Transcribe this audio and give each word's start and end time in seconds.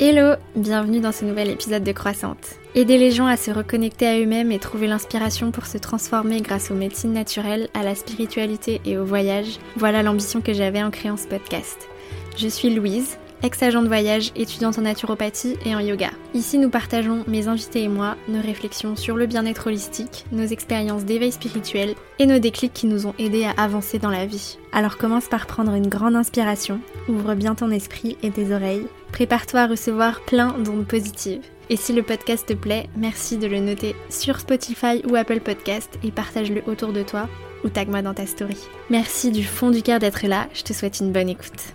Hello, 0.00 0.36
bienvenue 0.54 1.00
dans 1.00 1.10
ce 1.10 1.24
nouvel 1.24 1.50
épisode 1.50 1.82
de 1.82 1.90
Croissante. 1.90 2.54
Aider 2.76 2.98
les 2.98 3.10
gens 3.10 3.26
à 3.26 3.36
se 3.36 3.50
reconnecter 3.50 4.06
à 4.06 4.16
eux-mêmes 4.20 4.52
et 4.52 4.60
trouver 4.60 4.86
l'inspiration 4.86 5.50
pour 5.50 5.66
se 5.66 5.76
transformer 5.76 6.40
grâce 6.40 6.70
aux 6.70 6.76
médecines 6.76 7.12
naturelles, 7.12 7.68
à 7.74 7.82
la 7.82 7.96
spiritualité 7.96 8.80
et 8.84 8.96
au 8.96 9.04
voyage, 9.04 9.58
voilà 9.74 10.04
l'ambition 10.04 10.40
que 10.40 10.52
j'avais 10.52 10.84
en 10.84 10.92
créant 10.92 11.16
ce 11.16 11.26
podcast. 11.26 11.88
Je 12.36 12.46
suis 12.46 12.72
Louise, 12.72 13.18
ex-agent 13.42 13.82
de 13.82 13.88
voyage, 13.88 14.32
étudiante 14.36 14.78
en 14.78 14.82
naturopathie 14.82 15.56
et 15.64 15.74
en 15.74 15.80
yoga. 15.80 16.10
Ici, 16.34 16.58
nous 16.58 16.70
partageons, 16.70 17.24
mes 17.26 17.48
invités 17.48 17.82
et 17.82 17.88
moi, 17.88 18.16
nos 18.28 18.40
réflexions 18.40 18.96
sur 18.96 19.16
le 19.16 19.26
bien-être 19.26 19.66
holistique, 19.66 20.24
nos 20.32 20.46
expériences 20.46 21.04
d'éveil 21.04 21.32
spirituel 21.32 21.94
et 22.18 22.26
nos 22.26 22.38
déclics 22.38 22.72
qui 22.72 22.86
nous 22.86 23.06
ont 23.06 23.14
aidés 23.18 23.44
à 23.44 23.62
avancer 23.62 23.98
dans 23.98 24.10
la 24.10 24.26
vie. 24.26 24.58
Alors 24.72 24.98
commence 24.98 25.28
par 25.28 25.46
prendre 25.46 25.74
une 25.74 25.88
grande 25.88 26.16
inspiration, 26.16 26.80
ouvre 27.08 27.34
bien 27.34 27.54
ton 27.54 27.70
esprit 27.70 28.16
et 28.22 28.30
tes 28.30 28.52
oreilles 28.52 28.86
Prépare-toi 29.12 29.60
à 29.60 29.66
recevoir 29.66 30.20
plein 30.20 30.52
d'ondes 30.58 30.86
positives. 30.86 31.42
Et 31.70 31.76
si 31.76 31.92
le 31.92 32.02
podcast 32.02 32.46
te 32.46 32.54
plaît, 32.54 32.88
merci 32.96 33.36
de 33.36 33.46
le 33.46 33.58
noter 33.58 33.94
sur 34.10 34.40
Spotify 34.40 35.02
ou 35.08 35.16
Apple 35.16 35.40
Podcast 35.40 35.98
et 36.02 36.10
partage-le 36.10 36.62
autour 36.66 36.92
de 36.92 37.02
toi 37.02 37.28
ou 37.64 37.68
tag-moi 37.68 38.02
dans 38.02 38.14
ta 38.14 38.26
story. 38.26 38.58
Merci 38.90 39.30
du 39.30 39.44
fond 39.44 39.70
du 39.70 39.82
cœur 39.82 39.98
d'être 39.98 40.26
là, 40.26 40.48
je 40.54 40.62
te 40.62 40.72
souhaite 40.72 41.00
une 41.00 41.12
bonne 41.12 41.28
écoute. 41.28 41.74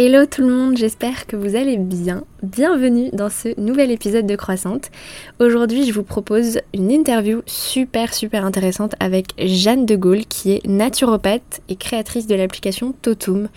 Hello 0.00 0.26
tout 0.26 0.42
le 0.42 0.54
monde, 0.54 0.76
j'espère 0.76 1.26
que 1.26 1.34
vous 1.34 1.56
allez 1.56 1.76
bien. 1.76 2.22
Bienvenue 2.44 3.10
dans 3.12 3.30
ce 3.30 3.60
nouvel 3.60 3.90
épisode 3.90 4.24
de 4.24 4.36
Croissante. 4.36 4.92
Aujourd'hui, 5.40 5.84
je 5.84 5.92
vous 5.92 6.04
propose 6.04 6.60
une 6.72 6.92
interview 6.92 7.42
super 7.46 8.14
super 8.14 8.44
intéressante 8.44 8.94
avec 9.00 9.32
Jeanne 9.44 9.86
de 9.86 9.96
Gaulle 9.96 10.24
qui 10.24 10.52
est 10.52 10.64
naturopathe 10.64 11.60
et 11.68 11.74
créatrice 11.74 12.28
de 12.28 12.36
l'application 12.36 12.94
Totum, 13.02 13.48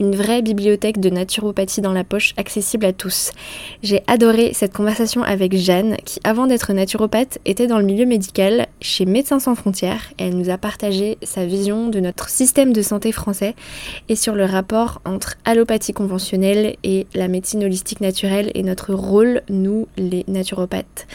une 0.00 0.16
vraie 0.16 0.40
bibliothèque 0.40 1.00
de 1.00 1.10
naturopathie 1.10 1.82
dans 1.82 1.92
la 1.92 2.02
poche 2.02 2.32
accessible 2.38 2.86
à 2.86 2.94
tous. 2.94 3.32
J'ai 3.82 4.02
adoré 4.06 4.54
cette 4.54 4.72
conversation 4.72 5.22
avec 5.22 5.54
Jeanne 5.54 5.98
qui 6.06 6.18
avant 6.24 6.46
d'être 6.46 6.72
naturopathe 6.72 7.40
était 7.44 7.66
dans 7.66 7.78
le 7.78 7.84
milieu 7.84 8.06
médical 8.06 8.68
chez 8.80 9.04
Médecins 9.04 9.38
sans 9.38 9.54
frontières 9.54 10.14
elle 10.16 10.34
nous 10.34 10.48
a 10.48 10.56
partagé 10.56 11.18
sa 11.22 11.44
vision 11.44 11.88
de 11.88 12.00
notre 12.00 12.30
système 12.30 12.72
de 12.72 12.80
santé 12.80 13.12
français 13.12 13.54
et 14.08 14.16
sur 14.16 14.34
le 14.34 14.46
rapport 14.46 15.02
entre 15.04 15.36
allopathie 15.44 15.92
conventionnelle 15.92 16.76
et 16.84 17.06
la 17.14 17.28
médecine 17.28 17.64
holistique 17.64 18.00
naturelle 18.00 18.29
et 18.54 18.62
notre 18.62 18.94
rôle, 18.94 19.42
nous, 19.48 19.88
les 19.96 20.24
naturopathes. 20.28 21.06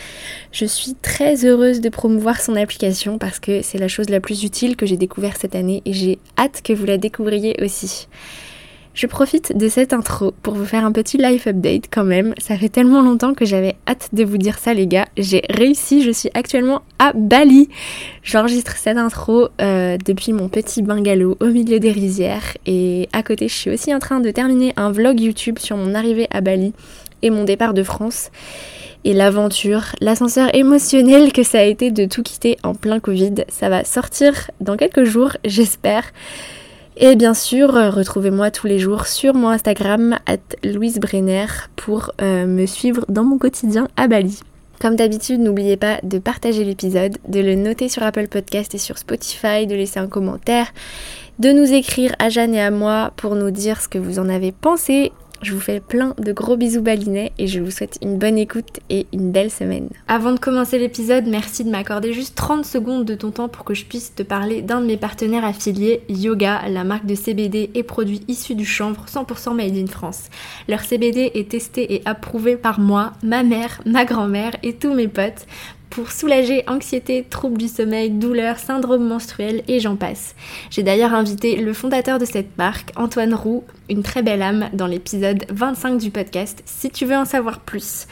Je 0.52 0.66
suis 0.66 0.96
très 1.02 1.46
heureuse 1.46 1.82
de 1.82 1.90
promouvoir 1.90 2.42
son 2.42 2.56
application 2.56 3.18
parce 3.18 3.40
que 3.40 3.62
c'est 3.62 3.78
la 3.78 3.88
chose 3.88 4.10
la 4.10 4.20
plus 4.20 4.44
utile 4.44 4.76
que 4.76 4.86
j'ai 4.86 4.98
découvert 4.98 5.38
cette 5.38 5.56
année 5.56 5.82
et 5.86 5.94
j'ai 5.94 6.20
hâte 6.38 6.62
que 6.64 6.74
vous 6.74 6.86
la 6.86 6.98
découvriez 6.98 7.56
aussi. 7.64 8.08
Je 8.96 9.08
profite 9.08 9.58
de 9.58 9.68
cette 9.68 9.92
intro 9.92 10.34
pour 10.42 10.54
vous 10.54 10.64
faire 10.64 10.86
un 10.86 10.94
petit 10.94 11.18
life 11.18 11.48
update 11.48 11.88
quand 11.92 12.06
même. 12.06 12.34
Ça 12.38 12.58
fait 12.58 12.70
tellement 12.70 13.02
longtemps 13.02 13.34
que 13.34 13.44
j'avais 13.44 13.76
hâte 13.90 14.08
de 14.14 14.24
vous 14.24 14.38
dire 14.38 14.58
ça 14.58 14.74
les 14.74 14.88
gars. 14.88 15.06
J'ai 15.18 15.42
réussi, 15.50 16.02
je 16.02 16.12
suis 16.12 16.30
actuellement 16.34 16.82
à 16.98 17.12
Bali. 17.14 17.68
J'enregistre 18.24 18.78
cette 18.78 18.96
intro 18.96 19.50
euh, 19.60 19.98
depuis 19.98 20.32
mon 20.32 20.48
petit 20.48 20.82
bungalow 20.82 21.36
au 21.42 21.48
milieu 21.48 21.82
des 21.82 21.92
rizières. 21.92 22.56
Et 22.66 23.10
à 23.12 23.22
côté, 23.22 23.50
je 23.50 23.54
suis 23.54 23.70
aussi 23.70 23.94
en 23.94 24.00
train 24.00 24.22
de 24.22 24.32
terminer 24.32 24.72
un 24.78 24.94
vlog 24.94 25.20
YouTube 25.20 25.60
sur 25.60 25.76
mon 25.76 25.94
arrivée 25.94 26.28
à 26.32 26.40
Bali 26.40 26.72
et 27.22 27.30
mon 27.30 27.44
départ 27.44 27.74
de 27.74 27.84
France. 27.84 28.32
Et 29.04 29.14
l'aventure, 29.14 29.96
l'ascenseur 30.02 30.54
émotionnel 30.56 31.32
que 31.32 31.44
ça 31.44 31.60
a 31.60 31.64
été 31.64 31.92
de 31.92 32.06
tout 32.06 32.24
quitter 32.24 32.58
en 32.64 32.74
plein 32.74 33.00
Covid, 33.00 33.46
ça 33.50 33.70
va 33.70 33.84
sortir 33.84 34.50
dans 34.62 34.78
quelques 34.78 35.04
jours, 35.04 35.38
j'espère. 35.46 36.06
Et 36.98 37.16
bien 37.16 37.34
sûr, 37.34 37.74
retrouvez-moi 37.74 38.52
tous 38.52 38.68
les 38.68 38.80
jours 38.80 39.06
sur 39.06 39.34
mon 39.34 39.50
Instagram, 39.50 40.18
at 40.26 40.38
Louise 40.64 41.00
Brenner, 41.00 41.46
pour 41.76 42.12
euh, 42.22 42.48
me 42.48 42.66
suivre 42.66 43.06
dans 43.10 43.24
mon 43.24 43.38
quotidien 43.38 43.90
à 43.98 44.08
Bali. 44.08 44.40
Comme 44.82 44.96
d'habitude, 44.96 45.40
n'oubliez 45.40 45.78
pas 45.78 46.00
de 46.04 46.20
partager 46.20 46.64
l'épisode, 46.64 47.18
de 47.28 47.40
le 47.42 47.56
noter 47.56 47.90
sur 47.90 48.04
Apple 48.04 48.28
Podcast 48.28 48.74
et 48.76 48.78
sur 48.78 48.98
Spotify, 48.98 49.68
de 49.68 49.76
laisser 49.76 50.00
un 50.00 50.08
commentaire, 50.08 50.68
de 51.40 51.52
nous 51.52 51.74
écrire 51.74 52.16
à 52.18 52.30
Jeanne 52.30 52.56
et 52.56 52.62
à 52.62 52.72
moi 52.72 53.12
pour 53.18 53.36
nous 53.36 53.52
dire 53.52 53.82
ce 53.82 53.88
que 53.88 53.98
vous 53.98 54.20
en 54.20 54.30
avez 54.30 54.52
pensé 54.52 55.12
je 55.46 55.54
vous 55.54 55.60
fais 55.60 55.80
plein 55.80 56.16
de 56.18 56.32
gros 56.32 56.58
bisous 56.58 56.82
balinais 56.82 57.32
et 57.38 57.46
je 57.46 57.60
vous 57.60 57.70
souhaite 57.70 58.00
une 58.02 58.18
bonne 58.18 58.38
écoute 58.38 58.80
et 58.90 59.06
une 59.14 59.32
belle 59.32 59.52
semaine. 59.52 59.90
Avant 60.08 60.32
de 60.32 60.40
commencer 60.40 60.80
l'épisode, 60.80 61.26
merci 61.28 61.64
de 61.64 61.70
m'accorder 61.70 62.14
juste 62.14 62.36
30 62.36 62.66
secondes 62.66 63.06
de 63.06 63.14
ton 63.14 63.30
temps 63.30 63.48
pour 63.48 63.64
que 63.64 63.76
je 63.76 63.86
puisse 63.86 64.16
te 64.16 64.24
parler 64.24 64.64
d'un 64.64 64.82
de 64.82 64.88
mes 64.88 64.98
partenaires 64.98 65.46
affiliés, 65.46 66.02
Yoga, 66.10 66.68
la 66.68 66.84
marque 66.84 67.06
de 67.06 67.14
CBD 67.14 67.70
et 67.76 67.84
produits 67.84 68.22
issus 68.28 68.56
du 68.56 68.66
chanvre 68.66 69.06
100% 69.08 69.56
made 69.56 69.78
in 69.78 69.86
France. 69.86 70.30
Leur 70.68 70.80
CBD 70.80 71.32
est 71.36 71.50
testé 71.50 71.94
et 71.94 72.02
approuvé 72.06 72.56
par 72.56 72.80
moi, 72.80 73.14
ma 73.22 73.44
mère, 73.44 73.82
ma 73.86 74.04
grand-mère 74.04 74.56
et 74.64 74.74
tous 74.74 74.96
mes 74.96 75.08
potes 75.08 75.46
pour 75.90 76.12
soulager 76.12 76.64
anxiété, 76.68 77.26
troubles 77.30 77.58
du 77.58 77.68
sommeil, 77.68 78.10
douleurs, 78.10 78.60
syndrome 78.60 79.08
menstruel 79.08 79.64
et 79.68 79.80
j'en 79.80 79.96
passe. 79.96 80.36
J'ai 80.70 80.84
d'ailleurs 80.84 81.14
invité 81.14 81.58
le 81.58 81.74
fondateur 81.74 82.20
de 82.20 82.26
cette 82.26 82.58
marque, 82.58 82.92
Antoine 82.96 83.34
Roux, 83.34 83.64
une 83.90 84.04
très 84.04 84.24
belle 84.24 84.42
âme, 84.42 84.70
dans 84.74 84.88
l'épisode 84.88 85.46
25 85.50 85.98
du 86.00 86.10
podcast, 86.10 86.64
si 86.66 86.90
tu 86.90 87.06
veux 87.06 87.16
en 87.16 87.26
savoir 87.26 87.60
plus. 87.60 88.08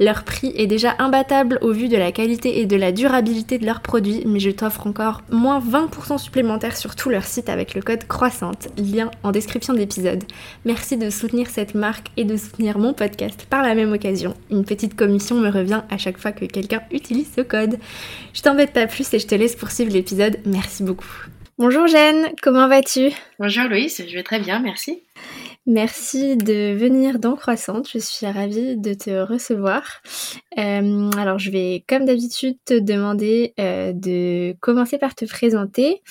Leur 0.00 0.24
prix 0.24 0.52
est 0.56 0.66
déjà 0.66 0.94
imbattable 0.98 1.58
au 1.60 1.72
vu 1.72 1.88
de 1.88 1.96
la 1.96 2.12
qualité 2.12 2.60
et 2.60 2.66
de 2.66 2.76
la 2.76 2.92
durabilité 2.92 3.58
de 3.58 3.66
leurs 3.66 3.80
produits, 3.80 4.22
mais 4.26 4.40
je 4.40 4.50
t'offre 4.50 4.86
encore 4.86 5.22
moins 5.30 5.60
20% 5.60 6.18
supplémentaires 6.18 6.76
sur 6.76 6.96
tout 6.96 7.10
leur 7.10 7.24
site 7.24 7.48
avec 7.50 7.74
le 7.74 7.82
code 7.82 8.06
croissante, 8.06 8.68
lien 8.78 9.10
en 9.22 9.32
description 9.32 9.74
de 9.74 9.78
l'épisode. 9.78 10.24
Merci 10.64 10.96
de 10.96 11.10
soutenir 11.10 11.48
cette 11.50 11.74
marque 11.74 12.08
et 12.16 12.24
de 12.24 12.36
soutenir 12.36 12.78
mon 12.78 12.94
podcast 12.94 13.46
par 13.50 13.62
la 13.62 13.74
même 13.74 13.92
occasion. 13.92 14.34
Une 14.50 14.64
petite 14.64 14.96
commission 14.96 15.36
me 15.36 15.50
revient 15.50 15.82
à 15.90 15.98
chaque 15.98 16.18
fois 16.18 16.32
que 16.32 16.46
quelqu'un 16.46 16.80
utilise 16.90 17.17
ce 17.24 17.40
code. 17.40 17.78
Je 18.34 18.42
t'embête 18.42 18.72
pas 18.72 18.86
plus 18.86 19.12
et 19.14 19.18
je 19.18 19.26
te 19.26 19.34
laisse 19.34 19.56
poursuivre 19.56 19.92
l'épisode. 19.92 20.38
Merci 20.44 20.82
beaucoup. 20.82 21.08
Bonjour 21.58 21.88
Jeanne, 21.88 22.28
comment 22.40 22.68
vas-tu? 22.68 23.10
Bonjour 23.40 23.64
Louise, 23.64 24.04
je 24.06 24.14
vais 24.14 24.22
très 24.22 24.38
bien, 24.38 24.60
merci. 24.60 25.02
Merci 25.70 26.38
de 26.38 26.74
venir 26.74 27.18
dans 27.18 27.36
Croissante, 27.36 27.90
je 27.92 27.98
suis 27.98 28.24
ravie 28.24 28.78
de 28.78 28.94
te 28.94 29.10
recevoir. 29.10 30.00
Euh, 30.56 31.10
alors 31.10 31.38
je 31.38 31.50
vais 31.50 31.84
comme 31.86 32.06
d'habitude 32.06 32.56
te 32.64 32.72
demander 32.72 33.52
euh, 33.60 33.92
de 33.92 34.56
commencer 34.60 34.96
par 34.96 35.14
te 35.14 35.26
présenter, 35.26 36.02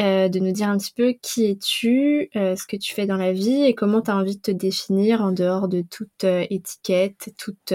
euh, 0.00 0.30
de 0.30 0.38
nous 0.38 0.52
dire 0.52 0.70
un 0.70 0.78
petit 0.78 0.94
peu 0.96 1.12
qui 1.20 1.44
es-tu, 1.44 2.30
ce 2.32 2.66
que 2.66 2.76
tu 2.78 2.94
fais 2.94 3.04
dans 3.04 3.18
la 3.18 3.34
vie 3.34 3.64
et 3.64 3.74
comment 3.74 4.00
tu 4.00 4.10
as 4.10 4.16
envie 4.16 4.36
de 4.36 4.40
te 4.40 4.50
définir 4.50 5.20
en 5.20 5.32
dehors 5.32 5.68
de 5.68 5.82
toute 5.82 6.24
étiquette, 6.24 7.34
toute, 7.36 7.74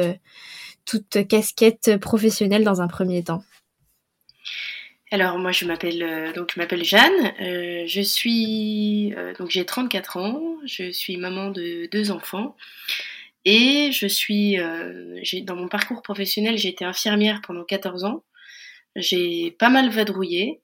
toute 0.86 1.28
casquette 1.28 1.98
professionnelle 1.98 2.64
dans 2.64 2.82
un 2.82 2.88
premier 2.88 3.24
temps. 3.24 3.44
Alors 5.10 5.40
moi 5.40 5.54
je 5.54 5.64
m'appelle 5.64 6.04
euh, 6.04 6.34
donc 6.34 6.52
je 6.54 6.60
m'appelle 6.60 6.84
Jeanne, 6.84 7.34
euh, 7.40 7.86
je 7.88 8.02
suis 8.02 9.14
euh, 9.16 9.34
donc 9.36 9.50
j'ai 9.50 9.66
34 9.66 10.18
ans, 10.18 10.58
je 10.66 10.92
suis 10.92 11.16
maman 11.16 11.50
de 11.50 11.88
deux 11.90 12.12
enfants 12.12 12.58
et 13.46 13.90
je 13.94 14.06
suis 14.06 14.58
j'ai 15.24 15.42
dans 15.42 15.56
mon 15.56 15.70
parcours 15.70 16.02
professionnel 16.02 16.58
j'ai 16.58 16.70
été 16.70 16.84
infirmière 16.84 17.42
pendant 17.42 17.64
14 17.64 18.04
ans. 18.04 18.24
J'ai 18.98 19.52
pas 19.52 19.70
mal 19.70 19.90
vadrouillé, 19.90 20.62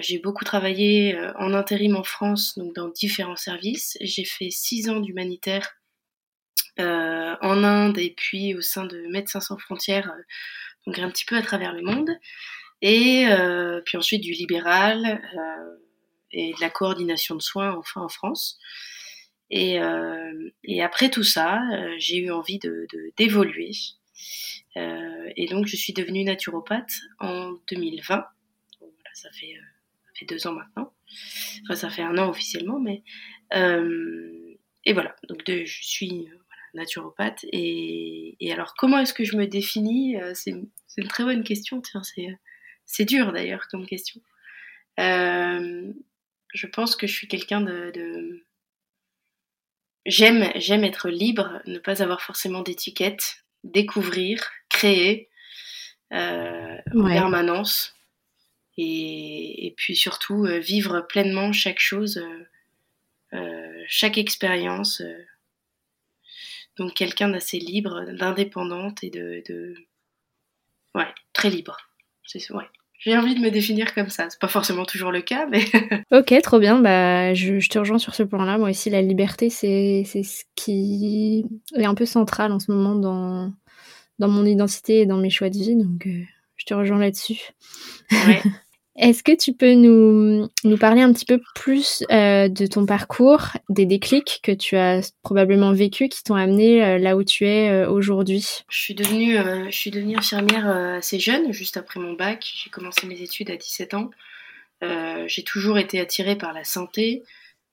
j'ai 0.00 0.18
beaucoup 0.18 0.44
travaillé 0.44 1.18
en 1.38 1.52
intérim 1.54 1.96
en 1.96 2.04
France 2.04 2.56
donc 2.58 2.74
dans 2.76 2.88
différents 2.88 3.36
services. 3.36 3.98
J'ai 4.00 4.24
fait 4.24 4.50
6 4.50 4.90
ans 4.90 5.00
d'humanitaire 5.00 5.74
en 6.78 7.64
Inde 7.64 7.98
et 7.98 8.14
puis 8.16 8.54
au 8.54 8.60
sein 8.60 8.86
de 8.86 9.06
Médecins 9.08 9.40
sans 9.40 9.58
frontières 9.58 10.12
donc 10.86 10.98
un 10.98 11.10
petit 11.10 11.24
peu 11.24 11.36
à 11.36 11.42
travers 11.42 11.72
le 11.72 11.82
monde 11.82 12.10
et 12.82 13.28
euh, 13.28 13.80
puis 13.80 13.96
ensuite 13.96 14.22
du 14.22 14.32
libéral 14.32 15.22
euh, 15.36 15.76
et 16.32 16.52
de 16.52 16.60
la 16.60 16.68
coordination 16.68 17.36
de 17.36 17.42
soins 17.42 17.74
enfin 17.76 18.02
en 18.02 18.08
France. 18.08 18.58
Et, 19.50 19.80
euh, 19.80 20.50
et 20.64 20.82
après 20.82 21.10
tout 21.10 21.22
ça, 21.22 21.62
j'ai 21.98 22.18
eu 22.18 22.30
envie 22.30 22.58
de 22.58 22.86
d'évoluer. 23.16 23.72
et 24.76 25.46
donc 25.50 25.66
je 25.66 25.76
suis 25.76 25.92
devenue 25.92 26.24
naturopathe 26.24 27.00
en 27.18 27.52
2020. 27.70 28.26
voilà, 28.80 29.14
ça 29.14 29.30
fait, 29.30 29.54
deux 30.26 30.46
ans 30.46 30.52
maintenant. 30.52 30.92
Enfin, 31.64 31.74
ça 31.74 31.90
fait 31.90 32.02
un 32.02 32.16
an 32.16 32.30
officiellement, 32.30 32.80
mais 32.80 33.02
et 33.52 34.92
voilà. 34.92 35.14
Donc 35.28 35.42
je 35.46 35.82
suis 35.82 36.28
naturopathe. 36.72 37.44
Et, 37.52 38.36
et, 38.40 38.52
alors, 38.52 38.74
comment 38.78 38.98
est-ce 39.00 39.12
que 39.12 39.24
je 39.24 39.36
me 39.36 39.46
définis? 39.46 40.16
C'est 40.32 40.52
une 40.52 41.08
très 41.08 41.24
bonne 41.24 41.44
question. 41.44 41.82
Tiens, 41.82 42.02
c'est 42.02 42.38
c'est 42.92 43.06
dur 43.06 43.32
d'ailleurs 43.32 43.68
comme 43.68 43.86
question. 43.86 44.20
Euh, 45.00 45.90
je 46.52 46.66
pense 46.66 46.94
que 46.94 47.06
je 47.06 47.12
suis 47.12 47.26
quelqu'un 47.26 47.62
de, 47.62 48.44
J'aime, 50.04 50.50
j'aime 50.56 50.84
être 50.84 51.08
libre, 51.08 51.62
ne 51.66 51.78
pas 51.78 52.02
avoir 52.02 52.20
forcément 52.20 52.60
d'étiquette, 52.60 53.44
découvrir, 53.64 54.50
créer 54.68 55.30
euh, 56.12 56.76
en 56.94 57.06
permanence 57.06 57.94
et, 58.76 59.72
puis 59.76 59.96
surtout 59.96 60.44
euh, 60.44 60.58
vivre 60.58 61.00
pleinement 61.00 61.52
chaque 61.52 61.80
chose, 61.80 62.22
chaque 63.86 64.18
expérience 64.18 65.02
Donc 66.76 66.94
quelqu'un 66.94 67.30
d'assez 67.30 67.58
libre, 67.58 68.04
d'indépendante 68.12 69.02
et 69.02 69.10
de, 69.10 69.42
de, 69.48 69.74
ouais, 70.94 71.14
très 71.32 71.48
libre. 71.48 71.78
C'est 72.24 72.52
ouais. 72.52 72.68
J'ai 73.04 73.16
envie 73.16 73.34
de 73.34 73.40
me 73.40 73.50
définir 73.50 73.94
comme 73.94 74.08
ça. 74.08 74.28
C'est 74.30 74.40
pas 74.40 74.48
forcément 74.48 74.84
toujours 74.84 75.10
le 75.10 75.22
cas, 75.22 75.46
mais. 75.50 75.64
ok, 76.12 76.40
trop 76.42 76.60
bien. 76.60 76.80
Bah, 76.80 77.34
je, 77.34 77.58
je 77.58 77.68
te 77.68 77.78
rejoins 77.78 77.98
sur 77.98 78.14
ce 78.14 78.22
point-là. 78.22 78.58
Moi 78.58 78.70
aussi, 78.70 78.90
la 78.90 79.02
liberté, 79.02 79.50
c'est 79.50 80.04
ce 80.04 80.44
qui 80.54 81.44
est 81.74 81.84
un 81.84 81.94
peu 81.94 82.06
central 82.06 82.52
en 82.52 82.60
ce 82.60 82.70
moment 82.70 82.94
dans, 82.94 83.52
dans 84.20 84.28
mon 84.28 84.44
identité 84.44 85.00
et 85.00 85.06
dans 85.06 85.18
mes 85.18 85.30
choix 85.30 85.50
de 85.50 85.56
vie. 85.58 85.74
Donc, 85.74 86.06
euh, 86.06 86.22
je 86.56 86.64
te 86.64 86.74
rejoins 86.74 86.98
là-dessus. 86.98 87.40
Ouais. 88.12 88.40
Est-ce 88.96 89.22
que 89.22 89.34
tu 89.34 89.54
peux 89.54 89.72
nous, 89.72 90.50
nous, 90.64 90.76
parler 90.76 91.00
un 91.00 91.12
petit 91.14 91.24
peu 91.24 91.40
plus 91.54 92.04
euh, 92.10 92.48
de 92.48 92.66
ton 92.66 92.84
parcours, 92.84 93.40
des 93.70 93.86
déclics 93.86 94.40
que 94.42 94.52
tu 94.52 94.76
as 94.76 95.14
probablement 95.22 95.72
vécu 95.72 96.10
qui 96.10 96.22
t'ont 96.22 96.34
amené 96.34 96.84
euh, 96.84 96.98
là 96.98 97.16
où 97.16 97.24
tu 97.24 97.46
es 97.46 97.70
euh, 97.70 97.88
aujourd'hui? 97.88 98.64
Je 98.68 98.78
suis 98.78 98.94
devenue, 98.94 99.36
je 99.70 99.76
suis 99.76 99.90
devenue 99.90 100.16
infirmière 100.16 100.68
assez 100.68 101.18
jeune, 101.18 101.52
juste 101.52 101.78
après 101.78 102.00
mon 102.00 102.12
bac. 102.12 102.52
J'ai 102.54 102.68
commencé 102.68 103.06
mes 103.06 103.22
études 103.22 103.50
à 103.50 103.56
17 103.56 103.94
ans. 103.94 104.10
J'ai 105.26 105.44
toujours 105.44 105.78
été 105.78 106.00
attirée 106.00 106.36
par 106.36 106.52
la 106.52 106.64
santé 106.64 107.22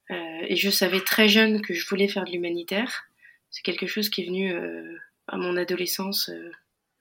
et 0.10 0.56
je 0.56 0.70
savais 0.70 1.02
très 1.02 1.28
jeune 1.28 1.62
que 1.62 1.74
je 1.74 1.88
voulais 1.88 2.08
faire 2.08 2.24
de 2.24 2.32
l'humanitaire. 2.32 3.06
C'est 3.50 3.64
quelque 3.64 3.88
chose 3.88 4.10
qui 4.10 4.22
est 4.22 4.26
venu 4.28 4.54
à 5.28 5.38
mon 5.38 5.58
adolescence, 5.58 6.32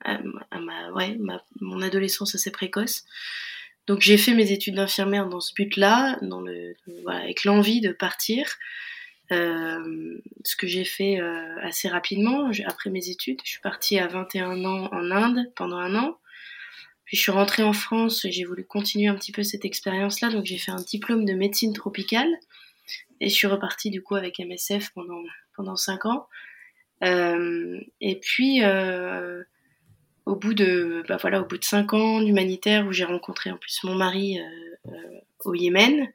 à, 0.03 0.19
ma, 0.59 0.91
ouais, 0.93 1.15
ma, 1.19 1.43
mon 1.61 1.81
adolescence 1.81 2.33
assez 2.33 2.51
précoce. 2.51 3.05
Donc 3.89 4.01
j'ai 4.01 4.17
fait 4.17 4.35
mes 4.35 4.51
études 4.51 4.75
d'infirmière 4.75 5.27
dans 5.27 5.39
ce 5.39 5.51
but-là, 5.51 6.19
avec 7.07 7.43
l'envie 7.43 7.81
de 7.81 7.91
partir. 7.91 8.45
Euh, 9.31 10.21
ce 10.45 10.55
que 10.55 10.67
j'ai 10.67 10.85
fait 10.85 11.19
euh, 11.19 11.55
assez 11.63 11.87
rapidement 11.87 12.51
après 12.67 12.91
mes 12.91 13.09
études. 13.09 13.39
Je 13.43 13.49
suis 13.49 13.61
partie 13.61 13.97
à 13.97 14.05
21 14.05 14.63
ans 14.63 14.89
en 14.91 15.09
Inde 15.09 15.51
pendant 15.55 15.77
un 15.77 15.95
an. 15.95 16.19
Puis 17.05 17.17
je 17.17 17.23
suis 17.23 17.31
rentrée 17.31 17.63
en 17.63 17.73
France 17.73 18.25
et 18.25 18.31
j'ai 18.31 18.43
voulu 18.43 18.63
continuer 18.63 19.07
un 19.07 19.15
petit 19.15 19.31
peu 19.31 19.41
cette 19.41 19.65
expérience-là. 19.65 20.29
Donc 20.29 20.45
j'ai 20.45 20.59
fait 20.59 20.71
un 20.71 20.83
diplôme 20.83 21.25
de 21.25 21.33
médecine 21.33 21.73
tropicale 21.73 22.29
et 23.21 23.27
je 23.27 23.33
suis 23.33 23.47
repartie 23.47 23.89
du 23.89 24.03
coup 24.03 24.13
avec 24.13 24.37
MSF 24.37 24.91
pendant 24.93 25.23
pendant 25.55 25.75
cinq 25.75 26.05
ans. 26.05 26.27
Euh, 27.03 27.79
et 28.01 28.19
puis 28.19 28.61
au 30.29 30.35
bout 30.35 30.53
de 30.53 31.03
bah 31.07 31.17
voilà 31.19 31.41
au 31.41 31.45
bout 31.45 31.57
de 31.57 31.63
cinq 31.63 31.93
ans 31.93 32.21
d'humanitaire 32.21 32.85
où 32.85 32.91
j'ai 32.91 33.03
rencontré 33.03 33.51
en 33.51 33.57
plus 33.57 33.79
mon 33.83 33.95
mari 33.95 34.39
euh, 34.39 34.91
euh, 34.91 35.19
au 35.43 35.55
Yémen 35.55 36.07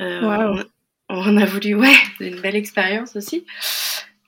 euh, 0.00 0.62
on, 1.08 1.36
a 1.38 1.46
voulu 1.46 1.74
ouais 1.74 1.94
une 2.20 2.40
belle 2.40 2.54
expérience 2.54 3.16
aussi. 3.16 3.46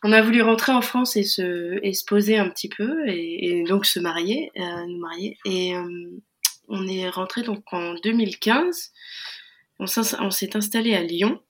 On 0.03 0.13
a 0.13 0.23
voulu 0.23 0.41
rentrer 0.41 0.73
en 0.73 0.81
France 0.81 1.15
et 1.17 1.25
se 1.25 1.79
et 1.83 1.93
se 1.93 2.05
poser 2.07 2.39
un 2.39 2.49
petit 2.49 2.71
peu 2.71 3.07
et, 3.07 3.63
donc 3.69 3.85
se 3.85 4.01
marier 4.01 4.51
nous 4.57 4.99
marier. 4.99 5.37
Et 5.45 5.75
on 6.69 6.89
est 6.89 7.09
rentré 7.11 7.43
donc 7.43 7.63
en 7.73 7.95
2015 8.03 8.93
on 9.79 9.87
s'est 9.87 10.57
installé 10.57 10.95
à 10.95 11.03
Lyon 11.03 11.41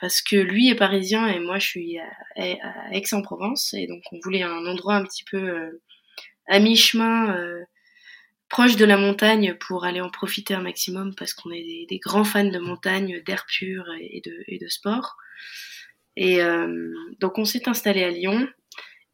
parce 0.00 0.22
que 0.22 0.36
lui 0.36 0.70
est 0.70 0.76
parisien 0.76 1.26
et 1.26 1.40
moi 1.40 1.58
je 1.58 1.66
suis 1.66 1.98
à, 1.98 2.06
à 2.36 2.94
Aix-en-Provence. 2.94 3.74
Et 3.74 3.88
donc 3.88 4.02
on 4.12 4.20
voulait 4.22 4.44
un 4.44 4.64
endroit 4.64 4.94
un 4.94 5.04
petit 5.04 5.24
peu 5.24 5.80
à 6.46 6.58
mi-chemin, 6.58 7.36
euh, 7.36 7.62
proche 8.48 8.76
de 8.76 8.84
la 8.84 8.96
montagne 8.96 9.54
pour 9.54 9.84
aller 9.84 10.00
en 10.00 10.10
profiter 10.10 10.54
un 10.54 10.60
maximum 10.60 11.14
parce 11.14 11.34
qu'on 11.34 11.50
est 11.50 11.86
des, 11.88 11.98
grands 11.98 12.24
fans 12.24 12.44
de 12.44 12.58
montagne, 12.58 13.22
d'air 13.24 13.46
pur 13.46 13.84
et 14.00 14.20
de, 14.24 14.44
et 14.46 14.58
de 14.58 14.68
sport. 14.68 15.16
Et 16.16 16.42
euh, 16.42 16.92
donc 17.20 17.38
on 17.38 17.44
s'est 17.44 17.68
installé 17.68 18.04
à 18.04 18.10
Lyon. 18.10 18.46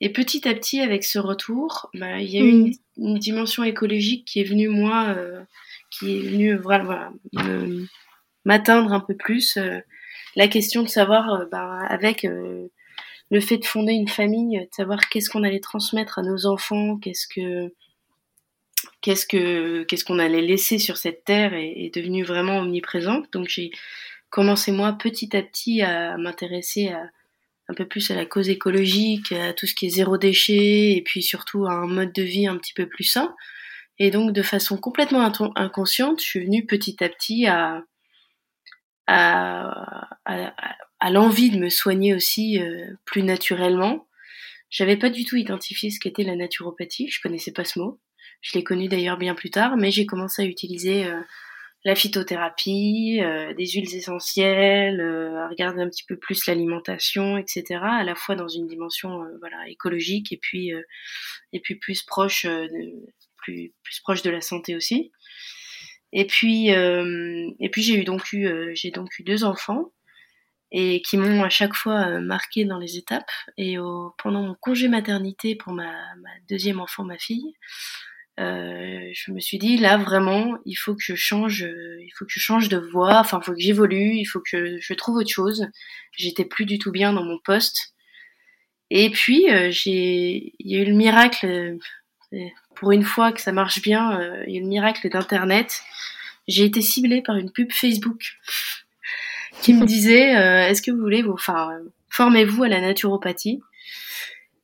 Et 0.01 0.13
petit 0.13 0.49
à 0.49 0.55
petit, 0.55 0.81
avec 0.81 1.05
ce 1.05 1.19
retour, 1.19 1.91
bah, 1.95 2.21
il 2.21 2.31
y 2.31 2.39
a 2.39 2.41
eu 2.41 2.51
une, 2.51 2.73
mmh. 2.97 3.19
dimension 3.19 3.65
écologique 3.65 4.25
qui 4.25 4.41
est 4.41 4.45
venue, 4.45 4.69
moi, 4.69 5.15
euh, 5.17 5.43
qui 5.91 6.17
est 6.17 6.21
venue 6.21 6.57
voilà, 6.57 7.13
m'atteindre 8.45 8.93
un 8.93 9.01
peu 9.01 9.17
plus. 9.17 9.59
la 10.37 10.49
question 10.49 10.85
de 10.85 10.89
savoir, 10.89 11.47
bah, 11.51 11.81
avec 11.89 12.25
le 13.31 13.41
fait 13.41 13.59
de 13.59 13.65
fonder 13.65 13.93
une 13.93 14.09
famille, 14.09 14.59
de 14.59 14.69
savoir 14.75 15.09
qu'est-ce 15.09 15.31
qu'on 15.31 15.45
allait 15.45 15.61
transmettre 15.61 16.19
à 16.19 16.23
nos 16.23 16.47
enfants, 16.47 16.97
qu'est-ce 16.97 17.27
que 17.27 17.73
qu'est-ce 19.01 19.27
que 19.27 19.85
qu'est-ce 19.85 20.05
qu'on 20.05 20.19
allait 20.19 20.41
laisser 20.43 20.79
sur 20.79 20.97
cette 20.97 21.25
terre 21.25 21.55
est, 21.55 21.95
devenu 21.95 22.25
vraiment 22.25 22.59
omniprésente. 22.59 23.33
Donc 23.33 23.49
j'ai 23.49 23.71
commencé 24.31 24.73
moi 24.73 24.93
petit 24.93 25.37
à 25.37 25.43
petit 25.43 25.83
à 25.83 26.17
m'intéresser 26.17 26.91
un 27.69 27.75
peu 27.75 27.87
plus 27.87 28.11
à 28.11 28.15
la 28.15 28.25
cause 28.25 28.49
écologique, 28.49 29.33
à 29.33 29.53
tout 29.53 29.67
ce 29.67 29.75
qui 29.75 29.87
est 29.87 29.91
zéro 29.91 30.17
déchet 30.17 30.93
et 30.97 31.03
puis 31.05 31.23
surtout 31.23 31.67
à 31.67 31.73
un 31.73 31.87
mode 31.87 32.13
de 32.13 32.23
vie 32.23 32.47
un 32.47 32.57
petit 32.57 32.75
peu 32.75 32.87
plus 32.87 33.05
sain. 33.05 33.35
Et 33.99 34.11
donc 34.11 34.33
de 34.33 34.43
façon 34.43 34.79
complètement 34.79 35.21
inconsciente, 35.57 36.21
je 36.21 36.27
suis 36.27 36.45
venue 36.45 36.65
petit 36.67 37.03
à 37.03 37.09
petit 37.09 37.47
à, 37.47 37.83
à, 39.09 40.07
à, 40.27 40.55
à 41.01 41.11
l'envie 41.11 41.51
de 41.51 41.59
me 41.59 41.71
soigner 41.71 42.15
aussi 42.15 42.61
euh, 42.61 42.87
plus 43.05 43.23
naturellement. 43.23 44.07
J'avais 44.71 44.97
pas 44.97 45.11
du 45.11 45.25
tout 45.25 45.37
identifié 45.37 45.91
ce 45.91 45.99
qu'était 45.99 46.25
la 46.25 46.37
naturopathie, 46.37 47.09
je 47.09 47.21
connaissais 47.21 47.53
pas 47.53 47.65
ce 47.65 47.79
mot. 47.79 48.01
Je 48.43 48.57
l'ai 48.57 48.63
connu 48.63 48.89
d'ailleurs 48.89 49.17
bien 49.17 49.35
plus 49.35 49.51
tard, 49.51 49.77
mais 49.77 49.91
j'ai 49.91 50.07
commencé 50.07 50.43
à 50.43 50.45
utiliser 50.45 51.07
euh, 51.07 51.21
la 51.85 51.95
phytothérapie, 51.95 53.21
euh, 53.23 53.55
des 53.55 53.67
huiles 53.67 53.95
essentielles, 53.95 55.01
à 55.01 55.49
regarder 55.49 55.81
un 55.81 55.89
petit 55.89 56.05
peu 56.05 56.17
plus 56.19 56.47
l'alimentation, 56.47 57.39
etc. 57.39 57.81
À 57.83 58.05
la 58.05 58.15
fois 58.15 58.35
dans 58.35 58.49
une 58.49 58.67
dimension 58.67 59.25
voilà 59.41 59.69
écologique 59.69 60.33
et 60.33 60.37
puis 60.37 60.73
et 61.53 61.61
puis 61.61 61.77
plus 61.77 62.03
proche 62.03 62.45
de, 62.45 62.93
plus 63.39 63.73
plus 63.83 64.01
proche 64.01 64.23
de 64.23 64.31
la 64.31 64.41
santé 64.41 64.77
aussi. 64.77 65.13
Et 66.13 66.27
puis 66.27 66.69
et 66.69 67.69
puis 67.71 67.83
j'ai 67.83 68.01
eu 68.01 68.05
donc 68.05 68.33
eu 68.33 68.75
j'ai 68.75 68.91
donc 68.91 69.19
eu 69.19 69.23
deux 69.23 69.45
enfants 69.45 69.93
et 70.71 71.03
qui 71.03 71.17
m'ont 71.17 71.43
à 71.43 71.49
chaque 71.49 71.75
fois 71.75 72.07
euh, 72.09 72.21
marqué 72.21 72.65
dans 72.65 72.79
les 72.79 72.97
étapes. 72.97 73.31
Et 73.57 73.79
au, 73.79 74.15
pendant 74.23 74.43
mon 74.43 74.55
congé 74.55 74.89
maternité 74.89 75.55
pour 75.55 75.73
ma, 75.73 75.93
ma 76.17 76.31
deuxième 76.49 76.81
enfant, 76.81 77.05
ma 77.05 77.19
fille, 77.19 77.55
euh, 78.41 79.11
je 79.13 79.33
me 79.33 79.41
suis 79.41 79.59
dit 79.59 79.79
là 79.79 79.97
vraiment, 79.97 80.59
il 80.65 80.75
faut 80.75 80.95
que 80.95 81.03
je 81.03 81.15
change, 81.15 81.65
euh, 81.65 81.97
il 82.01 82.11
faut 82.17 82.25
que 82.25 82.33
je 82.33 82.41
change 82.41 82.69
de 82.69 82.79
voie, 82.79 83.19
enfin 83.19 83.41
il 83.43 83.47
faut 83.47 83.55
que 83.55 83.61
j'évolue, 83.61 84.17
il 84.17 84.27
faut 84.27 84.41
que 84.41 84.79
je 84.79 84.95
trouve 84.95 85.17
autre 85.17 85.31
chose. 85.31 85.67
J'étais 86.13 86.45
plus 86.45 86.67
du 86.67 86.79
tout 86.79 86.93
bien 86.93 87.13
dans 87.13 87.25
mon 87.25 87.39
poste. 87.45 87.95
Et 88.91 89.11
puis 89.11 89.51
euh, 89.51 89.71
j'ai, 89.71 90.55
il 90.59 90.71
y 90.71 90.77
a 90.77 90.83
eu 90.83 90.87
le 90.87 90.95
miracle, 90.95 91.77
pour 92.75 92.93
une 92.93 93.05
fois 93.05 93.33
que 93.33 93.41
ça 93.41 93.53
marche 93.53 93.83
bien, 93.83 94.21
il 94.47 94.55
y 94.55 94.59
a 94.59 94.61
le 94.61 94.67
miracle 94.67 95.09
d'internet. 95.09 95.83
J'ai 96.49 96.65
été 96.65 96.81
ciblée 96.81 97.23
par 97.23 97.37
une 97.37 97.53
pub 97.53 97.73
Facebook 97.73 98.39
qui 99.63 99.75
me 99.75 99.87
disait 99.87 100.37
euh, 100.37 100.69
est-ce 100.69 100.83
que 100.83 100.91
vous 100.91 101.01
voulez 101.01 101.23
vous 101.23 101.33
enfin 101.33 101.71
formez-vous 102.11 102.65
à 102.65 102.69
la 102.69 102.81
naturopathie? 102.81 103.61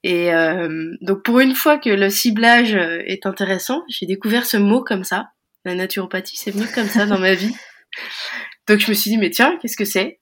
Et 0.03 0.35
euh, 0.35 0.95
donc 1.01 1.23
pour 1.23 1.41
une 1.41 1.55
fois 1.55 1.79
que 1.79 1.91
le 1.91 2.11
ciblage 2.11 2.75
euh, 2.75 3.03
est 3.07 3.27
intéressant 3.27 3.83
j'ai 3.89 4.07
découvert 4.07 4.47
ce 4.47 4.57
mot 4.57 4.83
comme 4.83 5.05
ça. 5.05 5.31
La 5.65 5.75
naturopathie 5.75 6.37
c'est 6.37 6.51
venu 6.51 6.67
comme 6.75 6.89
ça 6.89 7.07
dans 7.07 7.19
ma 7.19 7.35
vie. 7.35 7.55
Donc 8.67 8.81
je 8.81 8.89
me 8.89 8.95
suis 8.95 9.11
dit 9.11 9.19
mais 9.19 9.31
tiens 9.31 9.59
qu'est-ce 9.61 9.77
que 9.77 9.85
c'est? 9.85 10.21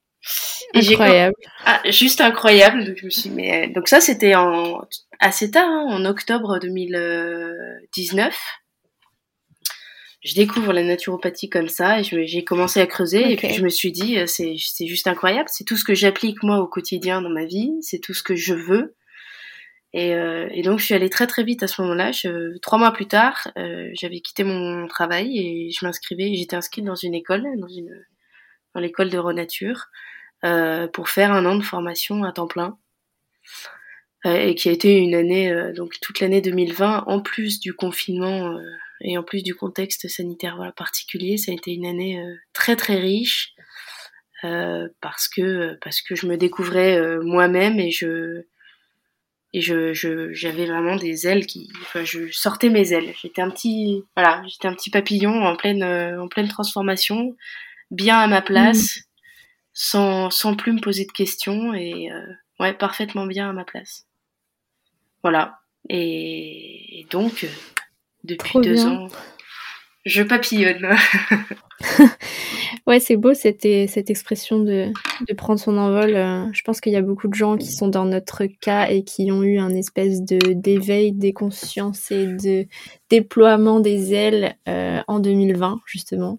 Incroyable. 0.75 1.35
Ah, 1.65 1.81
juste 1.91 2.21
incroyable. 2.21 2.85
Donc 2.85 2.97
je 2.97 3.05
me 3.05 3.11
suis 3.11 3.29
dit, 3.29 3.31
mais 3.31 3.69
donc 3.69 3.89
ça 3.89 4.01
c'était 4.01 4.35
en 4.35 4.81
assez 5.21 5.51
tard 5.51 5.69
hein, 5.69 5.87
en 5.89 6.05
octobre 6.05 6.59
2019 6.61 8.37
je 10.23 10.35
découvre 10.35 10.73
la 10.73 10.85
naturopathie 10.85 11.51
comme 11.51 11.69
ça 11.69 12.01
et 12.01 12.05
j'ai 12.05 12.45
commencé 12.45 12.81
à 12.81 12.87
creuser 12.87 13.33
et 13.33 13.37
puis 13.37 13.53
je 13.53 13.63
me 13.63 13.69
suis 13.69 13.91
dit 13.91 14.19
euh, 14.19 14.27
c'est 14.27 14.55
c'est 14.59 14.87
juste 14.87 15.09
incroyable. 15.09 15.49
C'est 15.51 15.65
tout 15.65 15.77
ce 15.77 15.85
que 15.85 15.95
j'applique 15.95 16.43
moi 16.45 16.59
au 16.59 16.69
quotidien 16.69 17.23
dans 17.23 17.29
ma 17.29 17.45
vie. 17.45 17.73
C'est 17.81 17.99
tout 17.99 18.15
ce 18.15 18.23
que 18.23 18.37
je 18.37 18.55
veux. 18.55 18.95
Et, 19.95 20.15
euh, 20.15 20.49
et 20.53 20.63
donc 20.63 20.79
je 20.79 20.87
suis 20.87 20.95
allée 20.95 21.11
très 21.11 21.27
très 21.27 21.43
vite 21.43 21.63
à 21.65 21.67
ce 21.67 21.83
moment-là. 21.83 22.13
Trois 22.63 22.79
mois 22.79 22.93
plus 22.93 23.09
tard 23.09 23.49
euh, 23.59 23.91
j'avais 23.95 24.21
quitté 24.21 24.45
mon 24.45 24.87
travail 24.87 25.39
et 25.39 25.71
je 25.73 25.85
m'inscrivais. 25.85 26.33
J'étais 26.35 26.57
inscrite 26.57 26.85
dans 26.85 26.95
une 26.95 27.15
école 27.15 27.45
dans 27.59 27.69
une 27.69 27.91
dans 28.75 28.81
l'école 28.81 29.11
de 29.11 29.19
Renature 29.19 29.87
euh, 30.45 30.89
pour 30.89 31.09
faire 31.09 31.33
un 31.33 31.47
an 31.47 31.57
de 31.57 31.63
formation 31.63 32.25
à 32.25 32.33
temps 32.33 32.47
plein. 32.47 32.79
Euh, 34.25 34.37
et 34.37 34.55
qui 34.55 34.69
a 34.69 34.73
été 34.73 34.97
une 34.99 35.17
année 35.17 35.53
donc 35.75 35.99
toute 36.01 36.21
l'année 36.21 36.41
2020 36.41 37.05
en 37.09 37.21
plus 37.21 37.59
du 37.59 37.75
confinement 37.75 38.57
et 39.03 39.19
en 39.19 39.23
plus 39.23 39.43
du 39.43 39.55
contexte 39.55 40.09
sanitaire 40.09 40.57
voilà, 40.57 40.73
particulier, 40.73 41.37
ça 41.37 41.53
a 41.53 41.55
été 41.55 41.73
une 41.73 41.87
année 41.87 42.21
euh, 42.21 42.35
très 42.53 42.77
très 42.77 42.97
riche 42.97 43.53
euh, 44.45 44.89
parce 45.01 45.29
que 45.29 45.77
parce 45.83 46.01
que 46.01 46.15
je 46.15 46.27
me 46.27 46.37
découvrais 46.37 46.99
euh, 46.99 47.21
moi-même 47.23 47.79
et 47.79 47.91
je 47.91 48.43
et 49.53 49.61
je 49.61 49.93
j'avais 50.33 50.67
vraiment 50.67 50.97
des 50.97 51.27
ailes 51.27 51.47
qui 51.47 51.71
enfin 51.83 52.05
je 52.05 52.31
sortais 52.31 52.71
mes 52.71 52.93
ailes. 52.93 53.13
J'étais 53.21 53.43
un 53.43 53.51
petit 53.51 54.03
voilà 54.17 54.43
j'étais 54.49 54.69
un 54.69 54.75
petit 54.75 54.91
papillon 54.91 55.45
en 55.45 55.57
pleine 55.57 55.85
en 55.85 56.29
pleine 56.29 56.49
transformation 56.49 57.37
bien 57.93 58.19
à 58.19 58.27
ma 58.27 58.43
place 58.43 58.97
mmh. 58.97 59.01
sans 59.73 60.31
sans 60.31 60.57
plus 60.57 60.73
me 60.73 60.81
poser 60.81 61.05
de 61.05 61.13
questions 61.13 61.73
et 61.75 62.11
ouais, 62.59 62.73
parfaitement 62.73 63.27
bien 63.27 63.51
à 63.51 63.53
ma 63.53 63.65
place. 63.65 64.07
Voilà. 65.23 65.59
Et, 65.89 67.07
donc, 67.11 67.47
depuis 68.25 68.61
deux 68.61 68.87
ans, 68.87 69.09
je 70.05 70.23
papillonne. 70.23 70.97
ouais, 72.87 73.01
c'est 73.01 73.17
beau 73.17 73.35
cette, 73.35 73.63
cette 73.63 74.11
expression 74.11 74.61
de, 74.61 74.93
de 75.29 75.35
prendre 75.35 75.61
son 75.61 75.77
envol. 75.77 76.15
Euh, 76.15 76.47
je 76.53 76.63
pense 76.63 76.81
qu'il 76.81 76.93
y 76.93 76.97
a 76.97 77.03
beaucoup 77.03 77.29
de 77.29 77.35
gens 77.35 77.57
qui 77.57 77.73
sont 77.73 77.89
dans 77.89 78.05
notre 78.05 78.47
cas 78.47 78.89
et 78.89 79.05
qui 79.05 79.31
ont 79.33 79.43
eu 79.43 79.59
un 79.59 79.71
espèce 79.71 80.23
de 80.23 80.53
d'éveil 80.53 81.13
des 81.13 81.33
consciences 81.33 82.11
et 82.11 82.27
de 82.27 82.67
déploiement 83.11 83.81
des 83.81 84.15
ailes 84.15 84.57
euh, 84.69 85.03
en 85.09 85.19
2020, 85.19 85.81
justement. 85.87 86.39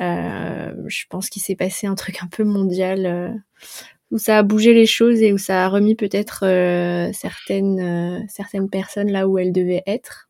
Euh, 0.00 0.72
je 0.86 1.04
pense 1.08 1.28
qu'il 1.28 1.42
s'est 1.42 1.56
passé 1.56 1.86
un 1.86 1.94
truc 1.94 2.22
un 2.22 2.26
peu 2.26 2.44
mondial 2.44 3.42
où 4.10 4.18
ça 4.18 4.38
a 4.38 4.42
bougé 4.42 4.72
les 4.72 4.86
choses 4.86 5.20
et 5.22 5.32
où 5.32 5.38
ça 5.38 5.64
a 5.64 5.68
remis 5.68 5.94
peut-être 5.94 6.40
certaines, 7.12 8.26
certaines 8.28 8.70
personnes 8.70 9.10
là 9.10 9.28
où 9.28 9.38
elles 9.38 9.52
devaient 9.52 9.82
être. 9.86 10.28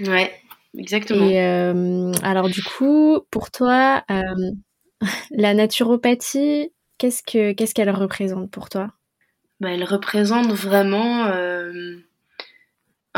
Ouais. 0.00 0.32
Exactement. 0.76 1.28
Et 1.28 1.42
euh, 1.42 2.12
alors 2.22 2.48
du 2.48 2.62
coup, 2.62 3.20
pour 3.30 3.50
toi, 3.50 4.04
euh, 4.10 4.52
la 5.30 5.54
naturopathie, 5.54 6.72
qu'est-ce 6.98 7.22
que 7.22 7.52
qu'est-ce 7.52 7.74
qu'elle 7.74 7.90
représente 7.90 8.50
pour 8.50 8.68
toi? 8.68 8.92
Bah, 9.60 9.70
Elle 9.70 9.84
représente 9.84 10.52
vraiment 10.52 11.26
euh, 11.26 11.96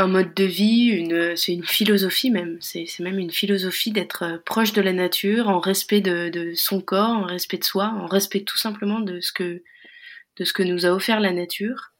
un 0.00 0.08
mode 0.08 0.34
de 0.34 0.44
vie, 0.44 1.08
c'est 1.36 1.52
une 1.52 1.64
philosophie 1.64 2.30
même. 2.30 2.58
C'est, 2.60 2.86
même 3.00 3.18
une 3.18 3.30
philosophie 3.30 3.92
d'être 3.92 4.42
proche 4.44 4.72
de 4.72 4.82
la 4.82 4.92
nature, 4.92 5.48
en 5.48 5.60
respect 5.60 6.00
de, 6.00 6.52
son 6.54 6.80
corps, 6.80 7.10
en 7.10 7.24
respect 7.24 7.58
de 7.58 7.64
soi, 7.64 7.86
en 7.86 8.06
respect 8.06 8.42
tout 8.42 8.58
simplement 8.58 9.00
de 9.00 9.20
ce 9.20 9.32
que 9.32 10.62
nous 10.62 10.86
a 10.86 10.90
offert 10.90 11.20
la 11.20 11.32
nature. 11.32 11.92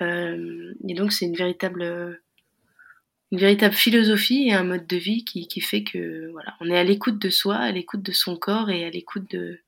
et 0.00 0.94
donc 0.94 1.12
c'est 1.12 1.26
une 1.26 1.36
véritable 1.36 2.18
une 3.30 3.38
véritable 3.38 3.74
philosophie 3.74 4.48
et 4.48 4.54
un 4.54 4.64
mode 4.64 4.86
de 4.86 4.96
vie 4.96 5.24
qui, 5.24 5.60
fait 5.60 5.84
que 5.84 6.32
on 6.60 6.70
est 6.70 6.78
à 6.78 6.84
l'écoute 6.84 7.18
de 7.18 7.30
soi, 7.30 7.56
à 7.56 7.70
l'écoute 7.70 8.02
de 8.02 8.12
son 8.12 8.36
corps 8.36 8.70
et 8.70 8.84
à 8.84 8.90
l'écoute 8.90 9.30
de, 9.30 9.60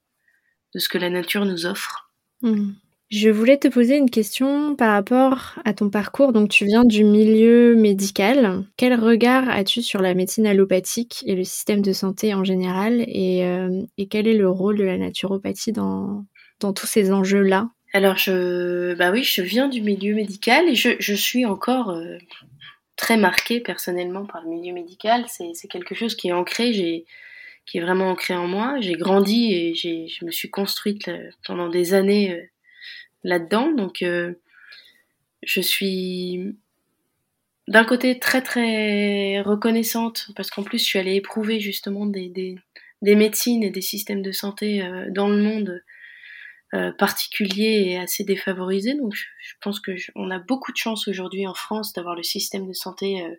ce 0.75 0.89
que 0.89 0.99
la 0.99 1.11
nature 1.11 1.45
nous 1.45 1.67
offre. 1.67 2.11
Hmm. 2.43 2.73
Je 3.11 3.29
voulais 3.29 3.59
te 3.59 3.67
poser 3.67 3.97
une 3.97 4.09
question 4.09 4.77
par 4.77 4.93
rapport 4.93 5.59
à 5.65 5.75
ton 5.75 5.91
parcours. 5.91 6.33
Donc, 6.33 6.49
tu 6.49 6.65
viens 6.65 6.85
du 6.85 7.03
milieu 7.03 7.75
médical. 7.75 8.63
Quel 8.77 8.95
regard 8.95 9.49
as-tu 9.49 9.83
sur 9.83 10.01
la 10.01 10.15
médecine 10.15 10.47
allopathique 10.47 11.25
et 11.27 11.35
le 11.35 11.43
système 11.43 11.83
de 11.83 11.93
santé 11.93 12.35
en 12.35 12.45
général 12.45 13.05
Et, 13.09 13.45
euh, 13.45 13.83
quel 14.09 14.29
est 14.29 14.37
le 14.37 14.49
rôle 14.49 14.79
de 14.79 14.85
la 14.85 14.97
naturopathie 14.97 15.73
dans, 15.73 16.25
dans 16.61 16.73
tous 16.73 16.87
ces 16.87 17.11
enjeux-là? 17.11 17.71
Alors, 17.93 18.17
je, 18.17 18.95
bah 18.95 19.11
oui, 19.11 19.25
je 19.25 19.43
viens 19.43 19.69
du 19.69 19.83
milieu 19.83 20.15
médical 20.15 20.69
et 20.69 20.77
je, 20.77 21.15
suis 21.15 21.45
encore 21.45 21.91
euh, 21.91 22.17
très 22.95 23.17
marquée 23.17 23.59
personnellement 23.59 24.25
par 24.25 24.43
le 24.45 24.51
milieu 24.51 24.73
médical. 24.73 25.25
C'est 25.27 25.69
quelque 25.69 25.97
chose 25.97 26.15
qui 26.15 26.29
est 26.29 26.33
ancré, 26.33 26.73
j'ai 26.73 27.07
qui 27.67 27.79
est 27.79 27.83
vraiment 27.83 28.11
ancré 28.11 28.35
en 28.35 28.47
moi. 28.47 28.77
J'ai 28.79 28.95
grandi 28.95 29.53
et 29.53 29.75
je 29.75 30.25
me 30.25 30.31
suis 30.31 30.49
construite 30.49 31.09
euh, 31.09 31.29
pendant 31.45 31.69
des 31.69 31.93
années 31.93 32.51
là-dedans. 33.25 33.73
Donc, 33.73 34.03
euh, 34.03 34.35
je 35.43 35.61
suis 35.61 36.57
d'un 37.69 37.85
côté 37.85 38.19
très 38.19 38.43
très 38.43 39.41
reconnaissante 39.43 40.31
parce 40.37 40.51
qu'en 40.51 40.63
plus 40.63 40.79
je 40.79 40.85
suis 40.85 40.99
allée 40.99 41.15
éprouver 41.15 41.61
justement 41.61 42.05
des, 42.05 42.29
des, 42.29 42.57
des, 43.01 43.15
médecines 43.15 43.63
et 43.63 43.71
des 43.71 43.81
systèmes 43.81 44.23
de 44.23 44.33
santé 44.33 44.83
dans 45.11 45.29
le 45.29 45.41
monde 45.41 45.81
euh, 46.73 46.93
particulier 46.93 47.83
et 47.89 47.99
assez 47.99 48.23
défavorisé. 48.23 48.95
Donc 48.95 49.13
je, 49.13 49.55
pense 49.61 49.81
que 49.81 49.91
on 50.15 50.31
a 50.31 50.39
beaucoup 50.39 50.71
de 50.71 50.77
chance 50.77 51.09
aujourd'hui 51.09 51.45
en 51.49 51.55
France 51.55 51.93
d'avoir 51.93 52.15
le 52.15 52.23
système 52.23 52.69
de 52.69 52.73
santé 52.73 53.25
euh, 53.25 53.35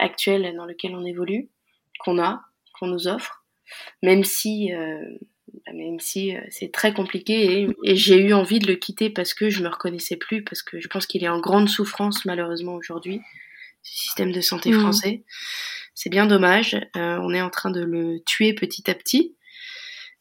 actuel 0.00 0.52
dans 0.56 0.66
lequel 0.66 0.96
on 0.96 1.04
évolue, 1.04 1.50
qu'on 2.00 2.20
a, 2.20 2.42
qu'on 2.76 2.88
nous 2.88 3.06
offre, 3.06 3.44
même 4.02 4.24
si 4.24 4.72
euh, 4.72 4.98
même 5.72 6.00
si 6.00 6.34
c'est 6.50 6.72
très 6.72 6.92
compliqué 6.92 7.60
et, 7.60 7.68
et 7.84 7.96
j'ai 7.96 8.16
eu 8.16 8.32
envie 8.32 8.58
de 8.58 8.66
le 8.66 8.74
quitter 8.74 9.10
parce 9.10 9.34
que 9.34 9.50
je 9.50 9.62
me 9.62 9.68
reconnaissais 9.68 10.16
plus, 10.16 10.42
parce 10.42 10.62
que 10.62 10.80
je 10.80 10.88
pense 10.88 11.06
qu'il 11.06 11.24
est 11.24 11.28
en 11.28 11.40
grande 11.40 11.68
souffrance 11.68 12.24
malheureusement 12.24 12.74
aujourd'hui, 12.74 13.20
ce 13.82 13.98
système 13.98 14.32
de 14.32 14.40
santé 14.40 14.70
mmh. 14.70 14.80
français. 14.80 15.24
C'est 15.94 16.10
bien 16.10 16.26
dommage. 16.26 16.76
on 16.94 17.32
est 17.32 17.42
en 17.42 17.50
train 17.50 17.70
de 17.70 17.82
le 17.82 18.20
tuer 18.24 18.52
petit 18.52 18.90
à 18.90 18.94
petit. 18.94 19.36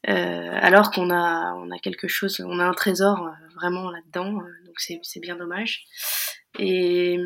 Euh, 0.10 0.60
alors 0.62 0.92
qu'on 0.92 1.10
a, 1.12 1.54
on 1.54 1.72
a 1.72 1.80
quelque 1.80 2.08
chose, 2.08 2.42
on 2.46 2.60
a 2.60 2.66
un 2.66 2.74
trésor 2.74 3.25
euh, 3.25 3.48
vraiment 3.56 3.90
là-dedans, 3.90 4.40
euh, 4.40 4.66
donc 4.66 4.75
c'est, 4.78 5.20
bien 5.22 5.38
dommage. 5.38 5.86
Et 6.60 7.18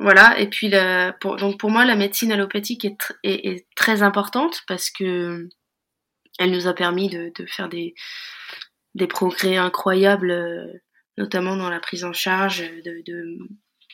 voilà, 0.00 0.38
et 0.40 0.48
puis 0.48 0.68
la, 0.68 1.12
pour, 1.20 1.36
donc 1.36 1.58
pour 1.58 1.70
moi 1.70 1.84
la 1.84 1.94
médecine 1.94 2.32
allopathique 2.32 2.84
est, 2.84 2.96
est, 3.22 3.66
très 3.76 4.02
importante 4.02 4.62
parce 4.66 4.90
que 4.90 5.48
elle 6.40 6.50
nous 6.50 6.66
a 6.66 6.74
permis 6.74 7.08
de, 7.08 7.32
faire 7.46 7.68
des, 7.68 7.94
des 8.96 9.06
progrès 9.06 9.56
incroyables, 9.56 10.82
notamment 11.18 11.54
dans 11.54 11.70
la 11.70 11.78
prise 11.78 12.04
en 12.04 12.12
charge 12.12 12.64
de, 12.84 13.38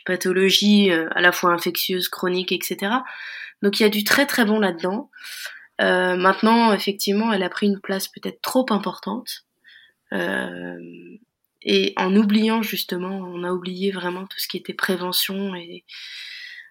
pathologies 0.07 0.91
à 0.93 1.21
la 1.21 1.33
fois 1.33 1.53
infectieuses, 1.53 2.09
chroniques, 2.09 2.53
etc. 2.53 2.93
Donc 3.63 3.81
il 3.81 3.83
y 3.83 3.87
a 3.87 3.91
du 3.91 4.05
très 4.05 4.27
très 4.27 4.45
bon 4.45 4.61
là-dedans. 4.61 5.11
Euh, 5.81 6.17
maintenant, 6.17 6.73
effectivement, 6.73 7.33
elle 7.33 7.43
a 7.43 7.51
pris 7.51 7.67
une 7.67 7.81
place 7.81 8.09
peut-être 8.09 8.41
trop 8.41 8.67
importante. 8.71 9.45
Euh, 10.13 10.79
et 11.63 11.93
en 11.97 12.15
oubliant 12.15 12.63
justement, 12.63 13.19
on 13.19 13.43
a 13.43 13.51
oublié 13.51 13.91
vraiment 13.91 14.27
tout 14.27 14.39
ce 14.39 14.49
qui 14.49 14.57
était 14.57 14.75
prévention 14.75 15.55
et 15.57 15.85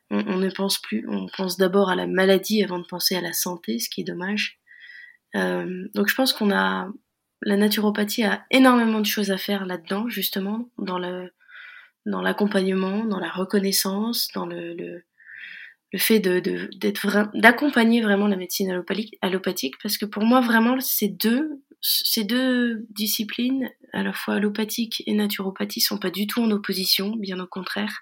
on 0.10 0.38
ne 0.38 0.50
pense 0.50 0.80
plus, 0.80 1.06
on 1.10 1.28
pense 1.36 1.58
d'abord 1.58 1.90
à 1.90 1.96
la 1.96 2.08
maladie 2.08 2.64
avant 2.64 2.80
de 2.80 2.86
penser 2.86 3.16
à 3.16 3.22
la 3.22 3.34
santé, 3.34 3.80
ce 3.80 3.90
qui 3.90 4.02
est 4.02 4.06
dommage. 4.06 4.60
Euh, 5.36 5.88
donc 5.94 6.08
je 6.08 6.16
pense 6.16 6.34
qu'on 6.34 6.52
a, 6.52 6.90
la 7.42 7.58
naturopathie 7.58 8.24
a 8.24 8.46
énormément 8.52 9.00
de 9.00 9.06
choses 9.06 9.32
à 9.32 9.38
faire 9.38 9.66
là-dedans, 9.66 10.08
justement, 10.10 10.70
dans 10.78 11.00
le, 11.00 11.32
dans 12.06 12.22
l'accompagnement, 12.22 13.06
dans 13.06 13.20
la 13.20 13.30
reconnaissance, 13.30 14.30
dans 14.34 14.46
le, 14.46 14.74
le 15.96 16.00
fait 16.00 16.20
de, 16.20 16.40
d'être 16.76 17.30
d'accompagner 17.36 18.02
vraiment 18.02 18.28
la 18.28 18.36
médecine 18.36 18.84
allopathique, 19.22 19.76
parce 19.82 19.98
que 19.98 20.06
pour 20.06 20.24
moi 20.24 20.42
vraiment 20.42 20.80
ces 20.82 21.08
deux 21.08 21.62
ces 21.80 22.24
deux 22.24 22.86
disciplines 22.90 23.70
à 23.94 24.04
la 24.04 24.12
fois 24.12 24.36
allopathique 24.36 25.04
et 25.06 25.14
naturopathie 25.14 25.82
sont 25.82 25.98
pas 25.98 26.10
du 26.10 26.28
tout 26.28 26.42
en 26.42 26.52
opposition 26.52 27.16
bien 27.16 27.40
au 27.40 27.48
contraire. 27.48 28.02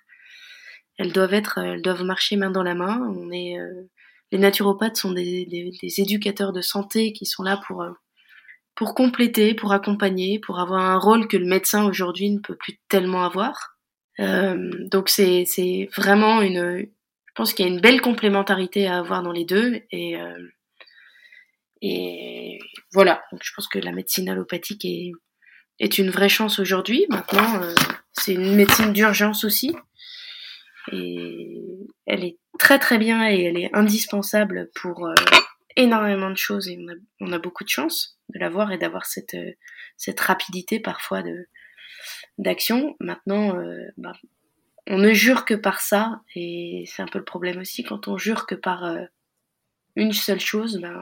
Elles 0.98 1.12
doivent 1.12 1.34
être 1.34 1.60
elles 1.60 1.82
doivent 1.82 2.04
marcher 2.04 2.36
main 2.36 2.50
dans 2.50 2.64
la 2.64 2.76
main. 2.76 3.00
On 3.16 3.32
est 3.32 3.60
euh, 3.60 3.90
les 4.34 4.40
naturopathes 4.40 4.98
sont 4.98 5.12
des, 5.12 5.48
éducateurs 5.98 6.54
de 6.54 6.62
santé 6.62 7.14
qui 7.14 7.28
sont 7.28 7.44
là 7.44 7.62
pour 7.68 7.84
euh, 7.84 7.92
pour 8.74 8.96
compléter 8.96 9.54
pour 9.54 9.74
accompagner 9.74 10.40
pour 10.40 10.60
avoir 10.60 10.82
un 10.82 10.98
rôle 10.98 11.28
que 11.28 11.38
le 11.38 11.46
médecin 11.46 11.86
aujourd'hui 11.86 12.32
ne 12.32 12.40
peut 12.40 12.56
plus 12.56 12.80
tellement 12.90 13.24
avoir. 13.24 13.78
Euh, 14.20 14.72
donc 14.90 15.10
c'est 15.10 15.88
vraiment 15.96 16.42
une 16.42 16.80
je 16.80 17.32
pense 17.36 17.54
qu'il 17.54 17.68
y 17.68 17.70
a 17.70 17.72
une 17.72 17.80
belle 17.80 18.02
complémentarité 18.02 18.88
à 18.88 18.98
avoir 18.98 19.22
dans 19.22 19.32
les 19.32 19.46
deux 19.46 19.82
et 19.92 20.20
euh, 20.20 20.48
et 21.84 22.58
voilà. 22.92 23.22
Donc 23.32 23.42
je 23.44 23.52
pense 23.56 23.68
que 23.68 23.78
la 23.78 23.92
médecine 23.92 24.30
allopathique 24.30 24.84
est 24.84 25.12
est 25.78 26.00
une 26.00 26.10
vraie 26.10 26.30
chance 26.30 26.58
aujourd'hui. 26.58 27.06
Maintenant 27.10 27.62
c'est 28.14 28.34
une 28.34 28.56
médecine 28.56 28.94
d'urgence 28.94 29.44
aussi. 29.44 29.76
Et 30.92 31.62
elle 32.08 32.24
est 32.26 32.38
très 32.60 32.80
très 32.80 32.98
bien 32.98 33.30
et 33.30 33.44
elle 33.44 33.58
est 33.58 33.74
indispensable 33.74 34.70
pour 34.76 35.06
euh, 35.08 35.16
énormément 35.76 36.30
de 36.30 36.38
choses 36.38 36.68
et 36.68 36.78
on 36.80 36.90
a, 37.32 37.36
on 37.36 37.40
beaucoup 37.40 37.64
de 37.64 37.70
chance 37.70 38.18
de 38.30 38.40
l'avoir 38.40 38.72
et 38.72 38.78
d'avoir 38.78 39.06
cette 39.06 39.36
cette 39.98 40.20
rapidité 40.20 40.80
parfois 40.80 41.24
de 41.24 41.48
d'action. 42.38 42.96
Maintenant 43.00 43.56
bah, 43.98 44.14
on 44.88 44.98
ne 44.98 45.14
jure 45.14 45.46
que 45.46 45.54
par 45.54 45.80
ça, 45.80 46.22
et 46.36 46.84
c'est 46.88 47.02
un 47.02 47.08
peu 47.08 47.20
le 47.20 47.26
problème 47.26 47.60
aussi, 47.60 47.84
quand 47.84 48.08
on 48.08 48.18
jure 48.18 48.46
que 48.46 48.56
par 48.56 48.84
euh, 48.84 49.06
une 49.96 50.14
seule 50.14 50.40
chose, 50.40 50.80
ben, 50.82 51.02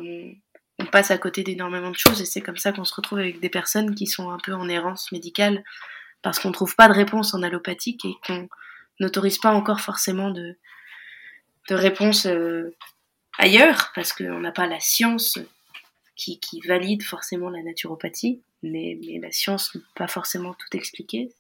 on, 0.80 0.86
passe 0.92 1.12
à 1.12 1.18
côté 1.20 1.44
d'énormément 1.44 1.92
de 1.92 1.98
choses, 1.98 2.22
et 2.22 2.26
c'est 2.26 2.42
comme 2.42 2.58
ça 2.58 2.74
qu'on 2.74 2.84
se 2.84 2.96
retrouve 2.96 3.20
avec 3.20 3.40
des 3.40 3.50
personnes 3.50 3.94
qui 3.94 4.08
sont 4.08 4.32
un 4.32 4.40
peu 4.40 4.54
en 4.54 4.68
errance 4.68 5.12
médicale, 5.12 5.64
parce 6.24 6.40
qu'on 6.40 6.52
trouve 6.52 6.76
pas 6.76 6.88
de 6.88 6.94
réponse 6.94 7.34
en 7.36 7.44
allopathique, 7.44 8.04
et 8.06 8.14
qu'on 8.26 8.50
n'autorise 9.00 9.38
pas 9.38 9.52
encore 9.52 9.80
forcément 9.80 10.32
de, 10.32 10.58
de 11.70 11.76
réponse 11.76 12.26
euh, 12.26 12.76
ailleurs, 13.38 13.92
parce 13.96 14.14
qu'on 14.14 14.40
n'a 14.40 14.52
pas 14.52 14.68
la 14.68 14.80
science 14.80 15.40
qui, 16.16 16.40
valide 16.68 17.02
forcément 17.02 17.50
la 17.50 17.64
naturopathie, 17.64 18.42
mais, 18.62 19.00
mais 19.06 19.20
la 19.20 19.32
science 19.32 19.74
ne 19.74 19.80
peut 19.80 19.88
pas 19.96 20.08
forcément 20.08 20.54
tout 20.54 20.78
expliquer. 20.78 21.32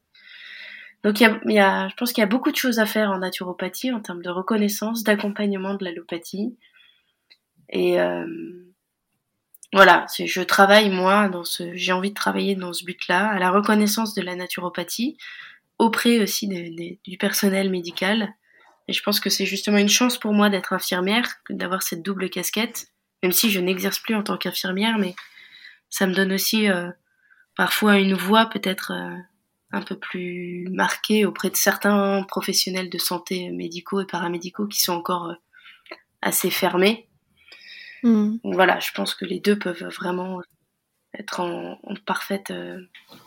Donc 1.03 1.19
il 1.19 1.23
y 1.45 1.59
a, 1.59 1.87
je 1.89 1.95
pense 1.95 2.13
qu'il 2.13 2.21
y 2.21 2.25
a 2.25 2.27
beaucoup 2.27 2.51
de 2.51 2.55
choses 2.55 2.79
à 2.79 2.85
faire 2.85 3.11
en 3.11 3.19
naturopathie 3.19 3.91
en 3.91 4.01
termes 4.01 4.21
de 4.21 4.29
reconnaissance, 4.29 5.03
d'accompagnement 5.03 5.75
de 5.75 5.83
l'allopathie. 5.83 6.55
Et, 7.69 7.99
euh, 7.99 8.25
voilà, 9.73 10.05
je 10.19 10.41
travaille 10.41 10.89
moi 10.89 11.29
dans 11.29 11.45
ce, 11.45 11.75
j'ai 11.75 11.93
envie 11.93 12.09
de 12.09 12.15
travailler 12.15 12.55
dans 12.55 12.73
ce 12.73 12.83
but-là, 12.83 13.29
à 13.29 13.39
la 13.39 13.51
reconnaissance 13.51 14.13
de 14.13 14.21
la 14.21 14.35
naturopathie 14.35 15.17
auprès 15.79 16.19
aussi 16.19 16.47
du 17.03 17.17
personnel 17.17 17.69
médical. 17.69 18.33
Et 18.91 18.93
je 18.93 19.03
pense 19.03 19.21
que 19.21 19.29
c'est 19.29 19.45
justement 19.45 19.77
une 19.77 19.87
chance 19.87 20.17
pour 20.17 20.33
moi 20.33 20.49
d'être 20.49 20.73
infirmière, 20.73 21.37
d'avoir 21.49 21.81
cette 21.81 22.03
double 22.03 22.29
casquette, 22.29 22.87
même 23.23 23.31
si 23.31 23.49
je 23.49 23.61
n'exerce 23.61 23.99
plus 23.99 24.15
en 24.15 24.21
tant 24.21 24.35
qu'infirmière, 24.35 24.97
mais 24.97 25.15
ça 25.89 26.07
me 26.07 26.13
donne 26.13 26.33
aussi 26.33 26.69
euh, 26.69 26.91
parfois 27.55 27.99
une 27.99 28.15
voix 28.15 28.47
peut-être 28.47 28.91
euh, 28.91 29.15
un 29.71 29.81
peu 29.81 29.97
plus 29.97 30.67
marquée 30.71 31.25
auprès 31.25 31.49
de 31.49 31.55
certains 31.55 32.23
professionnels 32.23 32.89
de 32.89 32.97
santé 32.97 33.49
médicaux 33.51 34.01
et 34.01 34.05
paramédicaux 34.05 34.67
qui 34.67 34.81
sont 34.81 34.91
encore 34.91 35.29
euh, 35.29 35.95
assez 36.21 36.49
fermés. 36.49 37.07
Mm. 38.03 38.39
voilà, 38.43 38.77
je 38.81 38.91
pense 38.91 39.15
que 39.15 39.23
les 39.23 39.39
deux 39.39 39.57
peuvent 39.57 39.85
vraiment 39.85 40.41
être 41.17 41.39
en, 41.39 41.77
parfaite, 42.05 42.51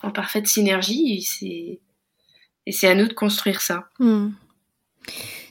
en 0.02 0.10
parfaite 0.10 0.46
synergie 0.46 1.24
et 2.66 2.70
c'est 2.70 2.88
à 2.88 2.94
nous 2.94 3.08
de 3.08 3.14
construire 3.14 3.62
ça. 3.62 3.88
Mm. 3.98 4.28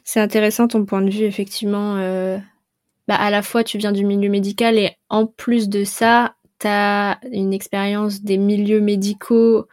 C'est 0.03 0.19
intéressant 0.19 0.67
ton 0.67 0.86
point 0.86 1.01
de 1.01 1.10
vue, 1.10 1.24
effectivement. 1.24 1.95
bah, 3.07 3.15
à 3.15 3.29
la 3.29 3.41
fois, 3.41 3.63
tu 3.63 3.77
viens 3.77 3.91
du 3.91 4.05
milieu 4.05 4.29
médical 4.29 4.77
et 4.77 4.91
en 5.10 5.25
plus 5.25 5.69
de 5.69 5.83
ça, 5.83 6.36
une 7.31 7.53
expérience 7.53 8.22
des 8.22 8.38
milieux 8.38 8.81
médicaux 8.81 9.67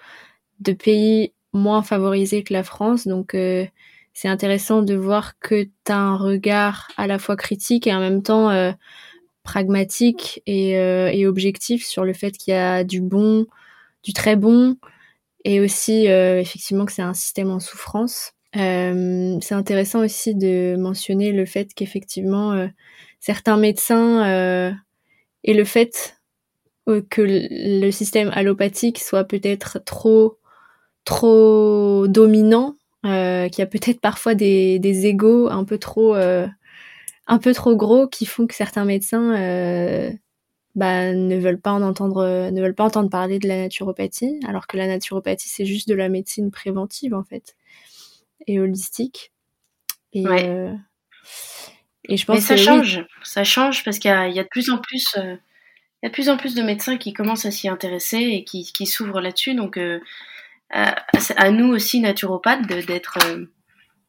de 0.60 0.72
pays 0.72 1.32
moins 1.52 1.82
favorisés 1.82 2.42
que 2.42 2.52
la 2.52 2.62
France. 2.62 3.06
Donc, 3.06 3.34
euh, 3.34 3.66
c'est 4.12 4.28
intéressant 4.28 4.82
de 4.82 4.94
voir 4.94 5.38
que 5.38 5.64
tu 5.64 5.92
as 5.92 5.98
un 5.98 6.16
regard 6.16 6.88
à 6.96 7.06
la 7.06 7.18
fois 7.18 7.36
critique 7.36 7.86
et 7.86 7.94
en 7.94 8.00
même 8.00 8.22
temps 8.22 8.50
euh, 8.50 8.72
pragmatique 9.42 10.42
euh, 10.48 11.08
et, 11.08 11.26
objectif 11.26 11.86
sur 11.86 12.04
le 12.04 12.12
fait 12.12 12.32
qu'il 12.32 12.52
y 12.52 12.56
a 12.56 12.84
du 12.84 13.00
bon, 13.00 13.46
du 14.02 14.12
très 14.12 14.36
bon, 14.36 14.76
et 15.44 15.60
aussi 15.60 16.06
effectivement 16.06 16.84
que 16.84 16.92
c'est 16.92 17.02
un 17.02 17.14
système 17.14 17.50
en 17.50 17.60
souffrance. 17.60 18.32
C'est 18.52 19.54
intéressant 19.54 20.00
aussi 20.00 20.34
de 20.34 20.76
mentionner 20.78 21.32
le 21.32 21.46
fait 21.46 21.72
qu'effectivement 21.74 22.68
certains 23.20 23.56
médecins 23.56 24.74
et 25.44 25.54
le 25.54 25.64
fait 25.64 26.20
euh, 26.88 27.02
que 27.10 27.22
le 27.22 27.90
système 27.90 28.30
allopathique 28.34 28.98
soit 28.98 29.24
peut-être 29.24 29.78
trop 29.84 30.38
trop 31.04 32.06
dominant, 32.08 32.76
euh, 33.06 33.48
qu'il 33.48 33.60
y 33.60 33.62
a 33.62 33.66
peut-être 33.66 34.00
parfois 34.00 34.34
des, 34.34 34.78
des 34.78 35.06
égaux 35.06 35.48
un 35.50 35.64
peu 35.64 35.78
trop 35.78 36.14
euh, 36.16 36.46
un 37.28 37.38
peu 37.38 37.54
trop 37.54 37.76
gros 37.76 38.08
qui 38.08 38.26
font 38.26 38.46
que 38.46 38.54
certains 38.54 38.84
médecins 38.84 39.36
euh, 39.40 40.10
bah, 40.76 41.12
ne 41.14 41.36
veulent 41.38 41.60
pas 41.60 41.72
en 41.72 41.82
entendre 41.82 42.50
ne 42.50 42.60
veulent 42.62 42.74
pas 42.74 42.84
entendre 42.84 43.10
parler 43.10 43.38
de 43.38 43.48
la 43.48 43.58
naturopathie, 43.58 44.40
alors 44.48 44.66
que 44.66 44.76
la 44.76 44.86
naturopathie 44.88 45.48
c'est 45.48 45.66
juste 45.66 45.88
de 45.88 45.94
la 45.94 46.08
médecine 46.08 46.50
préventive 46.50 47.14
en 47.14 47.24
fait 47.24 47.56
et 48.46 48.60
holistique. 48.60 49.32
Et, 50.12 50.26
ouais. 50.26 50.74
et 52.08 52.16
je 52.16 52.24
pense 52.24 52.36
Mais 52.36 52.40
ça 52.40 52.56
change, 52.56 53.04
ça 53.22 53.44
change 53.44 53.84
parce 53.84 53.98
qu'il 53.98 54.10
y, 54.10 54.34
y, 54.34 54.40
a 54.40 54.42
de 54.42 54.48
plus 54.48 54.70
en 54.70 54.78
plus 54.78 55.16
il 56.02 56.06
y 56.06 56.06
a 56.06 56.08
de 56.08 56.14
plus 56.14 56.30
en 56.30 56.36
plus 56.38 56.54
de 56.54 56.62
médecins 56.62 56.96
qui 56.96 57.12
commencent 57.12 57.44
à 57.44 57.50
s'y 57.50 57.68
intéresser 57.68 58.18
et 58.18 58.44
qui, 58.44 58.64
qui 58.72 58.86
s'ouvrent 58.86 59.20
là-dessus. 59.20 59.54
Donc, 59.54 59.76
euh, 59.76 60.00
à, 60.70 61.50
nous 61.50 61.68
aussi, 61.68 62.00
naturopathes, 62.00 62.66
d'être 62.66 63.18
euh, 63.26 63.44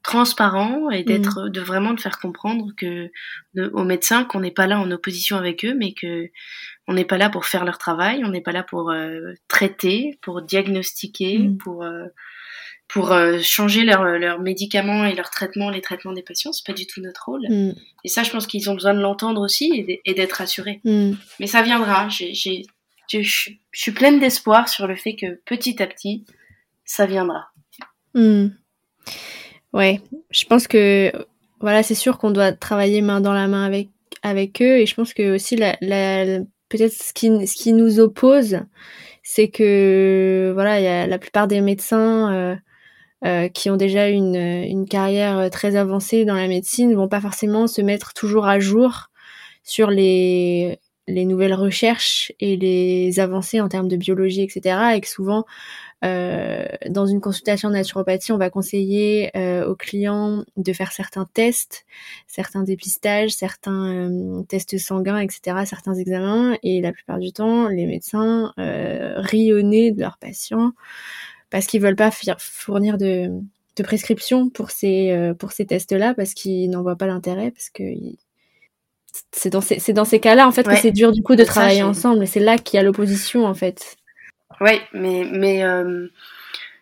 transparents 0.02 0.90
et 0.90 1.04
d'être, 1.04 1.48
mm. 1.48 1.50
de 1.50 1.60
vraiment 1.60 1.94
de 1.94 2.00
faire 2.00 2.20
comprendre 2.20 2.72
que 2.78 3.12
aux 3.58 3.84
médecins 3.84 4.24
qu'on 4.24 4.40
n'est 4.40 4.52
pas 4.52 4.68
là 4.68 4.80
en 4.80 4.90
opposition 4.90 5.36
avec 5.36 5.66
eux, 5.66 5.74
mais 5.74 5.94
que 5.94 6.30
on 6.88 6.94
n'est 6.94 7.06
pas 7.06 7.18
là 7.18 7.30
pour 7.30 7.46
faire 7.46 7.66
leur 7.66 7.78
travail, 7.78 8.24
on 8.24 8.30
n'est 8.30 8.42
pas 8.42 8.54
là 8.54 8.64
pour 8.64 8.92
euh, 8.92 9.34
traiter, 9.50 10.18
pour 10.22 10.42
diagnostiquer, 10.42 11.40
mm. 11.40 11.58
pour 11.58 11.84
euh, 11.84 12.06
pour 12.92 13.14
euh, 13.14 13.40
changer 13.42 13.84
leurs 13.84 14.04
leur 14.04 14.40
médicaments 14.40 15.06
et 15.06 15.16
leurs 15.16 15.30
traitements, 15.30 15.70
les 15.70 15.82
traitements 15.82 16.12
des 16.12 16.24
patients. 16.24 16.51
C'est 16.51 16.66
pas 16.66 16.74
du 16.74 16.86
tout 16.86 17.01
notre 17.01 17.25
rôle. 17.25 17.48
Mm. 17.50 17.74
Et 18.04 18.08
ça, 18.10 18.24
je 18.24 18.32
pense 18.32 18.48
qu'ils 18.48 18.70
ont 18.70 18.74
besoin 18.74 18.94
de 18.94 19.00
l'entendre 19.00 19.42
aussi 19.42 20.00
et 20.04 20.14
d'être 20.14 20.34
rassurés. 20.34 20.82
Mm. 20.84 21.14
Mais 21.40 21.48
ça 21.48 21.62
viendra. 21.62 22.10
Je 22.10 23.22
suis 23.72 23.92
pleine 23.92 24.20
d'espoir 24.20 24.68
sur 24.68 24.88
le 24.88 24.96
fait 24.96 25.16
que 25.16 25.40
petit 25.46 25.82
à 25.82 25.88
petit, 25.88 26.25
ça 26.84 27.06
viendra. 27.06 27.48
Mm. 28.14 28.48
Ouais, 29.72 30.01
je 30.30 30.46
pense 30.46 30.68
que 30.68 31.12
voilà, 31.62 31.84
c'est 31.84 31.96
sûr 31.96 32.18
qu'on 32.18 32.32
doit 32.32 32.51
travailler 32.51 33.01
main 33.01 33.22
dans 33.22 33.34
la 33.34 33.48
main 33.48 33.66
avec 33.66 33.90
avec 34.24 34.62
eux 34.62 34.77
et 34.77 34.86
je 34.86 34.94
pense 34.94 35.14
que 35.14 35.34
aussi 35.34 35.56
la, 35.56 35.77
la 35.80 36.40
peut-être 36.68 36.92
ce 36.92 37.14
qui 37.14 37.48
ce 37.48 37.56
qui 37.56 37.72
nous 37.72 38.01
oppose, 38.01 38.60
c'est 39.24 39.48
que 39.48 40.51
voilà, 40.54 40.82
il 40.82 40.84
y 40.84 40.88
a 40.88 41.08
la 41.08 41.18
plupart 41.20 41.48
des 41.48 41.62
médecins 41.62 42.34
euh, 42.34 42.56
euh, 43.25 43.48
qui 43.50 43.70
ont 43.70 43.77
déjà 43.77 44.10
une, 44.10 44.36
une 44.36 44.88
carrière 44.88 45.38
euh, 45.38 45.50
très 45.50 45.75
avancée 45.75 46.25
dans 46.25 46.36
la 46.36 46.48
médecine 46.48 46.94
vont 46.96 47.07
pas 47.07 47.22
forcément 47.22 47.68
se 47.68 47.81
mettre 47.81 48.14
toujours 48.14 48.48
à 48.48 48.60
jour 48.60 49.10
sur 49.64 49.90
les, 49.90 50.79
les 51.07 51.25
nouvelles 51.25 51.53
recherches 51.53 52.31
et 52.40 52.57
les 52.57 53.20
avancées 53.20 53.62
en 53.62 53.70
termes 53.70 53.88
de 53.88 53.96
biologie, 53.96 54.42
etc. 54.42 54.96
Et 54.96 55.01
que 55.01 55.07
souvent, 55.07 55.46
euh, 56.03 56.66
dans 56.90 57.05
une 57.05 57.22
consultation 57.22 57.70
de 57.70 57.75
naturopathie, 57.75 58.31
on 58.31 58.38
va 58.38 58.50
conseiller 58.50 59.36
euh, 59.38 59.68
aux 59.68 59.75
clients 59.75 60.44
de 60.57 60.74
faire 60.74 60.92
certains 60.92 61.27
tests, 61.34 61.86
certains 62.27 62.64
dépistages, 62.64 63.31
certains 63.31 64.10
euh, 64.10 64.44
tests 64.44 64.77
sanguins, 64.77 65.20
etc., 65.20 65.57
certains 65.66 65.96
examens. 65.96 66.57
Et 66.64 66.81
la 66.81 66.92
plupart 66.92 67.20
du 67.20 67.31
temps, 67.31 67.68
les 67.68 67.86
médecins 67.86 68.53
euh, 68.57 69.14
rient 69.18 69.53
au 69.53 69.62
de 69.62 70.00
leurs 70.00 70.18
patients 70.18 70.74
parce 71.51 71.68
qu'ils 71.68 71.81
veulent 71.81 71.96
pas 71.96 72.09
fournir 72.11 72.98
de, 72.98 73.29
de 73.75 73.83
prescription 73.83 74.50
pour 74.50 74.72
ces 74.72 75.11
euh, 75.11 75.33
pour 75.35 75.51
ces 75.51 75.66
tests-là 75.66 76.16
parce 76.16 76.33
qu'ils 76.33 76.70
n'en 76.72 76.81
voient 76.81 76.96
pas 76.96 77.07
l'intérêt 77.07 77.51
parce 77.51 77.70
que 77.70 77.83
c'est 79.31 79.50
dans 79.50 79.61
ces 79.61 79.79
c'est 79.79 79.94
dans 79.94 80.05
ces 80.05 80.20
cas-là 80.20 80.48
en 80.48 80.51
fait 80.51 80.64
que 80.64 80.75
c'est 80.75 80.92
dur 80.92 81.11
du 81.11 81.22
coup 81.22 81.35
de 81.35 81.44
travailler 81.44 81.83
ensemble 81.83 82.24
et 82.24 82.27
c'est 82.27 82.40
là 82.40 82.57
qu'il 82.57 82.77
y 82.77 82.79
a 82.79 82.83
l'opposition 82.83 83.46
en 83.46 83.53
fait. 83.53 83.98
Oui, 84.61 84.79
mais 84.94 85.25
mais 85.31 85.64
euh, 85.64 86.07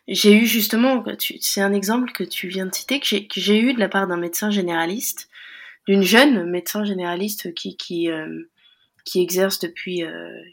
j'ai 0.07 0.33
eu 0.33 0.45
justement 0.45 1.03
c'est 1.39 1.61
un 1.61 1.73
exemple 1.73 2.11
que 2.11 2.23
tu 2.23 2.47
viens 2.47 2.65
de 2.65 2.73
citer 2.73 2.99
que 2.99 3.05
j'ai 3.05 3.59
eu 3.59 3.73
de 3.73 3.79
la 3.79 3.89
part 3.89 4.07
d'un 4.07 4.17
médecin 4.17 4.51
généraliste, 4.51 5.29
d'une 5.87 6.03
jeune 6.03 6.49
médecin 6.49 6.83
généraliste 6.83 7.53
qui 7.53 7.77
qui 7.77 8.09
euh, 8.09 8.43
qui 9.05 9.21
exerce 9.21 9.59
depuis 9.59 10.03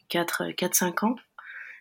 4 0.09 0.53
4 0.57 0.75
5 0.75 1.03
ans 1.03 1.17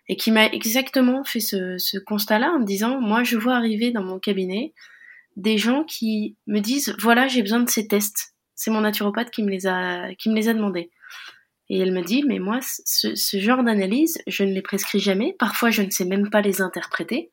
et 0.07 0.15
qui 0.15 0.31
m'a 0.31 0.45
exactement 0.47 1.23
fait 1.23 1.39
ce, 1.39 1.97
constat-là 1.99 2.51
en 2.51 2.59
me 2.59 2.65
disant, 2.65 2.99
moi 2.99 3.23
je 3.23 3.37
vois 3.37 3.55
arriver 3.55 3.91
dans 3.91 4.03
mon 4.03 4.19
cabinet 4.19 4.73
des 5.35 5.57
gens 5.57 5.83
qui 5.83 6.37
me 6.47 6.59
disent, 6.59 6.95
voilà, 6.99 7.27
j'ai 7.27 7.41
besoin 7.41 7.59
de 7.59 7.69
ces 7.69 7.87
tests. 7.87 8.33
C'est 8.55 8.71
mon 8.71 8.81
naturopathe 8.81 9.31
qui 9.31 9.43
me 9.43 9.49
les 9.49 9.67
a, 9.67 10.13
qui 10.15 10.29
me 10.29 10.35
les 10.35 10.47
a 10.47 10.53
demandés. 10.53 10.91
Et 11.69 11.79
elle 11.79 11.91
me 11.91 12.03
dit, 12.03 12.23
mais 12.27 12.39
moi, 12.39 12.59
ce, 12.61 13.39
genre 13.39 13.63
d'analyse, 13.63 14.19
je 14.27 14.43
ne 14.43 14.53
les 14.53 14.61
prescris 14.61 14.99
jamais. 14.99 15.35
Parfois, 15.37 15.71
je 15.71 15.81
ne 15.81 15.89
sais 15.89 16.05
même 16.05 16.29
pas 16.29 16.41
les 16.41 16.61
interpréter. 16.61 17.31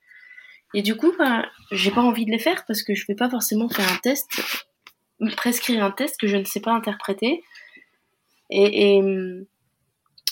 Et 0.74 0.82
du 0.82 0.96
coup, 0.96 1.12
ben, 1.18 1.46
j'ai 1.70 1.90
pas 1.90 2.00
envie 2.00 2.24
de 2.24 2.30
les 2.30 2.38
faire 2.38 2.64
parce 2.66 2.82
que 2.82 2.94
je 2.94 3.06
vais 3.06 3.14
pas 3.14 3.28
forcément 3.28 3.68
faire 3.68 3.90
un 3.92 3.98
test, 3.98 4.26
prescrire 5.36 5.84
un 5.84 5.90
test 5.90 6.18
que 6.18 6.26
je 6.26 6.36
ne 6.36 6.44
sais 6.44 6.60
pas 6.60 6.72
interpréter. 6.72 7.42
Et, 8.50 9.00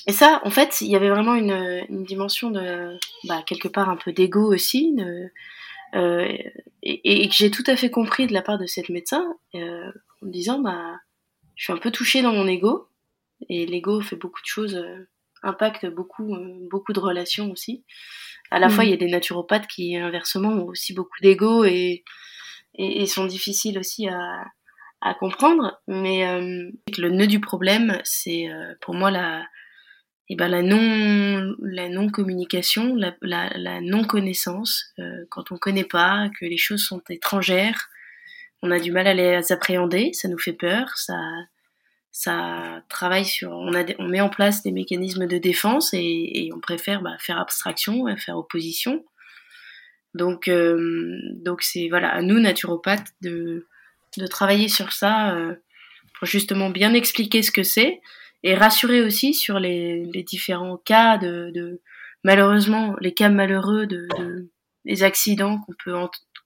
et 0.06 0.12
ça, 0.12 0.40
en 0.44 0.50
fait, 0.50 0.80
il 0.80 0.88
y 0.88 0.96
avait 0.96 1.10
vraiment 1.10 1.34
une, 1.34 1.84
une 1.88 2.04
dimension 2.04 2.50
de, 2.50 2.96
bah, 3.24 3.42
quelque 3.46 3.68
part 3.68 3.88
un 3.88 3.96
peu 3.96 4.12
d'ego 4.12 4.52
aussi, 4.52 4.96
euh, 5.94 6.26
et, 6.82 7.24
et, 7.24 7.28
que 7.28 7.34
j'ai 7.34 7.50
tout 7.50 7.64
à 7.66 7.76
fait 7.76 7.90
compris 7.90 8.26
de 8.26 8.32
la 8.32 8.42
part 8.42 8.58
de 8.58 8.66
cette 8.66 8.88
médecin, 8.88 9.24
euh, 9.54 9.90
en 10.22 10.26
me 10.26 10.32
disant, 10.32 10.60
bah, 10.60 11.00
je 11.56 11.64
suis 11.64 11.72
un 11.72 11.78
peu 11.78 11.90
touchée 11.90 12.22
dans 12.22 12.32
mon 12.32 12.46
ego, 12.46 12.88
et 13.48 13.66
l'ego 13.66 14.00
fait 14.00 14.16
beaucoup 14.16 14.40
de 14.40 14.46
choses, 14.46 14.76
euh, 14.76 15.08
impacte 15.42 15.86
beaucoup, 15.86 16.36
beaucoup 16.70 16.92
de 16.92 17.00
relations 17.00 17.50
aussi. 17.50 17.84
À 18.50 18.58
la 18.58 18.68
fois, 18.68 18.84
mm. 18.84 18.86
il 18.86 18.90
y 18.90 18.94
a 18.94 18.98
des 18.98 19.10
naturopathes 19.10 19.66
qui, 19.66 19.96
inversement, 19.96 20.50
ont 20.50 20.66
aussi 20.66 20.94
beaucoup 20.94 21.20
d'ego 21.22 21.64
et, 21.64 22.04
et, 22.74 23.06
sont 23.06 23.26
difficiles 23.26 23.78
aussi 23.78 24.08
à, 24.08 24.44
à 25.00 25.14
comprendre, 25.14 25.80
mais 25.88 26.26
euh, 26.26 26.70
le 26.98 27.10
nœud 27.10 27.26
du 27.26 27.40
problème, 27.40 28.00
c'est 28.04 28.48
pour 28.80 28.94
moi 28.94 29.10
la 29.10 29.44
et 30.30 30.36
ben 30.36 30.46
la 30.46 30.62
non 30.62 31.56
la 31.60 31.88
non 31.88 32.08
communication, 32.08 32.94
la, 32.94 33.16
la 33.20 33.80
non 33.80 34.04
connaissance, 34.04 34.94
euh, 35.00 35.24
quand 35.28 35.50
on 35.50 35.58
connaît 35.58 35.84
pas, 35.84 36.30
que 36.38 36.46
les 36.46 36.56
choses 36.56 36.84
sont 36.84 37.02
étrangères, 37.10 37.90
on 38.62 38.70
a 38.70 38.78
du 38.78 38.92
mal 38.92 39.08
à 39.08 39.14
les 39.14 39.52
appréhender, 39.52 40.12
ça 40.12 40.28
nous 40.28 40.38
fait 40.38 40.52
peur, 40.52 40.96
ça 40.96 41.18
ça 42.12 42.82
travaille 42.88 43.24
sur, 43.24 43.50
on 43.50 43.74
a 43.74 43.84
on 43.98 44.06
met 44.06 44.20
en 44.20 44.28
place 44.28 44.62
des 44.62 44.70
mécanismes 44.70 45.26
de 45.26 45.36
défense 45.38 45.92
et, 45.94 45.98
et 45.98 46.52
on 46.54 46.60
préfère 46.60 47.02
bah, 47.02 47.16
faire 47.18 47.40
abstraction, 47.40 48.06
faire 48.16 48.38
opposition. 48.38 49.04
Donc 50.14 50.46
euh, 50.46 51.18
donc 51.34 51.62
c'est 51.62 51.88
voilà 51.88 52.08
à 52.08 52.22
nous 52.22 52.38
naturopathes 52.38 53.12
de 53.20 53.66
de 54.16 54.26
travailler 54.28 54.68
sur 54.68 54.92
ça 54.92 55.34
euh, 55.34 55.56
pour 56.14 56.28
justement 56.28 56.70
bien 56.70 56.94
expliquer 56.94 57.42
ce 57.42 57.50
que 57.50 57.64
c'est 57.64 58.00
et 58.42 58.54
rassurer 58.54 59.02
aussi 59.02 59.34
sur 59.34 59.58
les, 59.58 60.06
différents 60.26 60.76
cas 60.78 61.18
de, 61.18 61.50
de, 61.54 61.80
malheureusement 62.24 62.96
les 63.00 63.12
cas 63.14 63.28
malheureux 63.28 63.86
de, 63.86 64.08
de 64.18 64.50
des 64.86 65.02
accidents 65.02 65.58
qu'on 65.58 65.74
peut 65.84 65.94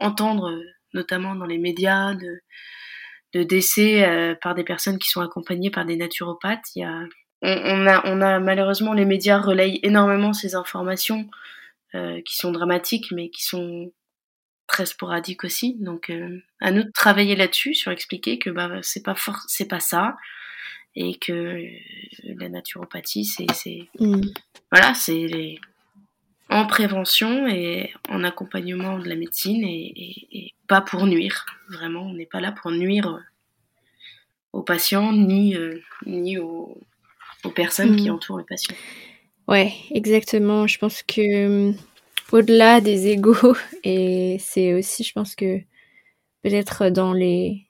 entendre 0.01 0.61
notamment 0.93 1.35
dans 1.35 1.47
les 1.47 1.59
médias 1.59 2.15
de, 2.15 2.41
de 3.35 3.43
décès 3.43 4.09
euh, 4.09 4.35
par 4.41 4.55
des 4.55 4.65
personnes 4.65 4.99
qui 4.99 5.09
sont 5.09 5.21
accompagnées 5.21 5.71
par 5.71 5.85
des 5.85 5.97
naturopathes. 5.97 6.65
Il 6.77 6.81
y 6.81 6.85
a, 6.85 7.05
on, 7.43 7.87
a, 7.87 8.03
on 8.07 8.21
a 8.21 8.39
malheureusement 8.39 8.95
les 8.95 9.05
médias 9.05 9.39
relayent 9.39 9.81
énormément 9.83 10.33
ces 10.33 10.55
informations 10.55 11.29
euh, 11.95 12.21
qui 12.23 12.37
sont 12.37 12.53
dramatiques, 12.53 13.11
mais 13.11 13.29
qui 13.31 13.45
sont 13.45 13.93
très 14.67 14.87
sporadiques 14.87 15.45
aussi. 15.45 15.77
Donc, 15.81 16.11
euh, 16.11 16.41
à 16.61 16.71
nous 16.71 16.85
de 16.85 16.91
travailler 16.93 17.37
là-dessus, 17.37 17.75
sur 17.75 17.93
expliquer 17.93 18.39
que 18.39 18.51
bah 18.51 18.79
c'est 18.83 19.05
pas 19.05 19.15
c'est 19.49 19.69
pas 19.69 19.81
ça, 19.81 20.17
et 20.97 21.17
que 21.17 21.67
la 22.25 22.49
naturopathie, 22.49 23.25
c'est, 23.25 23.89
mm. 23.99 24.21
voilà, 24.71 24.95
c'est 24.95 25.57
en 26.49 26.67
prévention 26.67 27.49
et 27.49 27.93
en 28.09 28.23
accompagnement 28.23 28.99
de 28.99 29.09
la 29.09 29.17
médecine 29.17 29.65
et, 29.65 30.53
pas 30.67 30.81
pour 30.81 31.07
nuire. 31.07 31.45
Vraiment, 31.69 32.03
on 32.03 32.15
n'est 32.15 32.25
pas 32.25 32.41
là 32.41 32.51
pour 32.51 32.71
nuire 32.71 33.23
aux 34.55 34.63
patients 34.63 35.13
ni, 35.13 35.55
euh, 35.55 35.83
ni 36.07 36.39
aux, 36.39 36.79
aux, 37.45 37.51
personnes 37.51 37.97
qui 37.97 38.09
mm. 38.09 38.15
entourent 38.15 38.39
les 38.39 38.45
patients. 38.45 38.77
Ouais, 39.47 39.75
exactement. 39.91 40.67
Je 40.67 40.79
pense 40.79 41.03
que 41.03 41.73
au-delà 42.33 42.81
des 42.81 43.09
égaux, 43.09 43.57
et 43.85 44.39
c'est 44.41 44.75
aussi, 44.75 45.05
je 45.05 45.13
pense 45.13 45.35
que 45.35 45.59
peut-être 46.43 46.89
dans 46.89 47.13
les, 47.13 47.67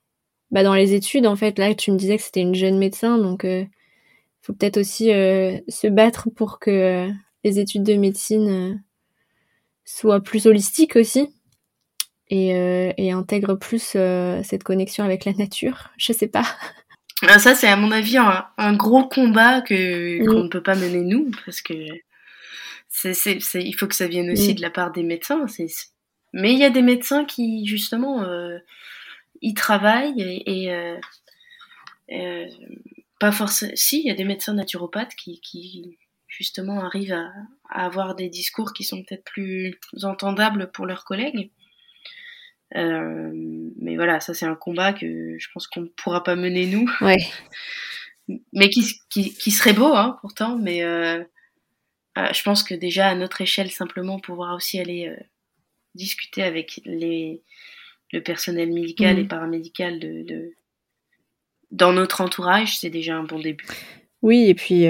bah 0.54 0.62
dans 0.62 0.74
les 0.74 0.94
études, 0.94 1.26
en 1.26 1.36
fait, 1.36 1.58
là, 1.58 1.74
tu 1.74 1.92
me 1.92 1.98
disais 1.98 2.16
que 2.16 2.22
c'était 2.22 2.40
une 2.40 2.54
jeune 2.54 2.78
médecin, 2.78 3.18
donc 3.18 3.44
euh, 3.44 3.64
faut 4.40 4.54
peut-être 4.54 4.78
aussi 4.78 5.12
euh, 5.12 5.58
se 5.68 5.88
battre 5.88 6.30
pour 6.30 6.58
que 6.58 7.10
les 7.44 7.58
études 7.58 7.82
de 7.82 7.94
médecine 7.94 8.48
euh, 8.48 8.74
soient 9.84 10.20
plus 10.20 10.46
holistiques 10.46 10.96
aussi 10.96 11.28
et, 12.28 12.54
euh, 12.54 12.92
et 12.96 13.12
intègrent 13.12 13.54
plus 13.54 13.92
euh, 13.96 14.42
cette 14.42 14.64
connexion 14.64 15.04
avec 15.04 15.24
la 15.24 15.32
nature. 15.32 15.90
Je 15.98 16.12
sais 16.12 16.28
pas. 16.28 16.44
Ah, 17.26 17.38
ça, 17.38 17.54
c'est 17.54 17.68
à 17.68 17.76
mon 17.76 17.90
avis 17.90 18.18
un, 18.18 18.44
un 18.58 18.74
gros 18.74 19.08
combat 19.08 19.62
que 19.62 20.20
mm. 20.20 20.26
qu'on 20.26 20.42
ne 20.42 20.48
peut 20.48 20.62
pas 20.62 20.74
mener 20.74 21.00
nous 21.00 21.30
parce 21.46 21.62
que 21.62 21.72
c'est, 22.88 23.14
c'est, 23.14 23.38
il 23.54 23.72
faut 23.72 23.86
que 23.86 23.94
ça 23.94 24.08
vienne 24.08 24.30
aussi 24.30 24.50
mm. 24.50 24.56
de 24.56 24.60
la 24.60 24.68
part 24.68 24.92
des 24.92 25.04
médecins. 25.04 25.46
Mais 26.34 26.52
il 26.52 26.58
y 26.58 26.64
a 26.64 26.70
des 26.70 26.82
médecins 26.82 27.24
qui 27.24 27.66
justement 27.66 28.24
euh, 28.24 28.58
y 29.46 29.54
travaillent 29.54 30.20
et, 30.20 30.64
et 30.64 30.98
euh, 32.12 32.46
pas 33.20 33.32
forcément. 33.32 33.72
Si, 33.74 34.00
il 34.00 34.06
y 34.06 34.10
a 34.10 34.14
des 34.14 34.24
médecins 34.24 34.54
naturopathes 34.54 35.14
qui, 35.14 35.40
qui 35.40 35.98
justement 36.28 36.80
arrivent 36.80 37.12
à, 37.12 37.30
avoir 37.70 38.14
des 38.14 38.28
discours 38.28 38.72
qui 38.72 38.84
sont 38.84 39.02
peut-être 39.02 39.24
plus 39.24 39.78
entendables 40.02 40.70
pour 40.72 40.86
leurs 40.86 41.04
collègues. 41.04 41.50
Euh, 42.76 43.30
mais 43.80 43.96
voilà, 43.96 44.20
ça 44.20 44.34
c'est 44.34 44.46
un 44.46 44.56
combat 44.56 44.92
que 44.92 45.36
je 45.38 45.48
pense 45.52 45.66
qu'on 45.66 45.82
ne 45.82 45.88
pourra 45.88 46.22
pas 46.22 46.36
mener 46.36 46.66
nous. 46.66 46.90
Ouais. 47.00 47.24
mais 48.52 48.68
qui, 48.68 49.00
qui, 49.10 49.50
serait 49.50 49.74
beau 49.74 49.94
hein, 49.94 50.18
pourtant, 50.22 50.56
mais 50.56 50.82
euh, 50.82 51.22
euh, 52.18 52.28
je 52.32 52.42
pense 52.42 52.62
que 52.62 52.74
déjà 52.74 53.08
à 53.08 53.14
notre 53.14 53.40
échelle, 53.40 53.70
simplement 53.70 54.18
pouvoir 54.18 54.54
aussi 54.56 54.80
aller 54.80 55.14
discuter 55.94 56.42
avec 56.42 56.80
les, 56.84 57.42
le 58.14 58.22
personnel 58.22 58.72
médical 58.72 59.18
et 59.18 59.24
mmh. 59.24 59.28
paramédical 59.28 59.98
de, 59.98 60.22
de, 60.22 60.52
dans 61.70 61.92
notre 61.92 62.20
entourage, 62.20 62.78
c'est 62.78 62.90
déjà 62.90 63.16
un 63.16 63.24
bon 63.24 63.38
début. 63.38 63.66
Oui, 64.22 64.46
et 64.48 64.54
puis 64.54 64.84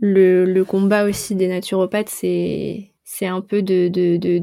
le, 0.00 0.44
le 0.44 0.64
combat 0.64 1.04
aussi 1.04 1.34
des 1.34 1.48
naturopathes, 1.48 2.10
c'est 2.10 2.90
c'est 3.08 3.26
un 3.26 3.40
peu 3.40 3.62
de, 3.62 3.88
de, 3.88 4.16
de, 4.16 4.38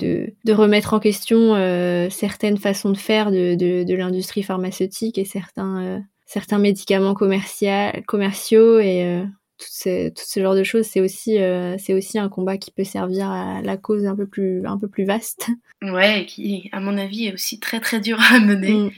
de, 0.46 0.54
remettre 0.54 0.94
en 0.94 1.00
question 1.00 1.54
euh, 1.54 2.10
certaines 2.10 2.58
façons 2.58 2.92
de 2.92 2.98
faire 2.98 3.30
de, 3.30 3.94
l'industrie 3.94 4.42
pharmaceutique 4.42 5.18
et 5.18 5.26
certains, 5.26 5.84
euh, 5.84 6.00
certains 6.26 6.60
médicaments 6.60 7.14
commerciaux 7.14 8.80
et 8.80 9.04
euh, 9.04 9.26
tout, 9.58 9.68
ce, 9.70 10.10
tout 10.10 10.24
ce 10.26 10.40
genre 10.40 10.56
de 10.56 10.64
choses. 10.64 10.86
C'est 10.86 11.02
aussi, 11.02 11.38
c'est 11.80 11.94
aussi 11.94 12.20
un 12.20 12.30
combat 12.30 12.58
qui 12.58 12.72
peut 12.72 12.84
servir 12.84 13.30
à 13.30 13.62
la 13.62 13.78
cause 13.78 14.06
un 14.06 14.16
peu 14.16 14.28
plus, 14.28 14.66
un 14.66 14.78
peu 14.78 14.88
plus 14.88 15.06
vaste. 15.06 15.50
Ouais, 15.82 16.26
qui, 16.28 16.70
à 16.72 16.80
mon 16.80 16.98
avis, 16.98 17.28
est 17.28 17.34
aussi 17.34 17.60
très 17.60 17.80
très 17.80 18.00
dur 18.00 18.20
à 18.20 18.40
mener. 18.40 18.74
Mm. 18.74 18.92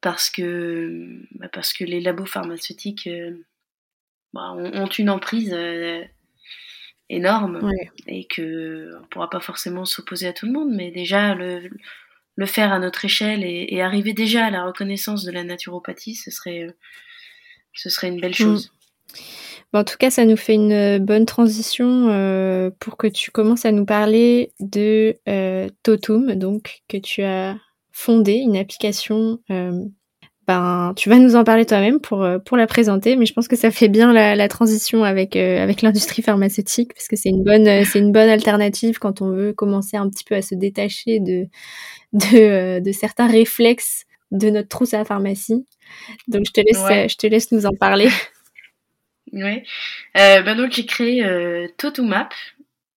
Parce, 0.00 0.28
que, 0.28 1.18
bah 1.36 1.48
parce 1.50 1.72
que 1.72 1.82
les 1.82 2.00
labos 2.00 2.26
pharmaceutiques 2.26 3.08
bah, 4.34 4.52
ont, 4.52 4.86
une 4.86 5.10
emprise 5.10 5.52
euh, 5.54 6.02
énorme 7.08 7.70
et 8.08 8.26
que 8.26 8.90
on 9.00 9.06
pourra 9.06 9.30
pas 9.30 9.38
forcément 9.38 9.84
s'opposer 9.84 10.26
à 10.26 10.32
tout 10.32 10.46
le 10.46 10.52
monde, 10.52 10.74
mais 10.74 10.90
déjà 10.90 11.36
le, 11.36 11.70
le 12.34 12.46
faire 12.46 12.72
à 12.72 12.80
notre 12.80 13.04
échelle 13.04 13.44
et, 13.44 13.80
arriver 13.80 14.12
déjà 14.12 14.46
à 14.46 14.50
la 14.50 14.64
reconnaissance 14.64 15.22
de 15.22 15.30
la 15.30 15.44
naturopathie, 15.44 16.16
ce 16.16 16.32
serait, 16.32 16.66
ce 17.74 17.88
serait 17.90 18.08
une 18.08 18.20
belle 18.20 18.32
mm. 18.32 18.58
Chose. 19.14 19.80
en 19.80 19.84
tout 19.84 19.96
cas, 19.98 20.10
ça 20.10 20.24
nous 20.24 20.36
fait 20.36 20.54
une 20.54 20.98
bonne 20.98 21.26
transition 21.26 22.08
euh, 22.08 22.70
pour 22.80 22.96
que 22.96 23.06
tu 23.06 23.30
commences 23.30 23.64
à 23.64 23.72
nous 23.72 23.84
parler 23.84 24.52
de 24.60 25.16
euh, 25.28 25.68
Totum, 25.82 26.34
donc 26.34 26.82
que 26.88 26.96
tu 26.96 27.22
as 27.22 27.56
fondé, 27.92 28.34
une 28.34 28.56
application 28.56 29.38
ben, 30.46 30.92
tu 30.96 31.08
vas 31.08 31.18
nous 31.18 31.36
en 31.36 31.44
parler 31.44 31.64
toi-même 31.64 32.00
pour, 32.00 32.22
euh, 32.22 32.38
pour 32.38 32.56
la 32.56 32.66
présenter, 32.66 33.16
mais 33.16 33.24
je 33.24 33.32
pense 33.32 33.48
que 33.48 33.56
ça 33.56 33.70
fait 33.70 33.88
bien 33.88 34.12
la, 34.12 34.36
la 34.36 34.48
transition 34.48 35.02
avec, 35.02 35.36
euh, 35.36 35.62
avec 35.62 35.80
l'industrie 35.80 36.22
pharmaceutique, 36.22 36.92
parce 36.92 37.08
que 37.08 37.16
c'est 37.16 37.30
une, 37.30 37.42
bonne, 37.42 37.66
euh, 37.66 37.84
c'est 37.90 37.98
une 37.98 38.12
bonne 38.12 38.28
alternative 38.28 38.98
quand 38.98 39.22
on 39.22 39.30
veut 39.30 39.52
commencer 39.54 39.96
un 39.96 40.08
petit 40.10 40.24
peu 40.24 40.34
à 40.34 40.42
se 40.42 40.54
détacher 40.54 41.18
de, 41.20 41.46
de, 42.12 42.80
de 42.80 42.92
certains 42.92 43.26
réflexes 43.26 44.04
de 44.32 44.50
notre 44.50 44.68
trousse 44.68 44.92
à 44.92 44.98
la 44.98 45.04
pharmacie. 45.04 45.66
Donc, 46.28 46.42
je 46.46 46.52
te 46.52 46.60
laisse, 46.60 47.10
je 47.10 47.16
te 47.16 47.26
laisse 47.26 47.52
nous 47.52 47.66
en 47.66 47.72
parler. 47.78 48.08
Oui. 49.34 49.62
ben 50.14 50.56
donc, 50.56 50.72
j'ai 50.72 50.86
créé 50.86 51.24
Totumap, 51.76 52.32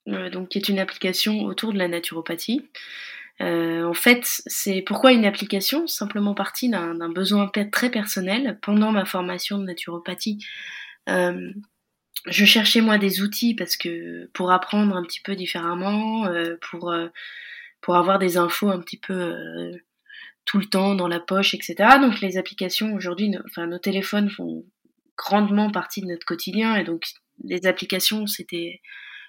donc, 0.05 0.49
qui 0.49 0.57
est 0.57 0.69
une 0.69 0.79
application 0.79 1.43
autour 1.43 1.73
de 1.73 1.77
la 1.77 1.87
naturopathie. 1.87 2.63
Euh, 3.41 3.83
en 3.83 3.93
fait, 3.93 4.21
c'est 4.47 4.81
pourquoi 4.81 5.11
une 5.11 5.25
application? 5.25 5.87
Simplement 5.87 6.33
partie 6.33 6.69
d'un 6.69 7.09
besoin 7.09 7.51
très 7.71 7.91
personnel. 7.91 8.57
Pendant 8.61 8.91
ma 8.91 9.05
formation 9.05 9.59
de 9.59 9.65
naturopathie, 9.65 10.39
euh, 11.09 11.51
je 12.25 12.45
cherchais 12.45 12.81
moi 12.81 12.97
des 12.97 13.21
outils 13.21 13.55
parce 13.55 13.77
que 13.77 14.29
pour 14.33 14.51
apprendre 14.51 14.95
un 14.95 15.03
petit 15.03 15.21
peu 15.21 15.35
différemment, 15.35 16.25
euh, 16.27 16.57
pour 16.61 16.93
pour 17.81 17.95
avoir 17.95 18.19
des 18.19 18.37
infos 18.37 18.69
un 18.69 18.79
petit 18.79 18.97
peu 18.97 19.35
tout 20.45 20.57
le 20.57 20.65
temps 20.65 20.95
dans 20.95 21.07
la 21.07 21.19
poche, 21.19 21.53
etc. 21.53 21.75
Donc 22.01 22.21
les 22.21 22.37
applications 22.37 22.93
aujourd'hui, 22.95 23.35
enfin 23.45 23.67
nos 23.67 23.79
téléphones 23.79 24.29
font 24.29 24.65
grandement 25.17 25.71
partie 25.71 26.01
de 26.01 26.07
notre 26.07 26.25
quotidien 26.25 26.75
et 26.75 26.83
donc 26.83 27.03
les 27.43 27.65
applications 27.65 28.27
c'était 28.27 28.81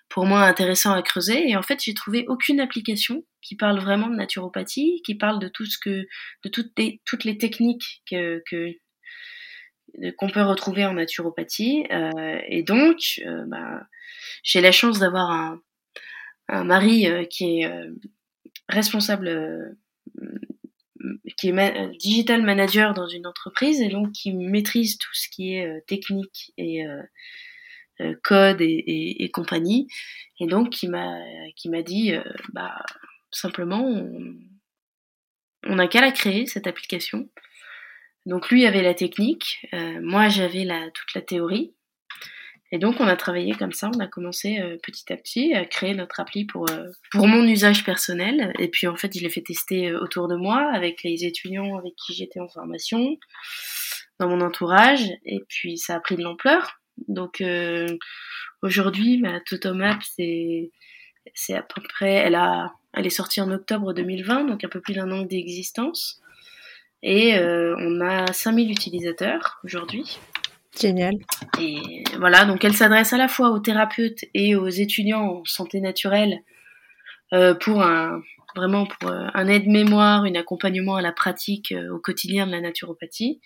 pour 0.09 0.27
moi 0.27 0.42
intéressant 0.42 0.92
à 0.92 1.03
creuser. 1.03 1.48
Et 1.48 1.57
en 1.57 1.62
fait, 1.62 1.83
j'ai 1.83 1.94
trouvé 1.94 2.24
aucune 2.29 2.61
application 2.61 3.24
qui 3.42 3.57
parle 3.57 3.79
vraiment 3.79 4.09
de 4.09 4.16
naturopathie, 4.16 5.03
qui 5.05 5.14
parle 5.14 5.38
de 5.38 5.48
tout 5.48 5.66
ce 5.66 5.79
que, 5.79 6.07
de 6.44 6.48
toutes 6.48 6.72
les, 6.79 7.01
toutes 7.05 7.24
les 7.24 7.38
techniques 7.38 8.03
que, 8.11 8.42
que 8.51 8.72
qu'on 10.16 10.29
peut 10.29 10.42
retrouver 10.42 10.85
en 10.85 10.94
naturopathie. 10.94 11.85
Euh, 11.90 12.40
et 12.48 12.62
donc, 12.62 13.20
euh, 13.27 13.44
bah, 13.46 13.87
j'ai 14.42 14.61
la 14.61 14.72
chance 14.72 14.98
d'avoir 14.98 15.31
un, 15.31 15.61
un 16.48 16.64
mari 16.64 17.07
euh, 17.07 17.24
qui 17.24 17.61
est 17.61 17.66
euh, 17.66 17.90
responsable, 18.68 19.29
euh, 19.29 20.40
qui 21.36 21.48
est 21.48 21.96
digital 21.98 22.42
manager 22.42 22.94
dans 22.94 23.06
une 23.06 23.26
entreprise 23.26 23.80
et 23.80 23.88
donc 23.88 24.12
qui 24.12 24.32
maîtrise 24.32 24.98
tout 24.98 25.14
ce 25.14 25.28
qui 25.28 25.54
est 25.54 25.86
technique 25.86 26.52
et 26.56 26.84
euh, 28.00 28.14
code 28.22 28.60
et, 28.60 29.30
compagnie. 29.32 29.88
Et 30.40 30.46
donc, 30.46 30.70
qui 30.70 30.88
m'a 30.88 31.18
qui 31.56 31.68
m'a 31.68 31.82
dit, 31.82 32.14
euh, 32.14 32.22
bah 32.52 32.84
simplement, 33.32 33.84
on 35.64 35.74
n'a 35.74 35.88
qu'à 35.88 36.00
la 36.00 36.12
créer 36.12 36.46
cette 36.46 36.66
application. 36.66 37.28
Donc 38.26 38.50
lui 38.50 38.66
avait 38.66 38.82
la 38.82 38.94
technique, 38.94 39.66
euh, 39.72 40.00
moi 40.02 40.28
j'avais 40.28 40.64
la, 40.64 40.90
toute 40.90 41.14
la 41.14 41.22
théorie. 41.22 41.74
Et 42.70 42.78
donc 42.78 42.96
on 43.00 43.07
a 43.07 43.16
travaillé 43.16 43.54
comme 43.54 43.72
ça, 43.72 43.90
on 43.94 43.98
a 43.98 44.07
commencé 44.07 44.61
petit 44.83 45.11
à 45.11 45.16
petit 45.16 45.54
à 45.54 45.64
créer 45.64 45.94
notre 45.94 46.20
appli 46.20 46.44
pour, 46.44 46.66
pour 47.11 47.26
mon 47.26 47.42
usage 47.44 47.83
personnel. 47.83 48.52
Et 48.59 48.68
puis 48.68 48.87
en 48.87 48.94
fait 48.94 49.16
je 49.16 49.22
l'ai 49.22 49.31
fait 49.31 49.40
tester 49.40 49.94
autour 49.94 50.28
de 50.28 50.37
moi 50.37 50.70
avec 50.74 51.02
les 51.02 51.24
étudiants 51.24 51.78
avec 51.78 51.94
qui 51.96 52.14
j'étais 52.14 52.40
en 52.40 52.48
formation, 52.48 53.16
dans 54.18 54.28
mon 54.28 54.40
entourage. 54.40 55.09
Et 55.24 55.40
puis 55.48 55.78
ça 55.78 55.96
a 55.96 56.00
pris 56.00 56.16
de 56.16 56.22
l'ampleur. 56.22 56.81
Donc 57.07 57.40
euh, 57.40 57.87
aujourd'hui, 58.62 59.18
ma 59.18 59.40
Totomap, 59.40 60.02
c'est 60.02 60.70
c'est 61.35 61.54
à 61.54 61.62
peu 61.62 61.83
près, 61.83 62.14
elle 62.14 62.35
a, 62.35 62.72
elle 62.94 63.07
est 63.07 63.11
sortie 63.11 63.40
en 63.40 63.50
octobre 63.50 63.92
2020, 63.92 64.44
donc 64.44 64.64
un 64.64 64.68
peu 64.68 64.81
plus 64.81 64.94
d'un 64.94 65.11
an 65.12 65.22
d'existence. 65.22 66.20
Et 67.02 67.37
euh, 67.37 67.76
on 67.78 68.00
a 68.00 68.33
5000 68.33 68.70
utilisateurs 68.70 69.61
aujourd'hui. 69.62 70.18
Génial. 70.80 71.14
Et 71.60 72.04
voilà, 72.18 72.44
donc 72.44 72.64
elle 72.64 72.74
s'adresse 72.74 73.12
à 73.12 73.16
la 73.16 73.28
fois 73.28 73.50
aux 73.50 73.58
thérapeutes 73.58 74.24
et 74.34 74.54
aux 74.54 74.68
étudiants 74.68 75.40
en 75.40 75.44
santé 75.44 75.80
naturelle 75.80 76.40
euh, 77.32 77.54
pour 77.54 77.82
un 77.82 78.22
vraiment 78.56 78.86
pour 78.86 79.10
euh, 79.10 79.26
un 79.34 79.46
aide-mémoire, 79.48 80.24
un 80.24 80.34
accompagnement 80.34 80.96
à 80.96 81.02
la 81.02 81.12
pratique 81.12 81.72
euh, 81.72 81.92
au 81.92 81.98
quotidien 81.98 82.46
de 82.46 82.52
la 82.52 82.60
naturopathie. 82.60 83.40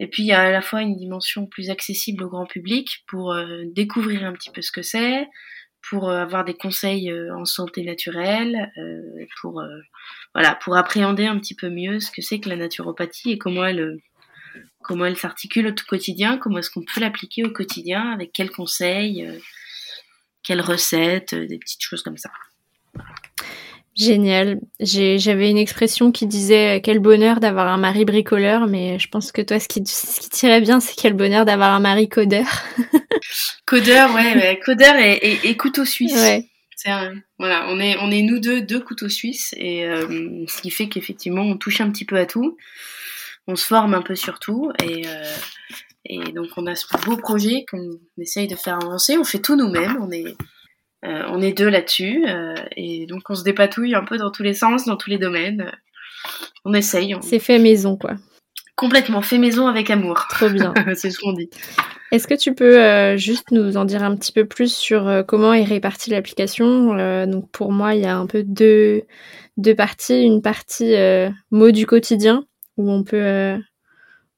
Et 0.00 0.06
puis 0.06 0.22
il 0.22 0.26
y 0.26 0.32
a 0.32 0.42
à 0.42 0.50
la 0.50 0.62
fois 0.62 0.82
une 0.82 0.96
dimension 0.96 1.46
plus 1.46 1.70
accessible 1.70 2.24
au 2.24 2.28
grand 2.28 2.46
public 2.46 3.04
pour 3.06 3.36
découvrir 3.66 4.24
un 4.24 4.32
petit 4.32 4.50
peu 4.50 4.60
ce 4.60 4.72
que 4.72 4.82
c'est, 4.82 5.28
pour 5.88 6.10
avoir 6.10 6.44
des 6.44 6.54
conseils 6.54 7.12
en 7.30 7.44
santé 7.44 7.84
naturelle, 7.84 8.72
pour 9.40 9.62
voilà, 10.34 10.56
pour 10.56 10.76
appréhender 10.76 11.26
un 11.26 11.38
petit 11.38 11.54
peu 11.54 11.70
mieux 11.70 12.00
ce 12.00 12.10
que 12.10 12.22
c'est 12.22 12.40
que 12.40 12.48
la 12.48 12.56
naturopathie 12.56 13.30
et 13.30 13.38
comment 13.38 13.64
elle 13.64 14.00
comment 14.82 15.06
elle 15.06 15.16
s'articule 15.16 15.68
au 15.68 15.74
quotidien, 15.88 16.38
comment 16.38 16.58
est-ce 16.58 16.70
qu'on 16.70 16.82
peut 16.82 17.00
l'appliquer 17.00 17.44
au 17.44 17.50
quotidien, 17.50 18.10
avec 18.10 18.32
quels 18.32 18.50
conseils, 18.50 19.28
quelles 20.42 20.60
recettes, 20.60 21.34
des 21.34 21.58
petites 21.58 21.82
choses 21.82 22.02
comme 22.02 22.18
ça. 22.18 22.30
Génial. 23.96 24.58
J'avais 24.80 25.50
une 25.50 25.56
expression 25.56 26.10
qui 26.10 26.26
disait 26.26 26.78
euh, 26.78 26.80
quel 26.82 26.98
bonheur 26.98 27.38
d'avoir 27.38 27.68
un 27.68 27.76
mari 27.76 28.04
bricoleur, 28.04 28.66
mais 28.66 28.98
je 28.98 29.08
pense 29.08 29.30
que 29.30 29.40
toi, 29.40 29.60
ce 29.60 29.68
qui, 29.68 29.82
ce 29.86 30.20
qui 30.20 30.30
tirait 30.30 30.60
bien, 30.60 30.80
c'est 30.80 30.96
quel 30.96 31.12
bonheur 31.12 31.44
d'avoir 31.44 31.72
un 31.72 31.80
mari 31.80 32.08
codeur. 32.08 32.46
codeur, 33.66 34.12
ouais, 34.14 34.58
codeur 34.64 34.96
et, 34.96 35.38
et, 35.44 35.56
couteau 35.56 35.84
suisse. 35.84 36.12
Ouais. 36.12 36.44
voilà, 37.38 37.66
on 37.68 37.78
est, 37.78 37.96
on 38.00 38.10
est 38.10 38.22
nous 38.22 38.40
deux, 38.40 38.62
deux 38.62 38.80
couteaux 38.80 39.08
suisses, 39.08 39.54
et 39.56 39.86
euh, 39.86 40.44
ce 40.48 40.60
qui 40.60 40.70
fait 40.70 40.88
qu'effectivement, 40.88 41.42
on 41.42 41.56
touche 41.56 41.80
un 41.80 41.90
petit 41.90 42.04
peu 42.04 42.16
à 42.16 42.26
tout, 42.26 42.56
on 43.46 43.56
se 43.56 43.66
forme 43.66 43.94
un 43.94 44.02
peu 44.02 44.14
sur 44.14 44.38
tout, 44.38 44.70
et, 44.82 45.06
euh, 45.06 45.36
et 46.06 46.32
donc 46.32 46.48
on 46.56 46.66
a 46.66 46.74
ce 46.74 46.86
beau 47.04 47.16
projet 47.16 47.64
qu'on 47.70 47.98
essaye 48.18 48.48
de 48.48 48.56
faire 48.56 48.76
avancer. 48.76 49.16
On 49.18 49.24
fait 49.24 49.40
tout 49.40 49.56
nous-mêmes, 49.56 49.98
on 50.00 50.10
est 50.10 50.36
euh, 51.04 51.22
on 51.28 51.42
est 51.42 51.52
deux 51.52 51.68
là-dessus 51.68 52.24
euh, 52.26 52.54
et 52.76 53.06
donc 53.06 53.22
on 53.28 53.34
se 53.34 53.44
dépatouille 53.44 53.94
un 53.94 54.04
peu 54.04 54.16
dans 54.16 54.30
tous 54.30 54.42
les 54.42 54.54
sens, 54.54 54.86
dans 54.86 54.96
tous 54.96 55.10
les 55.10 55.18
domaines. 55.18 55.70
On 56.64 56.72
essaye. 56.72 57.14
C'est 57.20 57.38
fait 57.38 57.58
maison, 57.58 57.96
quoi. 57.96 58.14
Complètement 58.74 59.20
fait 59.20 59.38
maison 59.38 59.66
avec 59.66 59.90
amour. 59.90 60.26
Trop 60.30 60.48
bien. 60.48 60.72
C'est 60.94 61.10
ce 61.10 61.18
qu'on 61.18 61.32
dit. 61.32 61.50
Est-ce 62.10 62.26
que 62.26 62.34
tu 62.34 62.54
peux 62.54 62.80
euh, 62.80 63.16
juste 63.16 63.50
nous 63.50 63.76
en 63.76 63.84
dire 63.84 64.02
un 64.02 64.16
petit 64.16 64.32
peu 64.32 64.46
plus 64.46 64.74
sur 64.74 65.24
comment 65.28 65.52
est 65.52 65.64
répartie 65.64 66.10
l'application? 66.10 67.26
Donc 67.26 67.50
pour 67.50 67.70
moi, 67.70 67.94
il 67.94 68.02
y 68.02 68.06
a 68.06 68.16
un 68.16 68.26
peu 68.26 68.42
deux, 68.42 69.02
deux 69.58 69.74
parties. 69.74 70.22
Une 70.22 70.40
partie 70.40 70.94
mots 71.50 71.70
du 71.70 71.86
quotidien 71.86 72.46
où 72.76 72.90
on 72.90 73.04
peut 73.04 73.58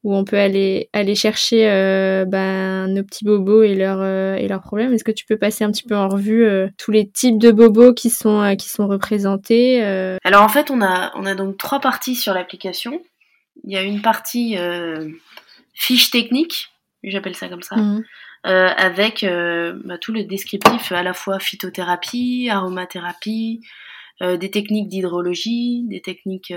où 0.07 0.14
on 0.14 0.22
peut 0.22 0.38
aller 0.38 0.88
aller 0.92 1.16
chercher 1.16 1.68
euh, 1.68 2.25
ben, 2.25 2.87
nos 2.87 3.03
petits 3.03 3.25
bobos 3.25 3.64
et 3.64 3.75
leurs 3.75 4.01
euh, 4.01 4.37
et 4.37 4.46
leurs 4.46 4.61
problèmes. 4.61 4.92
Est-ce 4.92 5.03
que 5.03 5.11
tu 5.11 5.27
peux 5.27 5.37
passer 5.37 5.64
un 5.64 5.72
petit 5.72 5.83
peu 5.83 5.96
en 5.96 6.09
revue 6.09 6.44
euh, 6.44 6.68
tous 6.79 6.92
les 6.92 7.11
types 7.11 7.38
de 7.38 7.51
bobos 7.51 7.92
qui 7.92 8.09
sont 8.09 8.55
qui 8.57 8.68
sont 8.68 8.87
représentés 8.87 9.83
Alors 10.22 10.42
en 10.44 10.49
fait, 10.49 10.70
on 10.70 10.81
a 10.81 11.11
on 11.16 11.27
a 11.27 11.35
donc 11.35 11.59
trois 11.59 11.81
parties 11.81 12.14
sur 12.14 12.35
l'application. 12.35 13.03
Il 13.64 13.72
y 13.72 13.77
a 13.77 13.83
une 13.83 14.01
partie 14.01 14.57
fiche 15.75 16.12
technique, 16.12 16.68
j'appelle 17.03 17.35
ça 17.35 17.49
comme 17.49 17.62
ça. 17.62 17.75
Mmh. 17.75 18.05
avec 18.44 19.25
bah, 19.25 19.99
tout 19.99 20.12
le 20.12 20.22
descriptif 20.22 20.92
à 20.92 21.03
la 21.03 21.14
fois 21.14 21.40
phytothérapie, 21.40 22.49
aromathérapie, 22.49 23.61
des 24.20 24.51
techniques 24.53 24.88
d'hydrologie, 24.88 25.83
des 25.88 26.01
techniques 26.01 26.53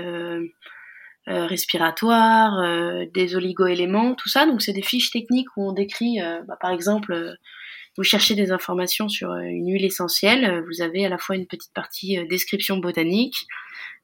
euh, 1.28 1.46
respiratoires, 1.46 2.58
euh, 2.60 3.04
des 3.12 3.36
oligo-éléments, 3.36 4.14
tout 4.14 4.30
ça. 4.30 4.46
Donc 4.46 4.62
c'est 4.62 4.72
des 4.72 4.82
fiches 4.82 5.10
techniques 5.10 5.48
où 5.56 5.68
on 5.68 5.72
décrit, 5.72 6.20
euh, 6.20 6.40
bah, 6.48 6.56
par 6.58 6.70
exemple, 6.70 7.36
vous 7.98 8.04
cherchez 8.04 8.34
des 8.34 8.52
informations 8.52 9.08
sur 9.08 9.34
une 9.34 9.70
huile 9.70 9.84
essentielle, 9.84 10.64
vous 10.66 10.80
avez 10.80 11.04
à 11.04 11.10
la 11.10 11.18
fois 11.18 11.36
une 11.36 11.46
petite 11.46 11.74
partie 11.74 12.18
description 12.28 12.78
botanique, 12.78 13.36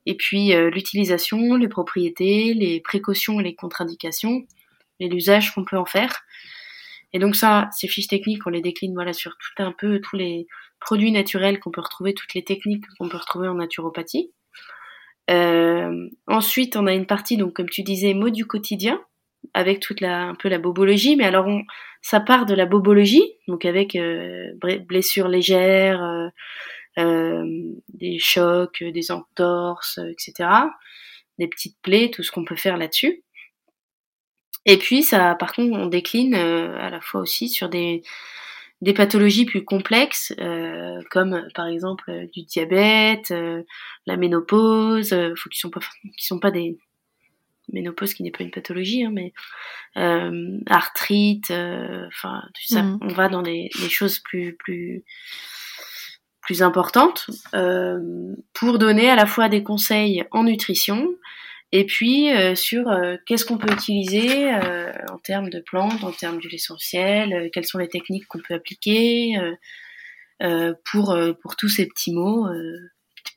et 0.05 0.15
puis 0.17 0.53
l'utilisation, 0.73 1.55
les 1.55 1.69
propriétés, 1.69 2.53
les 2.53 2.81
précautions 2.81 3.41
et 3.41 3.45
les 3.45 3.55
contre-indications, 3.55 4.45
et 5.01 5.09
l'usage 5.09 5.55
qu'on 5.55 5.65
peut 5.65 5.79
en 5.79 5.87
faire. 5.87 6.23
Et 7.13 7.19
donc 7.19 7.37
ça, 7.37 7.71
ces 7.73 7.89
fiches 7.89 8.09
techniques, 8.09 8.47
on 8.47 8.51
les 8.51 8.61
décline 8.61 8.93
voilà 8.93 9.13
sur 9.13 9.37
tout 9.39 9.63
un 9.63 9.73
peu 9.73 10.01
tous 10.01 10.17
les 10.17 10.47
produits 10.81 11.13
naturels 11.13 11.61
qu'on 11.61 11.71
peut 11.71 11.81
retrouver, 11.81 12.13
toutes 12.13 12.35
les 12.35 12.45
techniques 12.45 12.85
qu'on 12.99 13.09
peut 13.09 13.17
retrouver 13.17 13.49
en 13.49 13.55
naturopathie. 13.55 14.33
Euh, 15.31 16.09
ensuite, 16.27 16.77
on 16.77 16.87
a 16.87 16.95
une 16.95 17.07
partie, 17.07 17.37
donc 17.37 17.55
comme 17.55 17.69
tu 17.69 17.83
disais, 17.83 18.15
mots 18.15 18.31
du 18.31 18.47
quotidien, 18.47 19.01
avec 19.55 19.81
toute 19.81 20.01
la, 20.01 20.23
un 20.25 20.35
peu 20.35 20.49
la 20.49 20.59
bobologie. 20.59 21.17
Mais 21.17 21.25
alors, 21.25 21.47
on, 21.47 21.63
ça 22.03 22.21
part 22.21 22.47
de 22.47 22.55
la 22.55 22.67
bobologie, 22.67 23.25
donc 23.49 23.65
avec 23.65 23.97
euh, 23.97 24.53
blessures 24.89 25.29
légères, 25.29 26.03
euh, 26.03 26.29
euh, 26.99 27.45
des 27.93 28.19
chocs, 28.19 28.83
des 28.83 29.11
entorses, 29.11 29.99
etc. 29.99 30.49
Des 31.39 31.49
petites 31.49 31.77
plaies, 31.83 32.11
tout 32.11 32.23
ce 32.23 32.31
qu'on 32.31 32.45
peut 32.45 32.57
faire 32.57 32.77
là-dessus. 32.77 33.23
Et 34.67 34.79
puis, 34.79 35.03
ça, 35.03 35.35
par 35.35 35.53
contre, 35.53 35.77
on 35.77 35.87
décline 35.87 36.35
à 36.35 36.91
la 36.91 37.01
fois 37.01 37.21
aussi 37.21 37.49
sur 37.49 37.69
des 37.69 38.03
des 38.83 38.93
pathologies 38.93 39.47
plus 39.47 39.65
complexes, 39.65 40.35
euh, 40.39 41.01
comme 41.11 41.47
par 41.55 41.67
exemple 41.67 42.11
euh, 42.11 42.27
du 42.33 42.43
diabète, 42.43 43.31
euh, 43.31 43.63
la 44.07 44.17
ménopause, 44.17 45.13
euh, 45.13 45.35
faut 45.37 45.49
qu'ils 45.49 45.61
sont 45.61 45.71
pas, 45.71 45.81
qui 46.19 46.27
sont 46.27 46.39
pas 46.39 46.51
des 46.51 46.79
ménopause 47.73 48.15
qui 48.15 48.23
n'est 48.23 48.31
pas 48.31 48.45
une 48.45 48.53
pathologie, 48.53 49.05
hein, 49.05 49.11
mais 49.13 49.33
arthrite, 50.67 51.51
enfin 51.51 52.43
tout 52.55 52.75
ça, 52.75 52.85
mmh. 52.85 52.99
on 53.01 53.09
va 53.09 53.29
dans 53.29 53.43
les, 53.43 53.71
les, 53.83 53.89
choses 53.89 54.21
plus 54.21 54.55
plus 54.55 55.03
plus 56.43 56.63
importantes 56.63 57.27
pour 58.53 58.79
donner 58.79 59.11
à 59.11 59.17
la 59.17 59.27
fois 59.27 59.49
des 59.49 59.65
conseils 59.65 60.23
en 60.31 60.45
nutrition 60.45 61.09
et 61.73 61.85
puis 61.85 62.31
euh, 62.31 62.55
sur 62.55 62.89
euh, 62.89 63.17
qu'est-ce 63.27 63.45
qu'on 63.45 63.59
peut 63.59 63.73
utiliser 63.73 64.53
euh, 64.55 64.93
en 65.11 65.19
termes 65.19 65.51
de 65.51 65.61
plantes, 65.61 66.05
en 66.05 66.13
termes 66.13 66.39
d'huile 66.39 66.55
essentielle, 66.55 67.51
quelles 67.53 67.67
sont 67.67 67.79
les 67.79 67.89
techniques 67.89 68.27
qu'on 68.27 68.41
peut 68.41 68.55
appliquer 68.55 69.35
pour, 70.85 71.19
pour 71.43 71.57
tous 71.57 71.69
ces 71.69 71.87
petits 71.87 72.13
mots, 72.13 72.47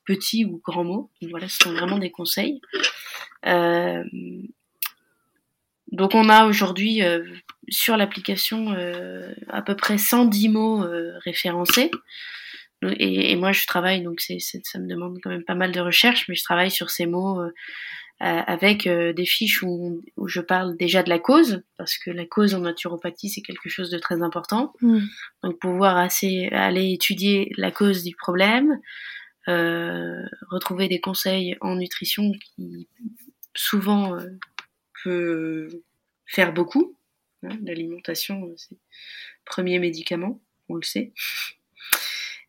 petits 0.06 0.46
ou 0.46 0.62
grands 0.64 0.84
mots. 0.84 1.10
Donc, 1.22 1.32
voilà, 1.32 1.48
ce 1.48 1.58
sont 1.64 1.72
vraiment 1.72 1.98
des 1.98 2.12
conseils. 2.12 2.60
donc 5.92 6.14
on 6.14 6.30
a 6.30 6.46
aujourd'hui 6.46 7.02
sur 7.70 7.98
l'application 7.98 8.76
à 9.48 9.62
peu 9.62 9.76
près 9.76 9.98
110 9.98 10.50
mots 10.50 10.86
référencés. 11.24 11.90
Et, 12.82 13.32
et, 13.32 13.36
moi 13.36 13.52
je 13.52 13.66
travaille, 13.68 14.02
donc 14.04 14.22
ça 14.22 14.80
me 14.80 14.88
demande 14.88 15.20
quand 15.22 15.30
même 15.30 15.44
pas 15.44 15.56
mal 15.56 15.72
de 15.72 15.82
recherche, 15.82 16.28
mais 16.30 16.36
je 16.36 16.44
travaille 16.44 16.72
sur 16.72 16.90
ces 16.90 17.06
mots 17.06 17.42
euh, 17.42 17.54
avec 18.20 18.86
euh, 18.86 19.14
des 19.14 19.26
fiches 19.26 19.64
où, 19.64 20.02
où, 20.18 20.28
je 20.28 20.42
parle 20.42 20.76
déjà 20.76 21.04
de 21.04 21.10
la 21.10 21.20
cause, 21.20 21.64
parce 21.78 21.98
que 21.98 22.12
la 22.12 22.26
cause 22.26 22.54
en 22.54 22.60
naturopathie, 22.60 23.30
c'est 23.30 23.42
quelque 23.42 23.70
chose 23.70 23.90
de 23.90 23.98
très 23.98 24.22
important. 24.22 24.74
Mm. 24.82 25.00
Donc 25.44 25.60
pouvoir 25.60 25.98
assez, 25.98 26.50
aller 26.52 26.92
étudier 26.92 27.52
la 27.58 27.72
cause 27.72 28.04
du 28.04 28.16
problème, 28.16 28.80
euh, 29.48 30.22
retrouver 30.50 30.90
des 30.90 31.00
conseils 31.00 31.56
en 31.62 31.76
nutrition 31.76 32.32
qui 32.34 32.90
souvent 33.56 34.16
euh, 34.16 34.38
peut 35.04 35.70
faire 36.26 36.54
beaucoup. 36.54 36.98
Hein, 37.44 37.58
L'alimentation, 37.64 38.54
c'est 38.58 38.72
le 38.72 38.80
premier 39.46 39.80
médicament, 39.80 40.42
on 40.68 40.76
le 40.76 40.84
sait. 40.84 41.14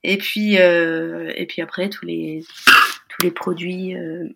Et 0.03 0.17
puis, 0.17 0.59
euh, 0.59 1.33
et 1.37 1.47
puis 1.47 1.63
après, 1.63 1.91
tous 1.91 2.07
les, 2.07 2.45
tous 3.09 3.23
les 3.23 3.31
produits 3.31 3.95
euh, 3.95 4.29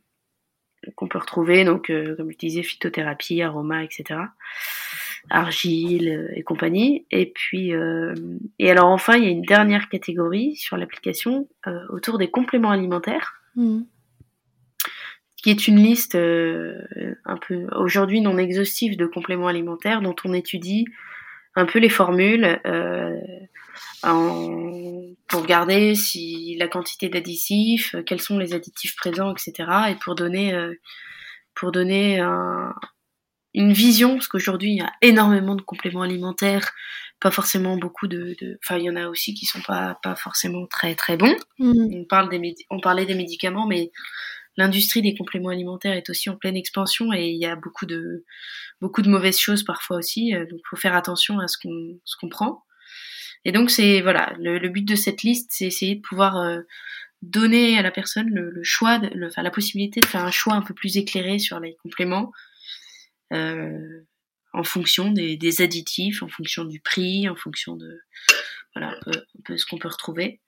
qu'on 0.97 1.09
peut 1.09 1.19
retrouver, 1.19 1.65
donc 1.65 1.91
euh, 1.91 2.17
comme 2.17 2.31
je 2.31 2.37
disais, 2.37 2.63
phytothérapie, 2.63 3.43
aroma, 3.43 3.85
etc. 3.85 4.21
Argile 5.31 6.09
euh, 6.09 6.33
et 6.35 6.43
compagnie. 6.43 7.07
Et 7.11 7.27
puis, 7.27 7.75
euh, 7.75 8.15
et 8.59 8.71
alors 8.71 8.87
enfin, 8.87 9.17
il 9.17 9.25
y 9.25 9.27
a 9.27 9.31
une 9.31 9.43
dernière 9.43 9.89
catégorie 9.89 10.57
sur 10.57 10.77
l'application 10.77 11.49
autour 11.91 12.19
des 12.19 12.31
compléments 12.31 12.71
alimentaires. 12.71 13.41
Mmh. 13.57 13.83
qui 15.37 15.51
est 15.51 15.69
une 15.69 15.77
liste 15.77 16.17
un 16.17 17.37
peu 17.37 17.69
aujourd'hui 17.77 18.21
non 18.21 18.37
exhaustive 18.37 18.97
de 18.97 19.07
compléments 19.07 19.47
alimentaires 19.47 20.03
dont 20.03 20.17
on 20.25 20.33
étudie 20.33 20.87
un 21.55 21.65
peu 21.65 21.79
les 21.79 21.89
formules 21.89 22.59
pour 24.03 25.43
regarder 25.43 25.95
si 25.95 26.57
la 26.59 26.69
quantité 26.69 27.09
d'additifs, 27.09 27.95
euh, 27.95 28.03
quels 28.03 28.21
sont 28.21 28.39
les 28.39 28.55
additifs 28.55 28.97
présents, 28.97 29.33
etc. 29.33 29.69
Et 29.91 29.95
pour 29.97 30.15
donner, 30.15 30.55
euh, 30.55 30.75
pour 31.55 31.73
donner 31.73 32.21
un, 32.21 32.75
une 33.55 33.73
vision, 33.73 34.15
parce 34.15 34.29
qu'aujourd'hui 34.29 34.73
il 34.73 34.79
y 34.79 34.83
a 34.83 34.93
énormément 35.03 35.55
de 35.55 35.63
compléments 35.63 36.03
alimentaires, 36.03 36.73
pas 37.21 37.31
forcément 37.31 37.77
beaucoup 37.77 38.07
de, 38.09 38.37
enfin 38.63 38.79
il 38.79 38.85
y 38.85 38.91
en 38.91 38.97
a 38.97 39.09
aussi 39.09 39.35
qui 39.35 39.47
sont 39.47 39.63
pas 39.63 39.99
pas 40.03 40.17
forcément 40.17 40.67
très 40.67 40.95
très 40.95 41.17
bons. 41.17 41.37
Mm. 41.59 42.01
On 42.01 42.05
parle 42.05 42.29
des 42.29 42.55
on 42.71 42.81
parlait 42.81 43.07
des 43.07 43.15
médicaments, 43.15 43.67
mais 43.67 43.91
l'industrie 44.57 45.03
des 45.03 45.17
compléments 45.17 45.49
alimentaires 45.49 45.95
est 45.95 46.11
aussi 46.11 46.29
en 46.31 46.37
pleine 46.37 46.57
expansion 46.57 47.13
et 47.13 47.29
il 47.29 47.41
y 47.41 47.47
a 47.47 47.57
beaucoup 47.57 47.87
de 47.87 48.25
beaucoup 48.81 49.03
de 49.03 49.09
mauvaises 49.09 49.39
choses 49.39 49.65
parfois 49.65 49.97
aussi. 49.97 50.33
donc, 50.33 50.61
il 50.61 50.69
faut 50.69 50.77
faire 50.77 50.95
attention 50.95 51.39
à 51.39 51.49
ce 51.49 51.57
qu'on 51.59 51.99
ce 52.05 52.17
qu'on 52.21 52.29
prend. 52.29 52.65
Et 53.45 53.53
donc, 53.53 53.71
c'est 53.71 54.01
voilà, 54.01 54.35
le, 54.39 54.69
but 54.69 54.87
de 54.87 54.97
cette 54.97 55.23
liste, 55.23 55.51
c'est 55.53 55.67
essayer 55.67 55.97
de 55.97 56.01
pouvoir 56.01 56.63
donner 57.31 57.79
à 57.79 57.83
la 57.83 57.91
personne 57.91 58.29
le, 58.29 58.63
choix, 58.63 58.99
le, 58.99 59.27
enfin, 59.27 59.43
la 59.43 59.51
possibilité 59.51 60.01
de 60.01 60.07
faire 60.07 60.25
un 60.25 60.31
choix 60.31 60.55
un 60.55 60.63
peu 60.63 60.75
plus 60.75 60.97
éclairé 60.97 61.39
sur 61.39 61.61
les 61.61 61.77
compléments. 61.83 62.33
Euh, 63.33 64.05
en 64.53 64.63
fonction 64.63 65.11
des, 65.11 65.37
des, 65.37 65.63
additifs, 65.63 66.23
en 66.23 66.29
fonction 66.29 66.65
du 66.65 66.79
prix, 66.79 67.29
en 67.29 67.35
fonction 67.35 67.75
de 67.75 68.01
voilà 68.75 68.91
un 68.91 68.99
peu, 69.03 69.11
un 69.11 69.43
peu 69.45 69.57
ce 69.57 69.67
qu'on 69.67 69.79
peut 69.79 69.89
retrouver. 69.89 70.41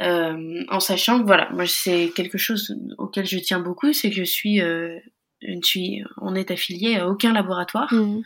Euh, 0.00 0.64
en 0.68 0.78
sachant 0.78 1.20
que 1.20 1.26
voilà, 1.26 1.50
moi 1.50 1.66
c'est 1.66 2.12
quelque 2.14 2.38
chose 2.38 2.76
auquel 2.98 3.26
je 3.26 3.38
tiens 3.38 3.58
beaucoup, 3.58 3.92
c'est 3.92 4.10
que 4.10 4.16
je 4.16 4.22
suis, 4.22 4.60
euh, 4.60 5.00
je 5.42 5.58
suis, 5.64 6.04
on 6.18 6.36
est 6.36 6.52
affilié 6.52 6.96
à 6.96 7.08
aucun 7.08 7.32
laboratoire 7.32 7.92
mmh. 7.92 8.22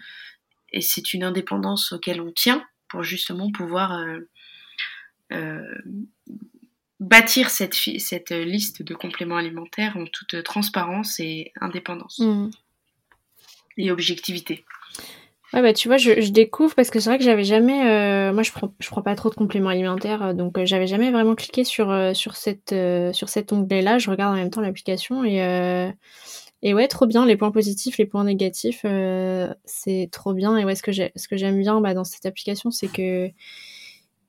et 0.73 0.83
c'est 0.83 1.15
une 1.15 1.25
indépendance 1.25 1.93
auquel 1.93 2.21
on 2.21 2.31
tient 2.31 2.63
pour 2.89 3.03
justement 3.03 3.51
pouvoir 3.51 3.93
euh, 3.93 4.21
euh 5.33 5.75
bâtir 6.99 7.51
cette, 7.51 7.75
cette 7.75 8.31
liste 8.31 8.83
de 8.83 8.95
compléments 8.95 9.37
alimentaires 9.37 9.99
en 9.99 10.07
toute 10.07 10.43
transparence 10.43 11.21
et 11.21 11.53
indépendance. 11.61 12.21
Mmh 12.21 12.49
et 13.79 13.91
objectivité. 13.91 14.65
Ouais, 15.53 15.61
bah 15.61 15.75
tu 15.75 15.89
vois, 15.89 15.99
je, 15.99 16.23
je 16.23 16.31
découvre 16.31 16.75
parce 16.75 16.89
que 16.91 16.99
c'est 16.99 17.11
vrai 17.11 17.19
que 17.19 17.25
j'avais 17.25 17.45
jamais. 17.45 17.87
Euh, 17.87 18.33
moi, 18.33 18.43
je 18.43 18.51
prends, 18.51 18.75
je 18.81 18.89
prends 18.89 19.03
pas 19.03 19.15
trop 19.15 19.29
de 19.29 19.35
compléments 19.35 19.69
alimentaires, 19.69 20.35
donc 20.35 20.57
euh, 20.57 20.65
j'avais 20.65 20.87
jamais 20.87 21.11
vraiment 21.11 21.35
cliqué 21.35 21.63
sur, 21.63 21.95
sur, 22.15 22.37
cette, 22.37 22.75
sur 23.13 23.29
cet 23.29 23.53
onglet-là. 23.53 23.99
Je 23.99 24.11
regarde 24.11 24.33
en 24.33 24.37
même 24.37 24.49
temps 24.49 24.63
l'application 24.63 25.25
et, 25.25 25.93
et 26.63 26.75
ouais, 26.75 26.89
trop 26.89 27.07
bien. 27.07 27.27
Les 27.27 27.37
points 27.37 27.51
positifs, 27.51 27.99
les 27.99 28.07
points 28.07 28.25
négatifs, 28.25 28.85
c'est 29.65 30.09
trop 30.11 30.33
bien. 30.35 30.57
Et 30.57 30.65
ouais, 30.65 30.75
ce 30.75 30.83
que 30.83 31.37
j'aime 31.37 31.59
bien 31.59 31.81
bah, 31.81 31.95
dans 31.95 32.05
cette 32.05 32.27
application, 32.27 32.71
c'est 32.71 32.89
que 32.89 33.31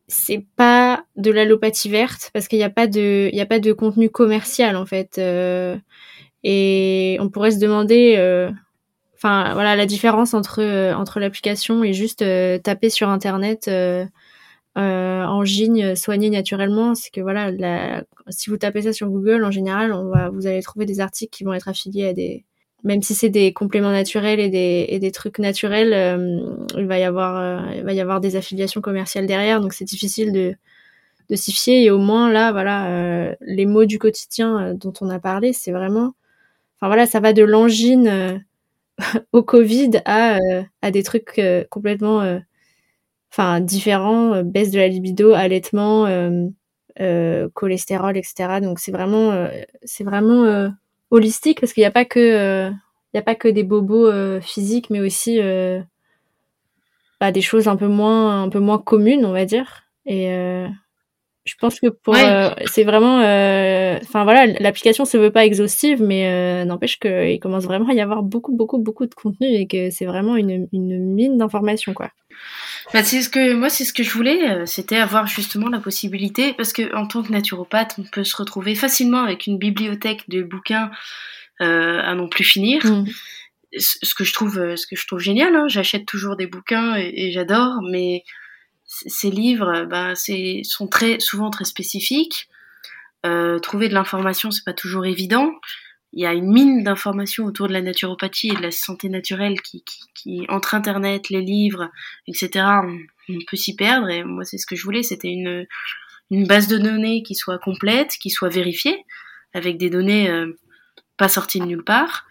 c'est 0.07 0.45
pas 0.55 1.03
de 1.17 1.31
l'allopathie 1.31 1.89
verte 1.89 2.29
parce 2.33 2.47
qu'il 2.47 2.59
n'y 2.59 2.63
a 2.63 2.69
pas 2.69 2.87
de, 2.87 3.29
a 3.37 3.45
pas 3.45 3.59
de 3.59 3.73
contenu 3.73 4.09
commercial 4.09 4.75
en 4.77 4.85
fait. 4.85 5.17
et 6.43 7.17
on 7.19 7.29
pourrait 7.29 7.51
se 7.51 7.59
demander 7.59 8.15
Enfin, 9.17 9.53
voilà, 9.53 9.75
la 9.75 9.87
différence 9.87 10.35
entre 10.35 10.61
euh, 10.61 10.93
entre 10.93 11.19
l'application 11.19 11.83
et 11.83 11.91
juste 11.91 12.21
euh, 12.21 12.59
taper 12.59 12.91
sur 12.91 13.09
internet 13.09 13.67
euh, 14.77 15.23
en 15.25 15.43
gigne 15.43 15.95
soigner 15.95 16.29
naturellement, 16.29 16.95
c'est 16.95 17.11
que 17.11 17.21
voilà, 17.21 17.51
la, 17.51 18.03
si 18.29 18.49
vous 18.49 18.57
tapez 18.57 18.83
ça 18.83 18.93
sur 18.93 19.09
Google, 19.09 19.43
en 19.43 19.51
général, 19.51 19.93
vous 20.33 20.47
allez 20.47 20.61
trouver 20.61 20.85
des 20.85 20.99
articles 20.99 21.35
qui 21.35 21.43
vont 21.43 21.53
être 21.53 21.67
affiliés 21.67 22.07
à 22.07 22.13
des, 22.13 22.45
même 22.83 23.01
si 23.01 23.15
c'est 23.15 23.29
des 23.29 23.53
compléments 23.53 23.91
naturels 23.91 24.39
et 24.39 24.49
des, 24.49 24.85
et 24.89 24.99
des 24.99 25.11
trucs 25.11 25.39
naturels, 25.39 26.59
il 26.77 26.85
va 26.85 26.99
y 26.99 27.03
avoir, 27.03 27.73
il 27.73 27.83
va 27.83 27.93
y 27.93 28.01
avoir 28.01 28.21
des 28.21 28.35
affiliations 28.35 28.81
commerciales 28.81 29.25
derrière, 29.25 29.61
donc 29.61 29.73
c'est 29.73 29.85
difficile 29.85 30.31
de, 30.31 30.55
de 31.29 31.35
s'y 31.35 31.51
fier. 31.53 31.83
Et 31.83 31.91
au 31.91 31.97
moins 31.97 32.31
là, 32.31 32.51
voilà, 32.51 33.35
les 33.41 33.65
mots 33.65 33.85
du 33.85 33.99
quotidien 33.99 34.73
dont 34.75 34.93
on 35.01 35.09
a 35.09 35.19
parlé, 35.19 35.53
c'est 35.53 35.71
vraiment, 35.71 36.13
enfin 36.77 36.87
voilà, 36.87 37.05
ça 37.07 37.19
va 37.19 37.33
de 37.33 37.43
l'angine 37.43 38.43
au 39.31 39.43
Covid 39.43 39.91
à, 40.05 40.37
euh, 40.37 40.63
à 40.81 40.91
des 40.91 41.03
trucs 41.03 41.39
euh, 41.39 41.63
complètement 41.69 42.21
euh, 42.21 42.39
enfin 43.31 43.59
différents, 43.59 44.43
baisse 44.43 44.71
de 44.71 44.79
la 44.79 44.87
libido, 44.87 45.33
allaitement, 45.33 46.07
cholestérol, 47.53 48.17
etc. 48.17 48.59
Donc 48.61 48.79
c'est 48.79 48.91
vraiment 48.91 49.47
c'est 49.83 50.03
vraiment 50.03 50.71
holistique 51.11 51.59
parce 51.59 51.73
qu'il 51.73 51.81
n'y 51.81 51.87
a 51.87 51.91
pas 51.91 52.05
que 52.05 52.69
il 53.13 53.17
y 53.17 53.19
a 53.19 53.23
pas 53.23 53.35
que 53.35 53.47
des 53.47 53.63
bobos 53.63 54.39
physiques, 54.41 54.89
mais 54.89 54.99
aussi 54.99 55.39
bah, 57.19 57.31
des 57.31 57.41
choses 57.41 57.67
un 57.67 57.75
peu 57.75 57.87
moins 57.87 58.43
un 58.43 58.49
peu 58.49 58.59
moins 58.59 58.79
communes, 58.79 59.25
on 59.25 59.31
va 59.31 59.45
dire. 59.45 59.83
Et 60.05 60.29
je 61.47 61.55
pense 61.55 61.79
que 61.79 61.87
pour 61.87 62.15
euh, 62.15 62.49
c'est 62.65 62.83
vraiment 62.83 63.21
euh, 63.21 63.97
enfin 64.01 64.23
voilà 64.23 64.45
l'application 64.45 65.05
se 65.05 65.17
veut 65.17 65.31
pas 65.31 65.45
exhaustive 65.45 66.01
mais 66.03 66.27
euh, 66.27 66.65
n'empêche 66.65 66.99
qu'il 66.99 67.39
commence 67.39 67.63
vraiment 67.63 67.87
à 67.89 67.93
y 67.93 68.01
avoir 68.01 68.21
beaucoup 68.21 68.55
beaucoup 68.55 68.77
beaucoup 68.77 69.05
de 69.05 69.13
contenu 69.13 69.47
et 69.47 69.65
que 69.65 69.89
c'est 69.89 70.05
vraiment 70.05 70.35
une, 70.35 70.67
une 70.73 71.13
mine 71.13 71.37
d'informations 71.37 71.93
quoi 71.93 72.11
bah, 72.93 73.03
c'est 73.03 73.21
ce 73.21 73.29
que 73.29 73.53
moi 73.53 73.69
c'est 73.69 73.85
ce 73.85 73.93
que 73.93 74.03
je 74.03 74.11
voulais 74.11 74.65
c'était 74.65 74.97
avoir 74.97 75.25
justement 75.25 75.69
la 75.69 75.79
possibilité 75.79 76.53
parce 76.53 76.73
que 76.73 76.93
en 76.95 77.07
tant 77.07 77.23
que 77.23 77.31
naturopathe 77.31 77.95
on 77.97 78.03
peut 78.03 78.23
se 78.23 78.35
retrouver 78.35 78.75
facilement 78.75 79.23
avec 79.23 79.47
une 79.47 79.57
bibliothèque 79.57 80.29
de 80.29 80.43
bouquins 80.43 80.91
à 81.59 82.13
non 82.13 82.27
plus 82.27 82.43
finir 82.43 82.85
mmh. 82.85 83.05
ce 83.77 84.13
que 84.13 84.23
je 84.23 84.33
trouve 84.33 84.75
ce 84.75 84.85
que 84.85 84.95
je 84.95 85.07
trouve 85.07 85.19
génial 85.19 85.55
hein. 85.55 85.65
j'achète 85.67 86.05
toujours 86.05 86.35
des 86.35 86.47
bouquins 86.47 86.95
et 86.97 87.31
j'adore 87.31 87.79
mais 87.89 88.23
ces 89.05 89.29
livres 89.29 89.85
ben, 89.85 90.15
c'est, 90.15 90.61
sont 90.63 90.87
très, 90.87 91.19
souvent 91.19 91.49
très 91.49 91.65
spécifiques. 91.65 92.49
Euh, 93.25 93.59
trouver 93.59 93.89
de 93.89 93.93
l'information, 93.93 94.51
c'est 94.51 94.63
pas 94.63 94.73
toujours 94.73 95.05
évident. 95.05 95.51
Il 96.13 96.21
y 96.21 96.25
a 96.25 96.33
une 96.33 96.51
mine 96.51 96.83
d'informations 96.83 97.45
autour 97.45 97.67
de 97.67 97.73
la 97.73 97.81
naturopathie 97.81 98.49
et 98.49 98.55
de 98.55 98.61
la 98.61 98.71
santé 98.71 99.09
naturelle 99.09 99.61
qui, 99.61 99.83
qui, 100.15 100.45
entre 100.49 100.73
Internet, 100.73 101.29
les 101.29 101.41
livres, 101.41 101.89
etc., 102.27 102.65
on, 103.29 103.39
peut 103.47 103.57
s'y 103.57 103.75
perdre. 103.75 104.09
Et 104.09 104.23
moi, 104.23 104.45
c'est 104.45 104.57
ce 104.57 104.65
que 104.65 104.75
je 104.75 104.83
voulais, 104.83 105.03
c'était 105.03 105.27
une, 105.27 105.67
une 106.31 106.47
base 106.47 106.67
de 106.67 106.77
données 106.77 107.23
qui 107.23 107.35
soit 107.35 107.59
complète, 107.59 108.17
qui 108.21 108.29
soit 108.29 108.49
vérifiée, 108.49 109.03
avec 109.53 109.77
des 109.77 109.89
données 109.89 110.29
euh, 110.29 110.57
pas 111.17 111.27
sorties 111.27 111.59
de 111.59 111.65
nulle 111.65 111.83
part, 111.83 112.25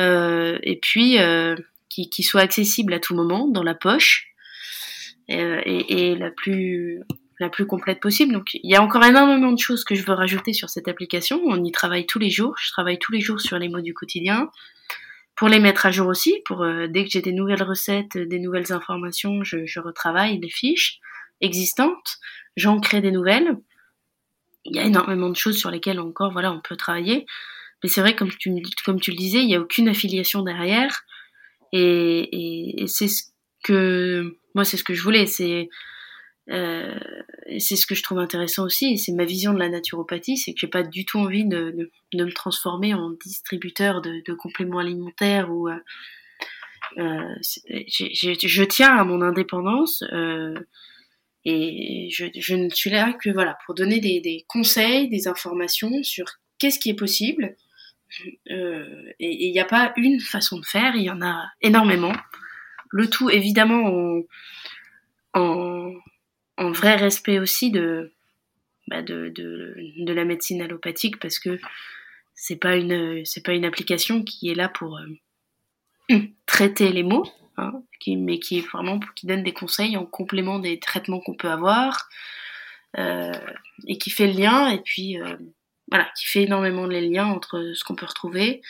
euh, 0.00 0.58
et 0.62 0.76
puis 0.76 1.18
euh, 1.18 1.56
qui, 1.88 2.08
qui 2.08 2.22
soit 2.22 2.40
accessible 2.40 2.94
à 2.94 3.00
tout 3.00 3.14
moment, 3.14 3.48
dans 3.48 3.62
la 3.62 3.74
poche, 3.74 4.27
euh, 4.27 4.27
et, 5.28 6.10
et, 6.10 6.16
la 6.16 6.30
plus 6.30 7.02
la 7.40 7.48
plus 7.48 7.66
complète 7.66 8.00
possible. 8.00 8.32
Donc 8.32 8.54
il 8.54 8.70
y 8.70 8.74
a 8.74 8.82
encore 8.82 9.04
énormément 9.04 9.52
de 9.52 9.58
choses 9.58 9.84
que 9.84 9.94
je 9.94 10.04
veux 10.04 10.14
rajouter 10.14 10.52
sur 10.52 10.68
cette 10.70 10.88
application. 10.88 11.40
On 11.44 11.62
y 11.62 11.70
travaille 11.70 12.06
tous 12.06 12.18
les 12.18 12.30
jours. 12.30 12.54
Je 12.58 12.70
travaille 12.70 12.98
tous 12.98 13.12
les 13.12 13.20
jours 13.20 13.40
sur 13.40 13.58
les 13.58 13.68
mots 13.68 13.80
du 13.80 13.94
quotidien 13.94 14.50
pour 15.36 15.48
les 15.48 15.60
mettre 15.60 15.86
à 15.86 15.92
jour 15.92 16.08
aussi. 16.08 16.42
Pour 16.44 16.62
euh, 16.62 16.88
dès 16.88 17.04
que 17.04 17.10
j'ai 17.10 17.22
des 17.22 17.32
nouvelles 17.32 17.62
recettes, 17.62 18.18
des 18.18 18.40
nouvelles 18.40 18.72
informations, 18.72 19.44
je, 19.44 19.66
je 19.66 19.80
retravaille 19.80 20.40
les 20.40 20.50
fiches 20.50 20.98
existantes. 21.40 22.18
J'en 22.56 22.80
crée 22.80 23.00
des 23.00 23.12
nouvelles. 23.12 23.56
Il 24.64 24.74
y 24.74 24.80
a 24.80 24.84
énormément 24.84 25.30
de 25.30 25.36
choses 25.36 25.56
sur 25.56 25.70
lesquelles 25.70 26.00
encore 26.00 26.32
voilà 26.32 26.52
on 26.52 26.60
peut 26.60 26.76
travailler. 26.76 27.24
Mais 27.82 27.88
c'est 27.88 28.00
vrai 28.00 28.16
comme 28.16 28.30
tu 28.30 28.50
comme 28.84 29.00
tu 29.00 29.12
le 29.12 29.16
disais, 29.16 29.38
il 29.38 29.46
n'y 29.46 29.54
a 29.54 29.60
aucune 29.60 29.88
affiliation 29.88 30.42
derrière. 30.42 31.04
Et, 31.72 31.80
et, 31.80 32.82
et 32.82 32.86
c'est 32.88 33.08
ce 33.08 33.24
que 33.68 34.36
moi 34.54 34.64
c'est 34.64 34.76
ce 34.76 34.84
que 34.84 34.94
je 34.94 35.02
voulais 35.02 35.26
c'est 35.26 35.68
euh, 36.50 36.98
c'est 37.58 37.76
ce 37.76 37.86
que 37.86 37.94
je 37.94 38.02
trouve 38.02 38.18
intéressant 38.18 38.64
aussi, 38.64 38.96
c'est 38.96 39.12
ma 39.12 39.24
vision 39.24 39.52
de 39.52 39.58
la 39.58 39.68
naturopathie, 39.68 40.38
c'est 40.38 40.54
que 40.54 40.60
j'ai 40.60 40.66
pas 40.66 40.82
du 40.82 41.04
tout 41.04 41.18
envie 41.18 41.44
de, 41.44 41.90
de, 42.14 42.24
me 42.24 42.32
transformer 42.32 42.94
en 42.94 43.10
distributeur 43.10 44.00
de, 44.00 44.32
compléments 44.32 44.78
alimentaires 44.78 45.50
ou 45.50 45.68
euh, 45.68 45.76
euh, 46.96 47.34
je 47.42 48.64
tiens 48.64 48.96
à 48.96 49.04
mon 49.04 49.20
indépendance 49.20 50.02
et 51.44 52.08
je, 52.10 52.54
ne 52.54 52.70
suis 52.70 52.90
là 52.90 53.12
que 53.12 53.28
voilà 53.30 53.58
pour 53.66 53.74
donner 53.74 54.00
des, 54.00 54.20
des 54.20 54.46
conseils, 54.48 55.08
des 55.10 55.28
informations 55.28 56.02
sur 56.02 56.26
qu'est-ce 56.58 56.78
qui 56.78 56.90
est 56.90 56.94
possible. 56.94 57.56
Et 58.46 58.56
il 59.20 59.52
n'y 59.52 59.60
a 59.60 59.66
pas 59.66 59.92
une 59.96 60.20
façon 60.20 60.58
de 60.58 60.64
faire, 60.64 60.96
il 60.96 61.02
y 61.02 61.10
en 61.10 61.20
a 61.20 61.44
énormément. 61.60 62.12
Le 62.90 63.08
tout, 63.08 63.30
évidemment, 63.30 64.22
en, 65.34 66.70
vrai 66.72 66.96
respect 66.96 67.38
aussi 67.38 67.70
de, 67.70 68.12
bah 68.88 69.02
de, 69.02 69.32
la 69.98 70.24
médecine 70.24 70.62
allopathique 70.62 71.18
parce 71.18 71.38
que 71.38 71.58
c'est 72.34 72.56
pas 72.56 72.76
une 72.76 73.24
pas 73.44 73.52
une 73.52 73.64
application 73.64 74.22
qui 74.22 74.50
est 74.50 74.54
là 74.54 74.68
pour 74.68 74.98
euh, 74.98 76.18
traiter 76.46 76.90
les 76.90 77.02
mots, 77.02 77.26
hein, 77.56 77.82
qui, 78.00 78.16
mais 78.16 78.38
qui 78.38 78.64
qui 79.16 79.26
donne 79.26 79.42
des 79.42 79.52
conseils 79.52 79.96
en 79.96 80.06
complément 80.06 80.58
des 80.58 80.78
traitements 80.78 81.20
qu'on 81.20 81.34
peut 81.34 81.50
avoir 81.50 82.08
euh, 82.96 83.32
et 83.86 83.98
qui 83.98 84.10
fait 84.10 84.26
le 84.26 84.38
lien 84.38 84.68
et 84.68 84.80
puis 84.80 85.20
euh, 85.20 85.36
voilà 85.90 86.10
qui 86.16 86.26
fait 86.26 86.42
énormément 86.44 86.86
les 86.86 87.06
liens 87.06 87.26
entre 87.26 87.72
ce 87.74 87.84
qu'on 87.84 87.96
peut 87.96 88.06
retrouver. 88.06 88.62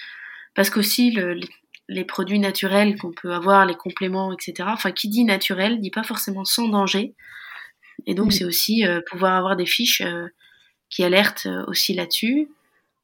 Parce 0.55 0.71
qu'aussi 0.71 1.13
le, 1.13 1.39
les 1.89 2.05
produits 2.05 2.39
naturels 2.39 2.99
qu'on 2.99 3.13
peut 3.13 3.33
avoir, 3.33 3.65
les 3.65 3.75
compléments, 3.75 4.33
etc. 4.33 4.69
Enfin, 4.73 4.93
qui 4.93 5.09
dit 5.09 5.25
naturel 5.25 5.81
dit 5.81 5.91
pas 5.91 6.03
forcément 6.03 6.45
sans 6.45 6.69
danger. 6.69 7.15
Et 8.07 8.15
donc, 8.15 8.33
c'est 8.33 8.45
aussi 8.45 8.87
euh, 8.87 9.01
pouvoir 9.11 9.35
avoir 9.35 9.57
des 9.57 9.67
fiches 9.67 10.03
euh, 10.03 10.29
qui 10.91 11.03
alertent 11.03 11.47
euh, 11.47 11.65
aussi 11.67 11.95
là-dessus, 11.95 12.49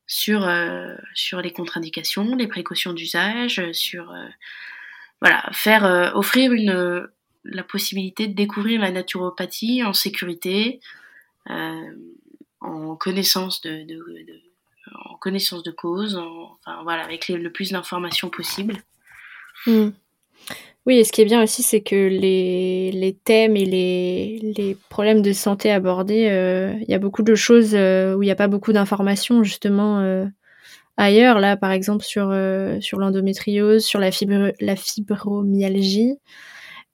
sur, 0.07 0.47
sur 1.15 1.41
les 1.41 1.51
contre-indications, 1.51 2.37
les 2.37 2.47
précautions 2.47 2.93
d'usage, 2.93 3.63
sur. 3.73 4.15
voilà, 5.23 5.49
faire. 5.53 6.13
offrir 6.15 6.53
une, 6.53 7.09
la 7.43 7.63
possibilité 7.63 8.27
de 8.27 8.35
découvrir 8.35 8.83
la 8.83 8.91
naturopathie 8.91 9.83
en 9.83 9.95
sécurité, 9.95 10.81
en 11.47 12.97
connaissance 12.97 13.63
de, 13.63 13.83
de, 13.85 13.97
de 13.97 14.43
connaissance 15.21 15.63
de 15.63 15.71
cause, 15.71 16.17
enfin 16.17 16.83
voilà, 16.83 17.05
avec 17.05 17.29
le 17.29 17.51
plus 17.51 17.73
d'informations 17.73 18.31
possible. 18.31 18.77
Hmm. 19.67 19.91
Oui, 20.87 20.99
et 20.99 21.05
ce 21.05 21.13
qui 21.13 21.23
est 21.23 21.25
bien 21.25 21.43
aussi, 21.43 21.63
c'est 21.63 21.81
que 21.81 21.95
les, 21.95 22.93
les 22.93 23.15
thèmes 23.15 23.57
et 23.57 23.65
les, 23.65 24.53
les 24.57 24.77
problèmes 24.91 25.23
de 25.23 25.33
santé 25.33 25.71
abordés, 25.71 26.29
euh, 26.29 26.75
il 26.83 26.91
y 26.91 26.95
a 26.95 26.99
beaucoup 26.99 27.23
de 27.23 27.35
choses 27.35 27.75
où 27.75 28.23
il 28.23 28.27
n'y 28.27 28.31
a 28.31 28.37
pas 28.37 28.49
beaucoup 28.49 28.73
d'informations 28.73 29.43
justement 29.43 30.27
ailleurs. 30.99 31.41
Là, 31.41 31.57
par 31.57 31.71
exemple, 31.73 32.05
sur, 32.05 32.35
sur 32.81 32.99
l'endométriose, 32.99 33.85
sur 33.85 33.99
la, 33.99 34.11
la 34.61 34.77
fibromyalgie. 34.77 36.19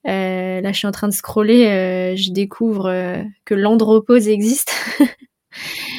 Euh, 0.07 0.61
là, 0.61 0.73
je 0.73 0.79
suis 0.79 0.87
en 0.87 0.93
train 0.93 1.09
de 1.09 1.13
scroller, 1.13 1.67
euh, 1.67 2.17
je 2.17 2.31
découvre 2.33 2.87
euh, 2.87 3.23
que 3.45 3.55
l'andropause 3.55 4.29
existe. 4.29 4.73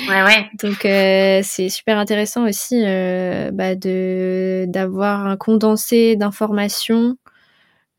ouais, 0.10 0.24
ouais. 0.24 0.49
Donc, 0.62 0.80
c'est 0.82 1.70
super 1.70 1.97
intéressant 1.97 2.47
aussi 2.47 2.82
bah, 2.82 3.76
de 3.76 4.66
d'avoir 4.68 5.26
un 5.26 5.38
condensé 5.38 6.16
d'informations 6.16 7.18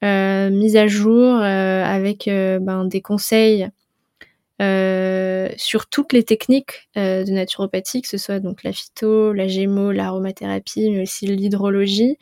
mises 0.02 0.76
à 0.76 0.86
jour 0.86 1.36
avec 1.36 2.24
ben, 2.26 2.84
des 2.84 3.00
conseils 3.00 3.68
sur 4.60 5.86
toutes 5.90 6.12
les 6.12 6.22
techniques 6.22 6.88
de 6.96 7.30
naturopathie, 7.30 8.02
que 8.02 8.08
ce 8.08 8.18
soit 8.18 8.40
donc 8.40 8.62
la 8.62 8.72
phyto, 8.72 9.32
la 9.32 9.48
gémo, 9.48 9.92
l'aromathérapie, 9.92 10.90
mais 10.90 11.02
aussi 11.02 11.26
l'hydrologie. 11.26 12.18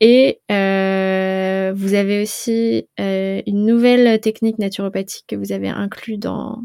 Et 0.00 0.40
euh, 0.50 1.72
vous 1.74 1.94
avez 1.94 2.22
aussi 2.22 2.88
euh, 3.00 3.40
une 3.46 3.64
nouvelle 3.64 4.20
technique 4.20 4.58
naturopathique 4.58 5.24
que 5.26 5.36
vous 5.36 5.52
avez 5.52 5.68
inclus 5.68 6.18
dans, 6.18 6.62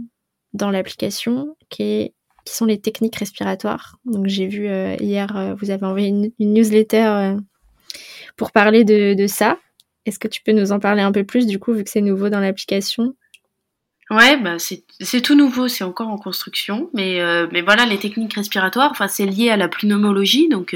dans 0.54 0.70
l'application, 0.70 1.56
qui, 1.70 2.14
sont 2.46 2.66
les 2.66 2.80
techniques 2.80 3.16
respiratoires. 3.16 3.98
Donc 4.06 4.28
j'ai 4.28 4.48
vu 4.48 4.68
euh, 4.68 4.96
hier, 5.00 5.36
euh, 5.38 5.54
vous 5.56 5.70
avez 5.70 5.86
envoyé 5.86 6.08
une, 6.08 6.32
newsletter 6.40 7.04
euh, 7.04 7.38
pour 8.36 8.52
parler 8.52 8.84
de, 8.84 9.28
ça. 9.28 9.58
Est-ce 10.06 10.20
que 10.20 10.28
tu 10.28 10.42
peux 10.44 10.52
nous 10.52 10.72
en 10.72 10.80
parler 10.80 11.02
un 11.02 11.12
peu 11.12 11.24
plus 11.24 11.46
du 11.46 11.60
coup, 11.60 11.74
vu 11.74 11.84
que 11.84 11.90
c'est 11.90 12.02
nouveau 12.02 12.30
dans 12.30 12.40
l'application? 12.40 13.16
Ouais, 14.10 14.38
bah 14.38 14.58
c'est 14.60 15.22
tout 15.22 15.36
nouveau, 15.36 15.70
c'est 15.70 15.86
encore 15.86 16.10
en 16.10 16.18
construction, 16.18 16.90
mais, 16.94 17.22
voilà, 17.62 17.86
les 17.86 17.98
techniques 17.98 18.34
respiratoires, 18.34 18.94
c'est 19.10 19.26
lié 19.26 19.50
à 19.50 19.58
la 19.58 19.70
pneumologie, 19.70 20.50
donc 20.50 20.76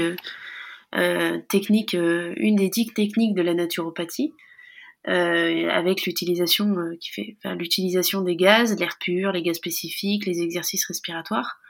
technique, 1.48 1.92
une 1.92 2.56
des 2.56 2.70
dix 2.70 2.86
techniques 2.94 3.34
de 3.34 3.42
la 3.42 3.52
naturopathie, 3.52 4.32
euh, 5.08 5.68
avec 5.70 6.04
l'utilisation 6.04 6.74
qui 7.00 7.10
fait, 7.10 7.36
l'utilisation 7.56 8.22
des 8.22 8.36
gaz, 8.36 8.78
l'air 8.78 8.96
pur, 8.98 9.32
les 9.32 9.42
gaz 9.42 9.56
spécifiques, 9.56 10.26
les 10.26 10.42
exercices 10.42 10.86
respiratoires 10.86 11.60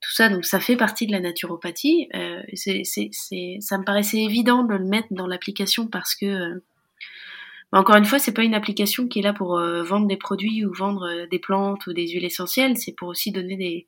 tout 0.00 0.10
ça, 0.10 0.28
donc 0.28 0.44
ça 0.44 0.58
fait 0.58 0.74
partie 0.74 1.06
de 1.06 1.12
la 1.12 1.20
naturopathie. 1.20 2.08
Euh, 2.16 2.42
ça 2.56 3.78
me 3.78 3.84
paraissait 3.84 4.18
évident 4.18 4.64
de 4.64 4.74
le 4.74 4.84
mettre 4.84 5.06
dans 5.12 5.28
l'application 5.28 5.86
parce 5.86 6.16
que, 6.16 6.60
bah, 7.70 7.78
encore 7.78 7.94
une 7.94 8.04
fois, 8.04 8.18
c'est 8.18 8.32
pas 8.32 8.42
une 8.42 8.56
application 8.56 9.06
qui 9.06 9.20
est 9.20 9.22
là 9.22 9.32
pour 9.32 9.60
vendre 9.60 10.08
des 10.08 10.16
produits 10.16 10.66
ou 10.66 10.74
vendre 10.74 11.28
des 11.30 11.38
plantes 11.38 11.86
ou 11.86 11.92
des 11.92 12.08
huiles 12.08 12.24
essentielles. 12.24 12.76
C'est 12.78 12.96
pour 12.96 13.06
aussi 13.06 13.30
donner 13.30 13.54
des, 13.54 13.86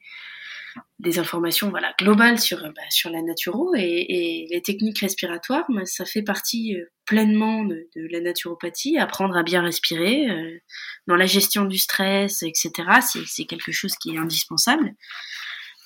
des 0.99 1.19
informations 1.19 1.71
voilà 1.71 1.95
globales 1.99 2.39
sur 2.39 2.61
bah, 2.61 2.83
sur 2.91 3.11
la 3.11 3.23
naturo 3.23 3.75
et, 3.77 4.47
les 4.51 4.63
techniques 4.63 5.01
respiratoires 5.01 5.67
ça 5.85 6.05
fait 6.05 6.23
partie 6.23 6.77
euh, 6.77 6.85
pleinement 7.05 7.65
de, 7.65 7.87
la 8.11 8.21
naturopathie 8.21 8.99
apprendre 8.99 9.37
à 9.37 9.43
bien 9.43 9.63
respirer 9.63 10.31
euh, 10.31 10.59
dans 11.07 11.17
la 11.17 11.27
gestion 11.27 11.65
du 11.65 11.79
stress 11.79 12.43
etc 12.43 12.73
c'est 13.27 13.45
quelque 13.45 13.73
chose 13.73 13.97
qui 13.97 14.15
est 14.15 14.19
indispensable. 14.19 14.95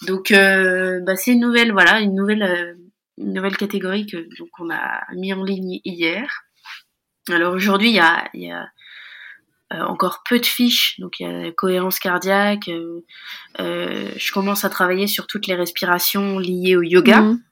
Donc 0.06 0.30
euh, 0.30 1.00
bah, 1.00 1.16
c'est 1.16 1.32
une 1.32 1.40
nouvelle 1.40 1.72
voilà 1.72 2.00
une 2.00 2.14
nouvelle 2.14 2.76
une 3.16 3.32
nouvelle 3.32 3.56
catégorie 3.56 4.06
que 4.06 4.16
donc 4.38 4.48
on 4.60 4.70
a 4.70 5.02
mis 5.14 5.32
en 5.32 5.42
ligne 5.42 5.80
hier. 5.84 6.28
Alors 7.28 7.54
aujourd'hui 7.54 7.90
il 7.90 7.96
y 7.96 8.00
a, 8.00 8.28
y 8.34 8.50
a 8.50 8.68
euh, 9.74 9.82
encore 9.82 10.22
peu 10.26 10.38
de 10.40 10.46
fiches, 10.46 10.98
donc 10.98 11.20
il 11.20 11.24
y 11.24 11.26
a 11.26 11.32
la 11.32 11.52
cohérence 11.52 11.98
cardiaque. 11.98 12.68
Euh, 12.68 13.04
euh, 13.60 14.10
je 14.16 14.32
commence 14.32 14.64
à 14.64 14.70
travailler 14.70 15.06
sur 15.06 15.26
toutes 15.26 15.46
les 15.46 15.54
respirations 15.54 16.38
liées 16.38 16.74
au 16.74 16.82
yoga. 16.82 17.20
Mhm. 17.20 17.42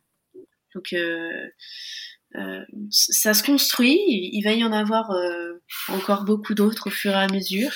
Donc 0.75 0.95
ça 2.91 3.35
se 3.35 3.43
construit. 3.43 3.99
Il 4.07 4.43
va 4.43 4.53
y 4.53 4.64
en 4.64 4.73
avoir 4.73 5.11
encore 5.89 6.25
beaucoup 6.25 6.55
d'autres 6.55 6.89
au 6.89 6.91
fur 6.91 7.12
et 7.12 7.14
à 7.14 7.29
mesure. 7.29 7.71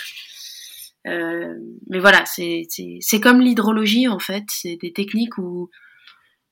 mais 1.05 1.99
voilà, 1.99 2.25
c'est 2.27 3.21
comme 3.23 3.41
l'hydrologie 3.41 4.09
en 4.09 4.19
fait. 4.19 4.45
C'est 4.49 4.77
des 4.77 4.93
techniques 4.95 5.37
où 5.37 5.71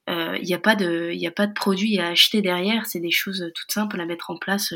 il 0.08 0.42
n'y 0.42 0.54
a 0.54 0.58
pas 0.58 0.74
de 0.74 1.10
il 1.12 1.26
a 1.26 1.30
pas 1.30 1.46
de 1.46 1.54
produits 1.54 1.98
à 1.98 2.08
acheter 2.08 2.42
derrière. 2.42 2.84
C'est 2.84 3.00
des 3.00 3.10
choses 3.10 3.50
toutes 3.54 3.72
simples 3.72 4.00
à 4.00 4.06
mettre 4.06 4.30
en 4.30 4.36
place 4.36 4.74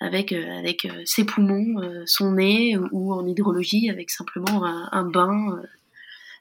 avec 0.00 0.32
euh, 0.32 0.58
avec 0.58 0.84
euh, 0.84 1.02
ses 1.04 1.24
poumons, 1.24 1.80
euh, 1.80 2.02
son 2.06 2.32
nez 2.32 2.76
ou 2.92 3.12
en 3.12 3.26
hydrologie 3.26 3.90
avec 3.90 4.10
simplement 4.10 4.64
un, 4.64 5.04
bain, 5.04 5.60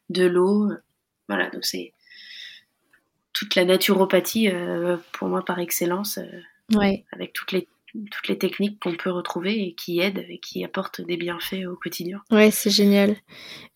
de 0.10 0.26
l'eau. 0.26 0.72
Voilà, 1.28 1.50
donc 1.50 1.66
c'est 1.66 1.94
toute 3.34 3.56
la 3.56 3.66
naturopathie 3.66 4.50
pour 5.12 5.28
moi 5.28 5.44
par 5.44 5.60
excellence, 5.60 6.20
ouais. 6.74 7.06
avec 7.12 7.34
toutes 7.34 7.52
les 7.52 7.68
toutes 8.12 8.28
les 8.28 8.38
techniques 8.38 8.80
qu'on 8.80 8.96
peut 8.96 9.10
retrouver 9.10 9.60
et 9.60 9.74
qui 9.74 10.00
aident 10.02 10.24
et 10.30 10.38
qui 10.38 10.64
apportent 10.64 11.02
des 11.02 11.18
bienfaits 11.18 11.66
au 11.68 11.76
quotidien. 11.76 12.22
Ouais, 12.30 12.52
c'est 12.52 12.70
génial. 12.70 13.16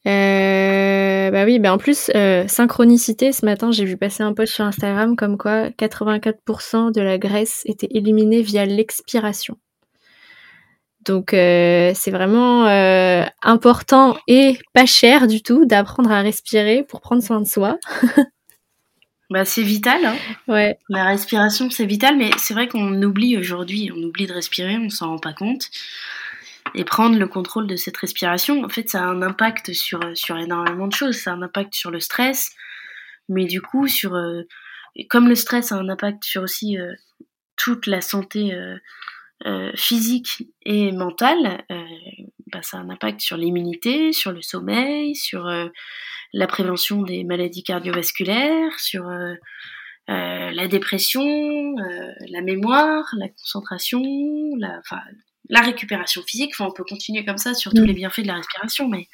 Euh, 0.05 1.31
bah 1.31 1.45
oui, 1.45 1.57
bah 1.57 1.73
en 1.73 1.79
plus, 1.79 2.11
synchronicité, 2.47 3.31
ce 3.31 3.45
matin, 3.45 3.71
j'ai 3.71 3.85
vu 3.85 3.97
passer 3.97 4.21
un 4.21 4.33
post 4.33 4.53
sur 4.53 4.65
Instagram 4.65 5.15
comme 5.15 5.39
quoi 5.39 5.69
84% 5.69 6.93
de 6.93 7.01
la 7.01 7.17
graisse 7.17 7.63
était 7.65 7.87
éliminée 7.89 8.43
via 8.43 8.65
l'expiration. 8.65 9.57
Donc 11.05 11.33
euh, 11.33 11.91
c'est 11.95 12.11
vraiment 12.11 12.67
euh, 12.67 13.25
important 13.41 14.17
et 14.27 14.59
pas 14.73 14.85
cher 14.85 15.27
du 15.27 15.41
tout 15.41 15.65
d'apprendre 15.65 16.11
à 16.11 16.21
respirer 16.21 16.83
pour 16.83 17.01
prendre 17.01 17.23
soin 17.23 17.41
de 17.41 17.47
soi. 17.47 17.79
bah 19.31 19.45
c'est 19.45 19.63
vital. 19.63 20.05
Hein. 20.05 20.15
Ouais. 20.47 20.77
La 20.89 21.05
respiration 21.05 21.69
c'est 21.71 21.85
vital, 21.85 22.17
mais 22.17 22.29
c'est 22.37 22.53
vrai 22.53 22.67
qu'on 22.67 23.01
oublie 23.01 23.35
aujourd'hui, 23.37 23.91
on 23.95 24.01
oublie 24.03 24.27
de 24.27 24.33
respirer, 24.33 24.77
on 24.77 24.89
s'en 24.89 25.09
rend 25.09 25.19
pas 25.19 25.33
compte. 25.33 25.69
Et 26.75 26.85
prendre 26.85 27.17
le 27.17 27.27
contrôle 27.27 27.65
de 27.65 27.75
cette 27.75 27.97
respiration, 27.97 28.63
en 28.63 28.69
fait, 28.69 28.87
ça 28.87 29.01
a 29.01 29.05
un 29.05 29.23
impact 29.23 29.73
sur 29.73 29.99
sur 30.13 30.37
énormément 30.37 30.87
de 30.87 30.93
choses. 30.93 31.17
Ça 31.17 31.31
a 31.31 31.33
un 31.33 31.41
impact 31.41 31.73
sur 31.73 31.89
le 31.89 31.99
stress, 31.99 32.51
mais 33.27 33.45
du 33.45 33.61
coup 33.61 33.87
sur 33.87 34.15
euh, 34.15 34.43
comme 35.09 35.27
le 35.27 35.35
stress 35.35 35.71
a 35.71 35.75
un 35.75 35.89
impact 35.89 36.23
sur 36.23 36.43
aussi 36.43 36.77
toute 37.55 37.87
la 37.87 38.01
santé 38.01 38.53
euh, 39.45 39.71
physique 39.75 40.43
et 40.63 40.91
mentale, 40.91 41.63
euh, 41.71 41.83
bah, 42.47 42.61
ça 42.61 42.77
a 42.77 42.81
un 42.81 42.89
impact 42.89 43.21
sur 43.21 43.37
l'immunité, 43.37 44.11
sur 44.13 44.31
le 44.31 44.41
sommeil, 44.41 45.15
sur 45.15 45.47
euh, 45.47 45.67
la 46.33 46.47
prévention 46.47 47.01
des 47.01 47.23
maladies 47.23 47.63
cardiovasculaires, 47.63 48.79
sur 48.79 49.05
la 50.07 50.67
dépression, 50.67 51.23
la 52.29 52.41
mémoire, 52.41 53.05
la 53.17 53.29
concentration, 53.29 54.01
la, 54.57 54.81
la 55.49 55.61
récupération 55.61 56.21
physique. 56.23 56.51
Enfin, 56.53 56.69
on 56.69 56.73
peut 56.73 56.83
continuer 56.83 57.25
comme 57.25 57.37
ça 57.37 57.53
sur 57.53 57.73
tous 57.73 57.81
mm. 57.81 57.87
les 57.87 57.93
bienfaits 57.93 58.21
de 58.21 58.27
la 58.27 58.35
respiration, 58.35 58.87
mais 58.87 59.07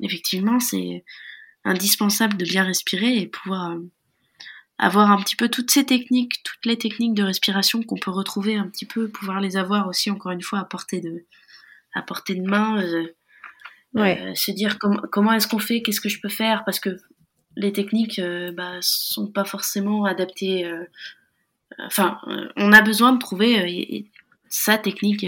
effectivement, 0.00 0.60
c'est 0.60 1.04
indispensable 1.64 2.36
de 2.36 2.44
bien 2.44 2.64
respirer 2.64 3.16
et 3.18 3.26
pouvoir 3.26 3.76
avoir 4.78 5.10
un 5.10 5.20
petit 5.22 5.36
peu 5.36 5.48
toutes 5.48 5.70
ces 5.70 5.86
techniques, 5.86 6.42
toutes 6.44 6.64
les 6.66 6.76
techniques 6.76 7.14
de 7.14 7.22
respiration 7.22 7.82
qu'on 7.82 7.96
peut 7.96 8.10
retrouver 8.10 8.56
un 8.56 8.68
petit 8.68 8.84
peu, 8.86 9.08
pouvoir 9.08 9.40
les 9.40 9.56
avoir 9.56 9.88
aussi 9.88 10.10
encore 10.10 10.32
une 10.32 10.42
fois 10.42 10.58
à 10.58 10.64
portée 10.64 11.00
de, 11.00 11.24
à 11.94 12.02
portée 12.02 12.34
de 12.34 12.46
main, 12.46 12.82
euh, 12.82 13.06
euh 13.96 14.34
se 14.34 14.50
dire 14.50 14.78
comment 14.78 15.32
est-ce 15.32 15.48
qu'on 15.48 15.58
fait, 15.58 15.82
qu'est-ce 15.82 16.00
que 16.00 16.10
je 16.10 16.20
peux 16.20 16.28
faire, 16.28 16.64
parce 16.64 16.80
que 16.80 16.98
les 17.56 17.72
techniques 17.72 18.18
euh, 18.18 18.52
bah, 18.52 18.76
sont 18.82 19.28
pas 19.28 19.44
forcément 19.44 20.04
adaptées. 20.04 20.70
Enfin, 21.78 22.18
on 22.56 22.72
a 22.72 22.82
besoin 22.82 23.12
de 23.12 23.18
trouver 23.18 24.08
sa 24.48 24.78
technique 24.78 25.26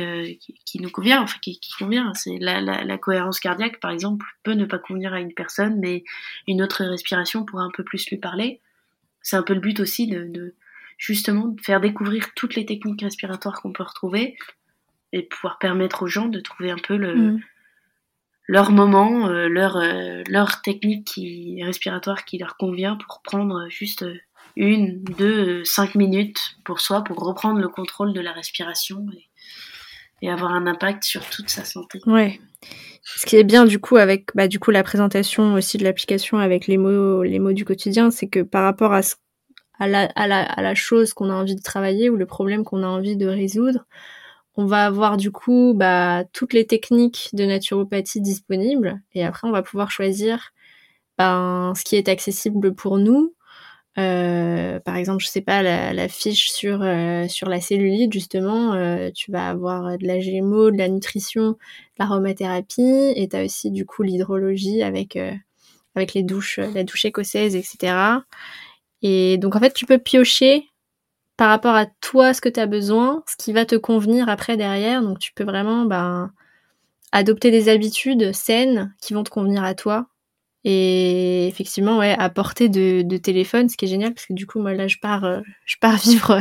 qui, 0.64 0.80
nous 0.80 0.90
convient, 0.90 1.22
enfin 1.22 1.38
qui, 1.42 1.58
qui 1.58 1.72
convient. 1.72 2.12
C'est 2.14 2.38
la, 2.38 2.60
la, 2.60 2.84
la, 2.84 2.98
cohérence 2.98 3.40
cardiaque, 3.40 3.80
par 3.80 3.90
exemple, 3.90 4.24
peut 4.44 4.52
ne 4.52 4.66
pas 4.66 4.78
convenir 4.78 5.14
à 5.14 5.20
une 5.20 5.34
personne, 5.34 5.78
mais 5.80 6.04
une 6.46 6.62
autre 6.62 6.84
respiration 6.84 7.44
pourra 7.44 7.64
un 7.64 7.70
peu 7.74 7.82
plus 7.82 8.08
lui 8.10 8.18
parler 8.18 8.60
c'est 9.22 9.36
un 9.36 9.42
peu 9.42 9.54
le 9.54 9.60
but 9.60 9.80
aussi 9.80 10.06
de, 10.06 10.54
justement 10.96 11.48
de 11.48 11.60
faire 11.60 11.80
découvrir 11.80 12.34
toutes 12.34 12.54
les 12.54 12.66
techniques 12.66 13.02
respiratoires 13.02 13.60
qu'on 13.60 13.72
peut 13.72 13.82
retrouver 13.82 14.36
et 15.12 15.22
pouvoir 15.22 15.58
permettre 15.58 16.02
aux 16.02 16.06
gens 16.06 16.26
de 16.26 16.40
trouver 16.40 16.70
un 16.70 16.78
peu 16.78 16.96
le, 16.96 17.14
mm. 17.14 17.40
leur 18.48 18.70
moment, 18.70 19.28
euh, 19.28 19.48
leur, 19.48 19.76
euh, 19.76 20.22
leur 20.28 20.62
technique 20.62 21.06
qui, 21.06 21.62
respiratoire 21.62 22.24
qui 22.24 22.38
leur 22.38 22.56
convient 22.56 22.96
pour 22.96 23.22
prendre 23.22 23.68
juste 23.68 24.04
une, 24.56 25.02
deux, 25.04 25.64
cinq 25.64 25.94
minutes 25.94 26.56
pour 26.64 26.80
soi, 26.80 27.04
pour 27.04 27.18
reprendre 27.18 27.60
le 27.60 27.68
contrôle 27.68 28.12
de 28.12 28.20
la 28.20 28.32
respiration 28.32 29.06
et, 29.16 29.28
et 30.22 30.30
avoir 30.30 30.52
un 30.52 30.66
impact 30.66 31.04
sur 31.04 31.28
toute 31.28 31.48
sa 31.48 31.64
santé. 31.64 32.00
Ouais. 32.06 32.40
Ce 33.16 33.26
qui 33.26 33.36
est 33.36 33.44
bien 33.44 33.64
du 33.64 33.78
coup 33.78 33.96
avec 33.96 34.30
bah, 34.34 34.48
du 34.48 34.58
coup 34.58 34.70
la 34.70 34.82
présentation 34.82 35.54
aussi 35.54 35.78
de 35.78 35.84
l'application 35.84 36.38
avec 36.38 36.66
les 36.66 36.76
mots 36.76 37.22
les 37.22 37.38
mots 37.38 37.52
du 37.52 37.64
quotidien, 37.64 38.10
c'est 38.10 38.28
que 38.28 38.40
par 38.40 38.64
rapport 38.64 38.92
à, 38.92 39.00
à, 39.78 39.88
la, 39.88 40.04
à, 40.14 40.26
la, 40.26 40.42
à 40.42 40.62
la 40.62 40.74
chose 40.74 41.14
qu'on 41.14 41.30
a 41.30 41.34
envie 41.34 41.56
de 41.56 41.62
travailler 41.62 42.10
ou 42.10 42.16
le 42.16 42.26
problème 42.26 42.64
qu'on 42.64 42.82
a 42.82 42.86
envie 42.86 43.16
de 43.16 43.26
résoudre, 43.26 43.86
on 44.56 44.66
va 44.66 44.86
avoir 44.86 45.16
du 45.16 45.30
coup 45.30 45.72
bah, 45.74 46.24
toutes 46.32 46.52
les 46.52 46.66
techniques 46.66 47.30
de 47.32 47.44
naturopathie 47.44 48.20
disponibles 48.20 49.00
et 49.14 49.24
après 49.24 49.48
on 49.48 49.52
va 49.52 49.62
pouvoir 49.62 49.90
choisir 49.90 50.52
ben, 51.16 51.72
ce 51.76 51.84
qui 51.84 51.96
est 51.96 52.08
accessible 52.08 52.74
pour 52.74 52.98
nous 52.98 53.34
euh, 53.96 54.78
par 54.80 54.96
exemple, 54.96 55.22
je 55.24 55.28
sais 55.28 55.40
pas, 55.40 55.62
la, 55.62 56.08
fiche 56.08 56.50
sur 56.50 56.82
euh, 56.82 57.26
sur 57.28 57.48
la 57.48 57.60
cellulite, 57.60 58.12
justement, 58.12 58.74
euh, 58.74 59.10
tu 59.14 59.32
vas 59.32 59.48
avoir 59.48 59.98
de 59.98 60.06
la 60.06 60.18
GMO, 60.18 60.70
de 60.70 60.78
la 60.78 60.88
nutrition, 60.88 61.52
de 61.52 61.56
l'aromathérapie, 61.98 63.12
et 63.16 63.28
tu 63.28 63.36
as 63.36 63.44
aussi 63.44 63.70
du 63.70 63.86
coup 63.86 64.02
l'hydrologie 64.02 64.82
avec 64.82 65.18
avec 65.94 66.14
les 66.14 66.22
douches, 66.22 66.58
la 66.58 66.84
douche 66.84 67.04
écossaise, 67.06 67.56
etc. 67.56 68.20
Et 69.02 69.38
donc 69.38 69.56
en 69.56 69.60
fait, 69.60 69.72
tu 69.72 69.86
peux 69.86 69.98
piocher 69.98 70.68
par 71.36 71.50
rapport 71.50 71.74
à 71.74 71.86
toi 71.86 72.34
ce 72.34 72.40
que 72.40 72.48
tu 72.48 72.60
as 72.60 72.66
besoin, 72.66 73.22
ce 73.26 73.36
qui 73.36 73.52
va 73.52 73.64
te 73.64 73.76
convenir 73.76 74.28
après 74.28 74.56
derrière. 74.56 75.02
Donc 75.02 75.18
tu 75.18 75.32
peux 75.34 75.44
vraiment 75.44 75.84
ben, 75.86 76.32
adopter 77.12 77.50
des 77.50 77.68
habitudes 77.68 78.32
saines 78.32 78.94
qui 79.00 79.14
vont 79.14 79.24
te 79.24 79.30
convenir 79.30 79.64
à 79.64 79.74
toi 79.74 80.08
et 80.64 81.46
effectivement, 81.46 81.98
ouais, 81.98 82.16
à 82.18 82.28
portée 82.30 82.68
de, 82.68 83.02
de, 83.02 83.16
téléphone, 83.16 83.68
ce 83.68 83.76
qui 83.76 83.84
est 83.84 83.88
génial 83.88 84.12
parce 84.12 84.26
que 84.26 84.32
du 84.32 84.46
coup, 84.46 84.58
moi 84.58 84.74
là, 84.74 84.88
je 84.88 84.96
pars, 85.00 85.24
euh, 85.24 85.40
je 85.64 85.76
pars 85.80 85.96
vivre, 86.02 86.40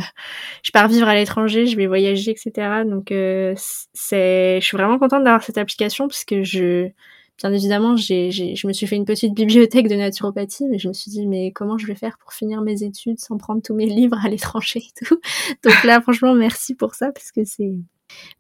je 0.64 0.72
pars 0.72 0.88
vivre 0.88 1.08
à 1.08 1.16
l'étranger, 1.16 1.68
je 1.68 1.78
vais 1.78 1.88
voyager, 1.88 2.32
etc. 2.32 2.84
Donc, 2.86 3.12
euh, 3.12 3.54
c'est, 3.94 4.60
je 4.60 4.66
suis 4.66 4.76
vraiment 4.76 4.98
contente 4.98 5.24
d'avoir 5.24 5.44
cette 5.44 5.58
application 5.58 6.08
parce 6.08 6.26
que 6.26 6.44
je, 6.44 6.90
bien 7.38 7.54
évidemment, 7.54 7.96
j'ai, 7.96 8.32
je 8.32 8.68
me 8.68 8.74
suis 8.74 8.88
fait 8.88 8.96
une 8.96 9.06
petite 9.06 9.36
bibliothèque 9.36 9.88
de 9.88 9.96
naturopathie, 9.96 10.66
mais 10.68 10.80
je 10.80 10.88
me 10.88 10.94
suis 10.94 11.12
dit, 11.12 11.28
mais 11.28 11.52
comment 11.52 11.78
je 11.78 11.86
vais 11.86 11.96
faire 11.96 12.18
pour 12.18 12.34
finir 12.34 12.62
mes 12.62 12.84
études 12.84 13.20
sans 13.20 13.38
prendre 13.38 13.62
tous 13.62 13.76
mes 13.76 13.86
livres 13.86 14.18
à 14.26 14.30
l'étranger 14.30 14.80
et 14.80 15.06
tout? 15.06 15.20
Donc 15.64 15.84
là, 15.84 16.02
franchement, 16.02 16.34
merci 16.34 16.74
pour 16.74 16.96
ça 16.96 17.12
parce 17.12 17.32
que 17.32 17.44
c'est, 17.46 17.76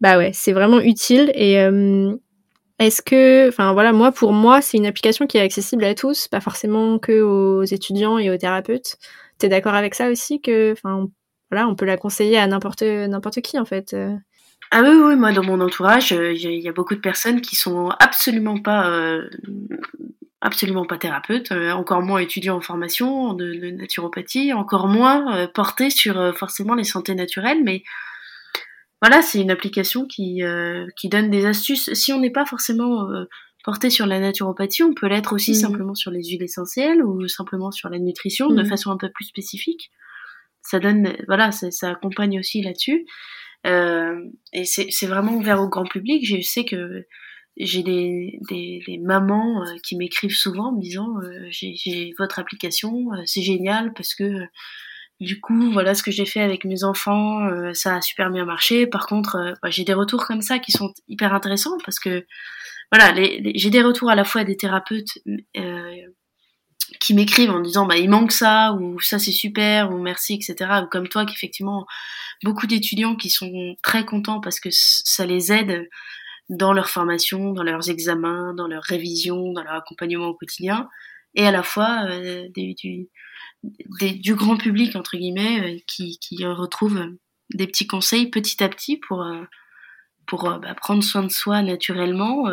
bah 0.01 0.17
ouais, 0.17 0.32
c'est 0.34 0.53
vraiment 0.53 0.80
utile 0.80 1.32
et 1.36 1.59
euh, 1.59 2.15
est-ce 2.80 3.01
que, 3.01 3.49
enfin 3.49 3.73
voilà, 3.73 3.91
moi 3.91 4.11
pour 4.11 4.34
moi, 4.34 4.61
c'est 4.61 4.78
une 4.78 4.86
application 4.86 5.25
qui 5.25 5.38
est 5.38 5.41
accessible 5.41 5.84
à 5.84 5.95
tous, 5.95 6.28
pas 6.28 6.41
forcément 6.41 6.99
que 6.99 7.21
aux 7.21 7.63
étudiants 7.63 8.19
et 8.19 8.30
aux 8.30 8.38
thérapeutes. 8.38 8.97
T'es 9.39 9.49
d'accord 9.49 9.73
avec 9.73 9.95
ça 9.95 10.09
aussi 10.09 10.41
que, 10.41 10.73
enfin 10.73 11.07
voilà, 11.49 11.67
on 11.67 11.75
peut 11.75 11.86
la 11.86 11.97
conseiller 11.97 12.38
à 12.38 12.45
n'importe 12.45 12.84
n'importe 12.84 13.41
qui 13.41 13.57
en 13.57 13.65
fait. 13.65 13.93
Euh? 13.93 14.15
Ah 14.71 14.82
oui, 14.84 14.89
oui, 14.89 15.15
moi 15.15 15.32
dans 15.32 15.43
mon 15.43 15.59
entourage, 15.59 16.11
euh, 16.11 16.34
il 16.34 16.61
y, 16.61 16.67
a 16.67 16.73
beaucoup 16.73 16.93
de 16.93 16.99
personnes 16.99 17.41
qui 17.41 17.55
sont 17.55 17.89
absolument 17.99 18.59
pas, 18.59 18.89
euh, 18.91 19.28
absolument 20.41 20.86
pas 20.86 20.97
thérapeutes, 20.97 21.51
encore 21.51 22.01
moins 22.01 22.19
étudiants 22.19 22.57
en 22.57 22.61
formation 22.61 23.34
de, 23.34 23.53
de 23.53 23.69
naturopathie, 23.71 24.53
encore 24.53 24.88
moins 24.88 25.47
portés 25.47 25.89
sur 25.89 26.38
forcément 26.38 26.75
les 26.75 26.84
santé 26.84 27.15
naturelles, 27.15 27.63
mais 27.63 27.84
voilà, 29.02 29.22
c'est 29.22 29.41
une 29.41 29.52
application 29.52 30.06
qui, 30.06 30.43
euh, 30.43 30.88
qui 30.95 31.10
donne 31.10 31.30
des 31.30 31.45
astuces. 31.45 31.93
Si 31.93 32.12
on 32.14 32.20
n'est 32.20 32.32
pas 32.32 32.45
forcément 32.45 33.10
euh, 33.12 33.26
porté 33.64 33.89
sur 33.89 34.08
la 34.08 34.20
naturopathie, 34.20 34.84
on 34.84 34.93
peut 34.93 35.08
l'être 35.08 35.34
aussi 35.34 35.52
mmh. 35.52 35.56
simplement 35.56 35.95
sur 35.95 36.10
les 36.10 36.24
huiles 36.24 36.43
essentielles 36.43 37.04
ou 37.04 37.28
simplement 37.28 37.72
sur 37.72 37.89
la 37.89 38.00
nutrition 38.00 38.50
de 38.50 38.64
mmh. 38.64 38.66
façon 38.66 38.91
un 38.91 38.98
peu 38.98 39.10
plus 39.14 39.26
spécifique. 39.26 39.91
Ça 40.62 40.80
donne, 40.80 41.16
voilà, 41.28 41.52
ça, 41.52 41.89
accompagne 41.89 42.39
aussi 42.39 42.62
là-dessus. 42.62 43.06
Euh, 43.68 44.16
et 44.54 44.66
c'est 44.66 45.08
vraiment 45.08 45.34
ouvert 45.36 45.62
au 45.62 45.70
grand 45.70 45.86
public. 45.86 46.26
Je 46.26 46.41
sais 46.41 46.66
que 46.66 47.06
j'ai 47.56 47.84
des, 47.84 48.39
des, 48.50 48.82
des, 48.86 48.98
mamans 48.98 49.64
qui 49.84 49.95
m'écrivent 49.95 50.36
souvent 50.36 50.70
en 50.70 50.76
me 50.76 50.82
disant 50.82 51.08
j'ai 51.50 52.14
votre 52.18 52.39
application, 52.39 53.08
c'est 53.26 53.41
génial 53.41 53.93
parce 53.93 54.14
que 54.14 54.48
du 55.20 55.41
coup, 55.41 55.72
voilà 55.72 55.95
ce 55.95 56.03
que 56.03 56.11
j'ai 56.11 56.26
fait 56.26 56.41
avec 56.41 56.63
mes 56.63 56.84
enfants, 56.84 57.45
euh, 57.47 57.74
ça 57.74 57.95
a 57.95 58.01
super 58.01 58.30
bien 58.30 58.45
marché. 58.45 58.86
Par 58.86 59.07
contre, 59.07 59.36
euh, 59.36 59.53
bah, 59.63 59.70
j'ai 59.72 59.84
des 59.84 59.93
retours 59.93 60.26
comme 60.28 60.41
ça 60.41 60.59
qui 60.59 60.72
sont 60.72 60.93
hyper 61.07 61.34
intéressants 61.34 61.78
parce 61.86 61.99
que 61.99 62.26
voilà, 62.91 63.13
j'ai 63.55 63.70
des 63.70 63.82
retours 63.82 64.09
à 64.09 64.15
la 64.15 64.24
fois 64.24 64.43
des 64.43 64.55
thérapeutes 64.55 65.18
euh, 65.57 65.95
qui 67.01 67.13
m'écrivent 67.13 67.49
en 67.49 67.59
disant 67.59 67.86
bah 67.86 67.97
il 67.97 68.09
manque 68.09 68.32
ça 68.32 68.74
ou 68.80 68.99
ça 69.01 69.20
c'est 69.20 69.34
super 69.34 69.91
ou 69.91 69.97
merci 69.97 70.36
etc. 70.36 70.84
Ou 70.84 70.88
comme 70.88 71.09
toi 71.09 71.26
qu'effectivement 71.26 71.86
beaucoup 72.43 72.65
d'étudiants 72.65 73.15
qui 73.15 73.30
sont 73.30 73.76
très 73.84 74.05
contents 74.05 74.39
parce 74.39 74.61
que 74.61 74.70
ça 74.72 75.26
les 75.26 75.51
aide 75.51 75.89
dans 76.49 76.72
leur 76.72 76.89
formation, 76.89 77.51
dans 77.51 77.63
leurs 77.63 77.89
examens, 77.89 78.53
dans 78.53 78.68
leur 78.68 78.84
révision, 78.84 79.51
dans 79.51 79.63
leur 79.63 79.74
accompagnement 79.74 80.28
au 80.28 80.34
quotidien, 80.34 80.88
et 81.38 81.45
à 81.45 81.51
la 81.51 81.63
fois 81.63 82.07
des, 82.49 82.73
du, 82.73 83.07
du 83.63 84.35
grand 84.35 84.57
public 84.57 84.95
entre 84.95 85.17
guillemets 85.17 85.61
euh, 85.61 85.79
qui, 85.88 86.19
qui 86.19 86.43
retrouve 86.45 86.99
des 87.53 87.67
petits 87.67 87.88
conseils 87.88 88.29
petit 88.29 88.61
à 88.63 88.69
petit 88.69 88.97
pour 88.97 89.23
euh, 89.23 89.43
pour 90.25 90.49
euh, 90.49 90.57
bah, 90.59 90.75
prendre 90.75 91.03
soin 91.03 91.23
de 91.23 91.31
soi 91.31 91.61
naturellement 91.61 92.45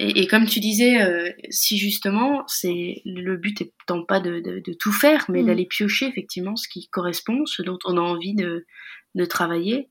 et, 0.00 0.26
comme 0.26 0.46
tu 0.46 0.58
disais, 0.58 1.36
si 1.50 1.76
justement, 1.76 2.44
c'est 2.48 3.02
le 3.04 3.36
but 3.36 3.60
étant 3.60 4.02
pas 4.02 4.20
de, 4.20 4.40
de, 4.40 4.72
tout 4.72 4.90
faire, 4.90 5.26
mais 5.28 5.42
mm. 5.42 5.46
d'aller 5.46 5.66
piocher 5.66 6.06
effectivement 6.06 6.56
ce 6.56 6.66
qui 6.66 6.88
correspond, 6.88 7.44
ce 7.44 7.60
dont 7.60 7.78
on 7.84 7.98
a 7.98 8.00
envie 8.00 8.34
de, 8.34 8.66
de 9.14 9.24
travailler. 9.26 9.90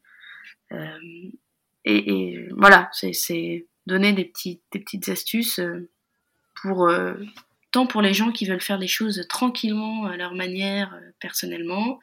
et, 0.71 1.29
et, 1.85 2.49
voilà, 2.57 2.89
c'est 2.93 3.67
donner 3.85 4.11
des, 4.13 4.25
petits, 4.25 4.59
des 4.71 4.79
petites 4.79 5.07
astuces 5.07 5.61
pour 6.55 6.89
tant 7.71 7.87
pour 7.87 8.01
les 8.01 8.13
gens 8.13 8.31
qui 8.31 8.45
veulent 8.45 8.61
faire 8.61 8.77
les 8.77 8.87
choses 8.87 9.25
tranquillement 9.29 10.05
à 10.05 10.17
leur 10.17 10.33
manière, 10.33 10.93
euh, 10.93 11.11
personnellement, 11.19 11.99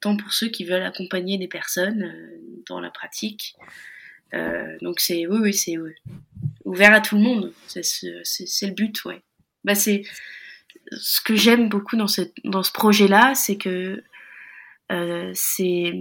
tant 0.00 0.16
pour 0.16 0.32
ceux 0.32 0.48
qui 0.48 0.64
veulent 0.64 0.82
accompagner 0.82 1.36
des 1.38 1.48
personnes 1.48 2.02
euh, 2.02 2.62
dans 2.68 2.80
la 2.80 2.90
pratique. 2.90 3.54
Euh, 4.32 4.76
donc 4.80 5.00
c'est 5.00 5.26
oui, 5.26 5.38
oui, 5.40 5.54
c'est 5.54 5.76
ouvert 6.64 6.94
à 6.94 7.00
tout 7.00 7.16
le 7.16 7.22
monde. 7.22 7.52
C'est 7.66 8.66
le 8.66 8.72
but, 8.72 9.04
ouais. 9.04 9.22
Bah 9.64 9.74
c'est 9.74 10.04
ce 10.92 11.20
que 11.20 11.34
j'aime 11.34 11.68
beaucoup 11.68 11.96
dans 11.96 12.06
ce 12.06 12.22
dans 12.44 12.62
ce 12.62 12.72
projet-là, 12.72 13.34
c'est 13.34 13.56
que 13.56 14.02
c'est 15.34 15.92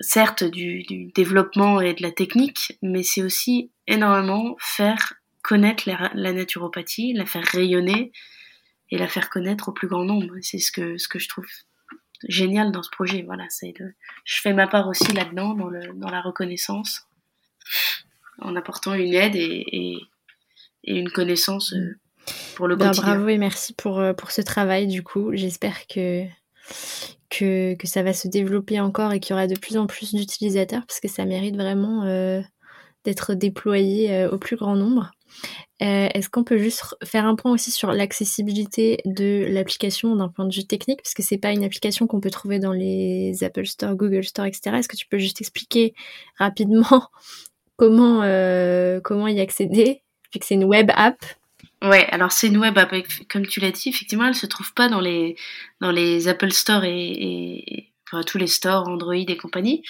certes 0.00 0.44
du, 0.44 1.10
développement 1.14 1.80
et 1.80 1.94
de 1.94 2.02
la 2.02 2.12
technique, 2.12 2.78
mais 2.82 3.02
c'est 3.02 3.22
aussi 3.22 3.70
énormément 3.86 4.56
faire 4.60 5.14
connaître 5.42 5.88
la, 5.88 6.32
naturopathie, 6.32 7.14
la 7.14 7.26
faire 7.26 7.44
rayonner 7.44 8.12
et 8.90 8.98
la 8.98 9.08
faire 9.08 9.28
connaître 9.30 9.68
au 9.68 9.72
plus 9.72 9.88
grand 9.88 10.04
nombre. 10.04 10.34
C'est 10.40 10.58
ce 10.58 10.72
que, 10.72 10.96
ce 10.98 11.08
que 11.08 11.18
je 11.18 11.28
trouve 11.28 11.46
génial 12.26 12.72
dans 12.72 12.82
ce 12.82 12.90
projet. 12.90 13.22
Voilà, 13.22 13.44
c'est 13.48 13.74
je 14.24 14.40
fais 14.40 14.52
ma 14.52 14.66
part 14.66 14.88
aussi 14.88 15.12
là-dedans, 15.12 15.54
dans, 15.54 15.68
le, 15.68 15.92
dans 15.94 16.10
la 16.10 16.20
reconnaissance, 16.20 17.06
en 18.40 18.56
apportant 18.56 18.94
une 18.94 19.14
aide 19.14 19.36
et, 19.36 19.64
et, 19.72 19.98
une 20.84 21.10
connaissance 21.10 21.74
euh, 21.74 21.98
pour 22.56 22.66
le 22.66 22.76
ben, 22.76 22.86
quotidien. 22.86 23.14
Bravo 23.14 23.28
et 23.28 23.38
merci 23.38 23.74
pour, 23.74 23.98
euh, 23.98 24.14
pour 24.14 24.30
ce 24.30 24.40
travail 24.40 24.86
du 24.86 25.02
coup. 25.02 25.30
J'espère 25.34 25.86
que, 25.86 26.24
que, 27.28 27.74
que, 27.74 27.86
ça 27.86 28.02
va 28.02 28.14
se 28.14 28.26
développer 28.26 28.80
encore 28.80 29.12
et 29.12 29.20
qu'il 29.20 29.34
y 29.34 29.38
aura 29.38 29.46
de 29.46 29.58
plus 29.58 29.76
en 29.76 29.86
plus 29.86 30.14
d'utilisateurs 30.14 30.86
parce 30.86 31.00
que 31.00 31.08
ça 31.08 31.26
mérite 31.26 31.56
vraiment 31.56 32.04
euh, 32.04 32.40
d'être 33.08 33.34
déployé 33.34 34.26
au 34.30 34.36
plus 34.36 34.56
grand 34.56 34.76
nombre. 34.76 35.10
Euh, 35.80 36.08
est-ce 36.12 36.28
qu'on 36.28 36.42
peut 36.42 36.58
juste 36.58 36.96
faire 37.04 37.24
un 37.24 37.36
point 37.36 37.52
aussi 37.52 37.70
sur 37.70 37.92
l'accessibilité 37.92 39.00
de 39.04 39.46
l'application 39.48 40.16
d'un 40.16 40.28
point 40.28 40.44
de 40.44 40.52
vue 40.52 40.66
technique, 40.66 41.00
parce 41.02 41.14
que 41.14 41.22
c'est 41.22 41.38
pas 41.38 41.52
une 41.52 41.62
application 41.62 42.08
qu'on 42.08 42.20
peut 42.20 42.30
trouver 42.30 42.58
dans 42.58 42.72
les 42.72 43.44
Apple 43.44 43.66
Store, 43.66 43.94
Google 43.94 44.24
Store, 44.24 44.46
etc. 44.46 44.76
Est-ce 44.76 44.88
que 44.88 44.96
tu 44.96 45.06
peux 45.06 45.18
juste 45.18 45.40
expliquer 45.40 45.94
rapidement 46.36 47.08
comment 47.76 48.22
euh, 48.22 49.00
comment 49.00 49.28
y 49.28 49.40
accéder, 49.40 50.02
vu 50.34 50.40
c'est 50.42 50.54
une 50.54 50.64
web 50.64 50.90
app 50.94 51.24
Ouais, 51.80 52.06
alors 52.10 52.32
c'est 52.32 52.48
une 52.48 52.58
web 52.58 52.76
app, 52.76 52.92
comme 53.28 53.46
tu 53.46 53.60
l'as 53.60 53.70
dit, 53.70 53.88
effectivement, 53.88 54.26
elle 54.26 54.34
se 54.34 54.46
trouve 54.46 54.74
pas 54.74 54.88
dans 54.88 55.00
les 55.00 55.36
Apple 56.26 56.50
Store 56.50 56.82
et, 56.84 57.92
tous 58.26 58.38
les 58.38 58.46
stores 58.46 58.88
Android 58.88 59.14
et 59.14 59.36
compagnie. 59.36 59.82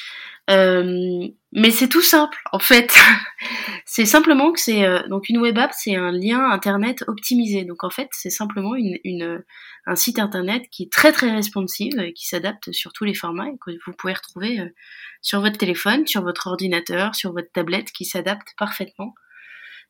Euh, 0.51 1.29
mais 1.53 1.71
c'est 1.71 1.89
tout 1.89 2.03
simple 2.03 2.39
en 2.53 2.59
fait. 2.59 2.97
c'est 3.85 4.07
simplement 4.07 4.51
que 4.53 4.61
c'est 4.61 4.85
euh, 4.85 5.07
donc 5.09 5.29
une 5.29 5.39
web 5.39 5.59
app, 5.59 5.73
c'est 5.75 5.95
un 5.95 6.11
lien 6.11 6.51
internet 6.51 7.05
optimisé. 7.07 7.65
Donc 7.65 7.85
en 7.85 7.91
fait, 7.91 8.09
c'est 8.13 8.31
simplement 8.31 8.75
une, 8.75 9.43
un 9.87 9.97
site 9.97 10.19
internet 10.19 10.63
qui 10.71 10.85
est 10.85 10.93
très 10.93 11.13
très 11.13 11.31
responsive, 11.31 11.99
et 11.99 12.13
qui 12.15 12.27
s'adapte 12.27 12.73
sur 12.73 12.93
tous 12.93 13.05
les 13.05 13.15
formats 13.15 13.49
et 13.49 13.59
que 13.61 13.79
vous 13.87 13.93
pouvez 13.93 14.15
retrouver 14.15 14.61
euh, 14.61 14.69
sur 15.21 15.41
votre 15.41 15.59
téléphone, 15.59 16.07
sur 16.07 16.23
votre 16.23 16.47
ordinateur, 16.47 17.15
sur 17.15 17.33
votre 17.33 17.53
tablette, 17.53 17.93
qui 17.93 18.07
s'adapte 18.07 18.55
parfaitement. 18.57 19.15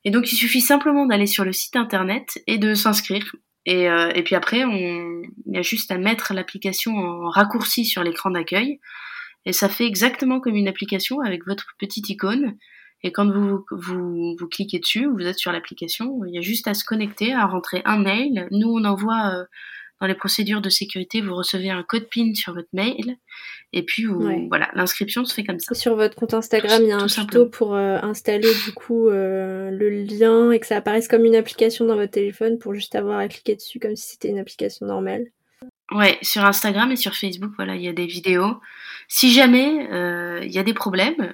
Et 0.05 0.11
donc 0.11 0.33
il 0.33 0.37
suffit 0.37 0.61
simplement 0.61 1.07
d'aller 1.07 1.27
sur 1.27 1.45
le 1.45 1.53
site 1.53 1.77
internet 1.77 2.39
et 2.47 2.59
de 2.59 2.75
s'inscrire. 2.75 3.33
Et, 3.71 3.85
et 3.85 4.23
puis 4.23 4.35
après, 4.35 4.65
on, 4.65 5.23
il 5.47 5.55
y 5.55 5.59
a 5.59 5.63
juste 5.63 5.91
à 5.91 5.99
mettre 5.99 6.33
l'application 6.33 6.97
en 6.97 7.29
raccourci 7.29 7.85
sur 7.85 8.03
l'écran 8.03 8.31
d'accueil 8.31 8.81
et 9.49 9.53
ça 9.53 9.69
fait 9.69 9.87
exactement 9.87 10.41
comme 10.41 10.57
une 10.57 10.69
application 10.69 11.21
avec 11.21 11.47
votre 11.47 11.75
petite 11.79 12.11
icône 12.11 12.57
Et 13.03 13.13
quand 13.13 13.31
vous, 13.31 13.65
vous, 13.71 14.37
vous 14.39 14.49
cliquez 14.49 14.79
dessus, 14.79 15.07
vous 15.07 15.27
êtes 15.27 15.39
sur 15.39 15.53
l'application, 15.53 16.25
il 16.27 16.35
y 16.35 16.39
a 16.39 16.43
juste 16.43 16.69
à 16.69 16.75
se 16.75 16.85
connecter, 16.85 17.33
à 17.33 17.47
rentrer 17.47 17.81
un 17.85 17.99
mail. 17.99 18.47
Nous, 18.51 18.69
on 18.69 18.85
envoie 18.85 19.33
euh, 19.35 19.45
dans 20.01 20.07
les 20.07 20.15
procédures 20.15 20.61
de 20.61 20.69
sécurité, 20.69 21.21
vous 21.21 21.35
recevez 21.35 21.71
un 21.71 21.83
code 21.83 22.09
PIN 22.09 22.35
sur 22.35 22.55
votre 22.55 22.69
mail. 22.73 23.17
Et 23.73 23.83
puis, 23.83 24.05
voilà, 24.49 24.71
l'inscription 24.75 25.25
se 25.25 25.35
fait 25.35 25.45
comme 25.45 25.59
ça. 25.59 25.75
Sur 25.75 25.97
votre 25.97 26.15
compte 26.15 26.35
Instagram, 26.35 26.83
il 26.83 26.89
y 26.89 26.93
a 26.93 26.99
un 26.99 27.07
tuto 27.07 27.47
pour 27.47 27.75
euh, 27.75 27.99
installer 28.03 28.49
du 28.65 28.73
coup 28.73 29.09
euh, 29.09 29.71
le 29.71 29.91
lien 29.91 30.53
et 30.53 30.61
que 30.61 30.67
ça 30.67 30.77
apparaisse 30.77 31.09
comme 31.09 31.25
une 31.25 31.37
application 31.37 31.85
dans 31.85 31.97
votre 31.97 32.13
téléphone 32.13 32.59
pour 32.59 32.75
juste 32.75 32.95
avoir 32.95 33.19
à 33.19 33.29
cliquer 33.29 33.57
dessus 33.57 33.79
comme 33.79 33.97
si 33.97 34.13
c'était 34.13 34.29
une 34.29 34.39
application 34.39 34.87
normale. 34.87 35.27
Ouais, 35.91 36.19
sur 36.23 36.45
Instagram 36.45 36.93
et 36.93 36.97
sur 36.97 37.15
Facebook, 37.15 37.53
voilà, 37.57 37.75
il 37.75 37.83
y 37.83 37.89
a 37.89 37.93
des 37.93 38.07
vidéos. 38.07 38.61
Si 39.09 39.33
jamais 39.33 39.89
euh, 39.91 40.41
il 40.45 40.53
y 40.53 40.59
a 40.59 40.63
des 40.63 40.75
problèmes, 40.75 41.33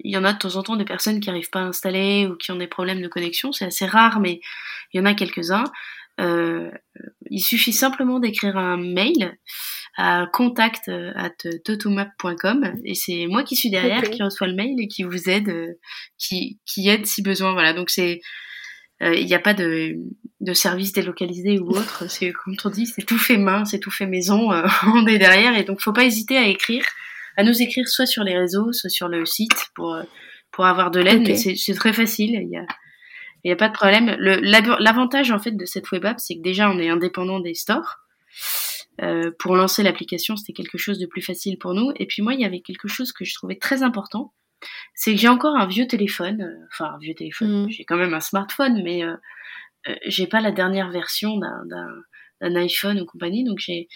il 0.00 0.10
y 0.10 0.16
en 0.16 0.24
a 0.24 0.32
de 0.32 0.38
temps 0.38 0.56
en 0.56 0.62
temps 0.62 0.76
des 0.76 0.86
personnes 0.86 1.20
qui 1.20 1.28
n'arrivent 1.28 1.50
pas 1.50 1.60
à 1.60 1.64
installer 1.64 2.26
ou 2.26 2.36
qui 2.36 2.50
ont 2.50 2.56
des 2.56 2.66
problèmes 2.66 3.02
de 3.02 3.08
connexion. 3.08 3.52
C'est 3.52 3.66
assez 3.66 3.86
rare, 3.86 4.20
mais 4.20 4.40
il 4.92 4.98
y 4.98 5.00
en 5.00 5.04
a 5.04 5.14
quelques-uns. 5.14 5.64
Euh, 6.20 6.70
il 7.30 7.40
suffit 7.40 7.72
simplement 7.72 8.18
d'écrire 8.18 8.56
un 8.56 8.76
mail 8.76 9.36
à 9.96 10.26
contact 10.32 10.88
at 10.88 11.34
totomap.com 11.64 12.72
et 12.84 12.94
c'est 12.94 13.26
moi 13.26 13.42
qui 13.42 13.56
suis 13.56 13.70
derrière 13.70 14.02
qui 14.02 14.22
reçoit 14.22 14.46
le 14.46 14.54
mail 14.54 14.74
et 14.80 14.88
qui 14.88 15.02
vous 15.02 15.28
aide, 15.28 15.76
qui, 16.18 16.58
qui 16.66 16.88
aide 16.88 17.06
si 17.06 17.22
besoin. 17.22 17.52
Voilà, 17.52 17.72
donc 17.72 17.90
c'est 17.90 18.20
il 19.00 19.26
n'y 19.26 19.34
a 19.34 19.38
pas 19.38 19.54
de, 19.54 19.96
de 20.40 20.52
service 20.52 20.92
délocalisé 20.92 21.58
ou 21.58 21.70
autre. 21.70 22.04
C'est 22.08 22.32
comme 22.32 22.56
on 22.64 22.70
dit, 22.70 22.86
c'est 22.86 23.04
tout 23.04 23.18
fait 23.18 23.38
main, 23.38 23.64
c'est 23.64 23.80
tout 23.80 23.90
fait 23.90 24.06
maison. 24.06 24.52
Euh, 24.52 24.66
on 24.94 25.06
est 25.06 25.18
derrière 25.18 25.56
et 25.56 25.64
donc 25.64 25.80
faut 25.80 25.92
pas 25.92 26.04
hésiter 26.04 26.36
à 26.36 26.46
écrire, 26.46 26.84
à 27.36 27.44
nous 27.44 27.62
écrire 27.62 27.88
soit 27.88 28.06
sur 28.06 28.24
les 28.24 28.36
réseaux, 28.36 28.72
soit 28.72 28.90
sur 28.90 29.08
le 29.08 29.24
site 29.24 29.68
pour 29.74 29.94
euh, 29.94 30.02
pour 30.50 30.66
avoir 30.66 30.90
de 30.90 31.00
l'aide. 31.00 31.36
C'est 31.36 31.74
très 31.74 31.92
facile. 31.92 32.38
Il 32.42 32.50
y 32.50 32.56
a 32.56 32.66
il 33.48 33.50
y 33.50 33.52
a 33.52 33.56
pas 33.56 33.68
de 33.68 33.74
problème. 33.74 34.14
L'avantage 34.18 35.30
en 35.30 35.38
fait 35.38 35.52
de 35.52 35.64
cette 35.64 35.90
web 35.90 36.04
app, 36.04 36.20
c'est 36.20 36.36
que 36.36 36.42
déjà 36.42 36.70
on 36.70 36.78
est 36.78 36.90
indépendant 36.90 37.40
des 37.40 37.54
stores. 37.54 37.96
Euh, 39.00 39.30
pour 39.38 39.56
lancer 39.56 39.82
l'application, 39.82 40.36
c'était 40.36 40.52
quelque 40.52 40.76
chose 40.76 40.98
de 40.98 41.06
plus 41.06 41.22
facile 41.22 41.56
pour 41.58 41.72
nous. 41.72 41.92
Et 41.96 42.06
puis 42.06 42.20
moi, 42.20 42.34
il 42.34 42.40
y 42.40 42.44
avait 42.44 42.60
quelque 42.60 42.88
chose 42.88 43.12
que 43.12 43.24
je 43.24 43.32
trouvais 43.32 43.56
très 43.56 43.82
important, 43.82 44.34
c'est 44.94 45.12
que 45.14 45.20
j'ai 45.20 45.28
encore 45.28 45.56
un 45.56 45.66
vieux 45.66 45.86
téléphone. 45.86 46.42
Euh, 46.42 46.66
enfin, 46.72 46.92
un 46.94 46.98
vieux 46.98 47.14
téléphone. 47.14 47.64
Mm. 47.64 47.70
J'ai 47.70 47.84
quand 47.84 47.96
même 47.96 48.12
un 48.12 48.20
smartphone, 48.20 48.82
mais 48.82 49.02
euh, 49.02 49.14
euh, 49.88 49.94
j'ai 50.06 50.26
pas 50.26 50.40
la 50.40 50.50
dernière 50.50 50.90
version 50.90 51.38
d'un 51.38 52.54
iPhone 52.56 53.00
ou 53.00 53.06
compagnie, 53.06 53.44
donc 53.44 53.58
j'ai 53.58 53.88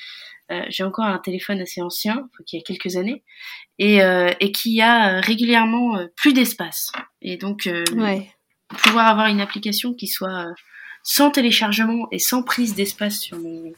j'ai 0.68 0.84
encore 0.84 1.07
un 1.07 1.18
téléphone 1.18 1.62
assez 1.62 1.80
ancien, 1.80 2.28
qui 2.46 2.59
a 2.59 2.61
quelques 2.61 2.96
années, 2.96 3.24
et, 3.78 4.00
et 4.40 4.53
qui 4.53 4.82
a 4.82 5.18
régulièrement 5.22 6.07
plus 6.14 6.34
d'espace. 6.34 6.92
Et 7.22 7.38
donc 7.38 7.66
pouvoir 8.79 9.09
avoir 9.09 9.27
une 9.27 9.41
application 9.41 9.95
qui 9.95 10.07
soit 10.07 10.47
sans 11.03 11.31
téléchargement 11.31 12.07
et 12.12 12.18
sans 12.18 12.43
prise 12.43 12.75
d'espace 12.75 13.18
sur 13.18 13.39
mon 13.39 13.73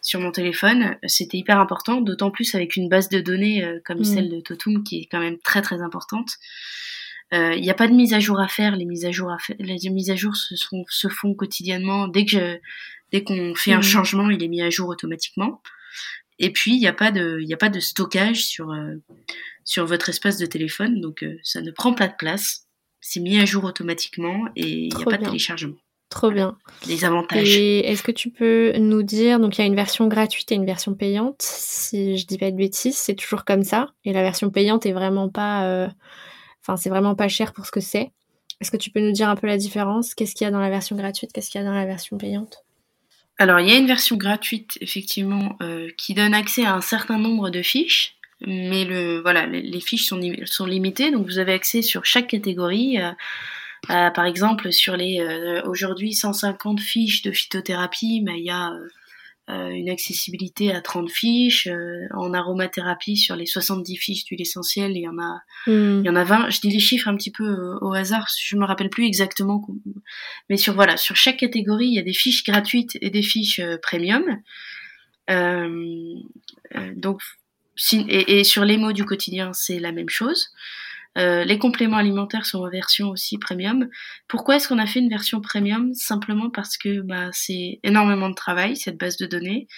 sur 0.00 0.20
mon 0.20 0.32
téléphone, 0.32 0.98
c'était 1.06 1.38
hyper 1.38 1.58
important, 1.58 2.02
d'autant 2.02 2.30
plus 2.30 2.54
avec 2.54 2.76
une 2.76 2.90
base 2.90 3.08
de 3.08 3.20
données 3.20 3.66
comme 3.86 4.00
mm. 4.00 4.04
celle 4.04 4.28
de 4.28 4.40
Totum 4.40 4.84
qui 4.84 5.00
est 5.00 5.08
quand 5.10 5.20
même 5.20 5.38
très 5.38 5.62
très 5.62 5.80
importante. 5.80 6.36
Il 7.34 7.38
euh, 7.38 7.58
n'y 7.58 7.70
a 7.70 7.74
pas 7.74 7.88
de 7.88 7.94
mise 7.94 8.14
à 8.14 8.20
jour 8.20 8.38
à 8.38 8.46
faire. 8.48 8.76
Les 8.76 8.84
mises 8.84 9.04
à 9.04 9.10
jour, 9.10 9.30
à 9.30 9.38
les 9.58 9.90
mises 9.90 10.10
à 10.10 10.16
jour 10.16 10.36
se, 10.36 10.54
sont, 10.56 10.84
se 10.88 11.08
font 11.08 11.34
quotidiennement. 11.34 12.06
Dès 12.06 12.24
que 12.26 12.60
dès 13.12 13.24
qu'on 13.24 13.54
fait 13.54 13.72
un 13.72 13.78
mhm. 13.78 13.82
changement, 13.82 14.30
il 14.30 14.42
est 14.42 14.48
mis 14.48 14.62
à 14.62 14.70
jour 14.70 14.88
automatiquement. 14.88 15.62
Et 16.38 16.50
puis 16.50 16.74
il 16.74 16.78
n'y 16.78 16.86
a 16.86 16.92
pas 16.92 17.10
de 17.10 17.40
il 17.40 17.52
a 17.52 17.56
pas 17.56 17.70
de 17.70 17.80
stockage 17.80 18.44
sur 18.44 18.70
euh, 18.70 18.94
sur 19.64 19.86
votre 19.86 20.10
espace 20.10 20.38
de 20.38 20.46
téléphone, 20.46 21.00
donc 21.00 21.22
euh, 21.22 21.36
ça 21.42 21.60
ne 21.60 21.70
prend 21.70 21.92
pas 21.92 22.06
de 22.08 22.14
place. 22.16 22.63
C'est 23.06 23.20
mis 23.20 23.38
à 23.38 23.44
jour 23.44 23.64
automatiquement 23.64 24.46
et 24.56 24.86
il 24.86 24.96
n'y 24.96 25.02
a 25.02 25.04
pas 25.04 25.18
de 25.18 25.26
téléchargement. 25.26 25.76
Trop 26.08 26.30
bien. 26.30 26.56
Les 26.86 27.04
avantages. 27.04 27.56
Et 27.56 27.90
est-ce 27.90 28.02
que 28.02 28.12
tu 28.12 28.30
peux 28.30 28.72
nous 28.78 29.02
dire, 29.02 29.40
donc 29.40 29.58
il 29.58 29.60
y 29.60 29.64
a 29.64 29.66
une 29.66 29.74
version 29.74 30.06
gratuite 30.08 30.50
et 30.52 30.54
une 30.54 30.64
version 30.64 30.94
payante. 30.94 31.42
Si 31.42 32.16
je 32.16 32.26
dis 32.26 32.38
pas 32.38 32.50
de 32.50 32.56
bêtises, 32.56 32.96
c'est 32.96 33.14
toujours 33.14 33.44
comme 33.44 33.62
ça. 33.62 33.92
Et 34.04 34.12
la 34.14 34.22
version 34.22 34.48
payante 34.48 34.86
est 34.86 34.92
vraiment 34.92 35.28
pas 35.28 35.90
Enfin, 36.62 36.76
c'est 36.78 36.88
vraiment 36.88 37.14
pas 37.14 37.28
cher 37.28 37.52
pour 37.52 37.66
ce 37.66 37.70
que 37.70 37.80
c'est. 37.80 38.10
Est-ce 38.60 38.70
que 38.70 38.78
tu 38.78 38.90
peux 38.90 39.00
nous 39.00 39.12
dire 39.12 39.28
un 39.28 39.36
peu 39.36 39.46
la 39.46 39.58
différence? 39.58 40.14
Qu'est-ce 40.14 40.34
qu'il 40.34 40.46
y 40.46 40.48
a 40.48 40.50
dans 40.50 40.60
la 40.60 40.70
version 40.70 40.96
gratuite? 40.96 41.30
Qu'est-ce 41.32 41.50
qu'il 41.50 41.60
y 41.60 41.64
a 41.64 41.66
dans 41.66 41.74
la 41.74 41.84
version 41.84 42.16
payante? 42.16 42.64
Alors, 43.36 43.60
il 43.60 43.68
y 43.68 43.72
a 43.72 43.76
une 43.76 43.86
version 43.86 44.16
gratuite, 44.16 44.78
effectivement, 44.80 45.56
euh, 45.60 45.90
qui 45.98 46.14
donne 46.14 46.32
accès 46.32 46.64
à 46.64 46.74
un 46.74 46.80
certain 46.80 47.18
nombre 47.18 47.50
de 47.50 47.60
fiches. 47.62 48.16
Mais 48.40 48.84
le, 48.84 49.20
voilà, 49.20 49.46
les, 49.46 49.80
fiches 49.80 50.06
sont, 50.06 50.20
sont 50.44 50.66
limitées, 50.66 51.10
donc 51.10 51.26
vous 51.26 51.38
avez 51.38 51.52
accès 51.52 51.82
sur 51.82 52.04
chaque 52.04 52.28
catégorie. 52.28 52.98
Euh, 53.00 54.10
par 54.10 54.24
exemple, 54.24 54.72
sur 54.72 54.96
les 54.96 55.20
euh, 55.20 55.62
aujourd'hui 55.64 56.14
150 56.14 56.80
fiches 56.80 57.22
de 57.22 57.32
phytothérapie, 57.32 58.22
mais 58.22 58.38
il 58.38 58.44
y 58.44 58.50
a 58.50 58.72
euh, 59.50 59.68
une 59.68 59.90
accessibilité 59.90 60.72
à 60.72 60.80
30 60.80 61.10
fiches. 61.10 61.66
Euh, 61.66 62.06
en 62.14 62.32
aromathérapie, 62.32 63.18
sur 63.18 63.36
les 63.36 63.44
70 63.44 63.96
fiches 63.96 64.24
d'huile 64.24 64.40
essentielle, 64.40 64.92
il 64.96 65.02
y 65.02 65.08
en 65.08 65.18
a, 65.18 65.42
hmm. 65.66 66.00
il 66.00 66.06
y 66.06 66.08
en 66.08 66.16
a 66.16 66.24
20. 66.24 66.48
Je 66.48 66.60
dis 66.60 66.70
les 66.70 66.80
chiffres 66.80 67.08
un 67.08 67.16
petit 67.16 67.30
peu 67.30 67.44
euh, 67.44 67.78
au 67.82 67.92
hasard, 67.92 68.26
je 68.40 68.56
me 68.56 68.64
rappelle 68.64 68.88
plus 68.88 69.04
exactement. 69.04 69.66
Mais 70.48 70.56
sur 70.56 70.72
voilà, 70.72 70.96
sur 70.96 71.16
chaque 71.16 71.36
catégorie, 71.36 71.88
il 71.88 71.94
y 71.94 71.98
a 71.98 72.02
des 72.02 72.14
fiches 72.14 72.42
gratuites 72.42 72.96
et 73.02 73.10
des 73.10 73.22
fiches 73.22 73.60
premium. 73.82 74.24
donc, 76.96 77.20
et, 77.92 78.38
et, 78.38 78.44
sur 78.44 78.64
les 78.64 78.76
mots 78.76 78.92
du 78.92 79.04
quotidien, 79.04 79.52
c'est 79.52 79.78
la 79.78 79.92
même 79.92 80.08
chose. 80.08 80.50
Euh, 81.16 81.44
les 81.44 81.58
compléments 81.58 81.96
alimentaires 81.96 82.44
sont 82.44 82.58
en 82.58 82.68
version 82.68 83.10
aussi 83.10 83.38
premium. 83.38 83.88
Pourquoi 84.26 84.56
est-ce 84.56 84.68
qu'on 84.68 84.78
a 84.78 84.86
fait 84.86 84.98
une 84.98 85.08
version 85.08 85.40
premium? 85.40 85.94
Simplement 85.94 86.50
parce 86.50 86.76
que 86.76 87.00
bah, 87.00 87.28
c'est 87.32 87.78
énormément 87.84 88.28
de 88.28 88.34
travail, 88.34 88.76
cette 88.76 88.98
base 88.98 89.16
de 89.16 89.26
données. 89.26 89.68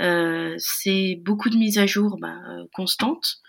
Euh, 0.00 0.54
c'est 0.58 1.20
beaucoup 1.24 1.50
de 1.50 1.56
mises 1.56 1.78
à 1.78 1.86
jour 1.86 2.16
bah, 2.20 2.36
constantes. 2.72 3.40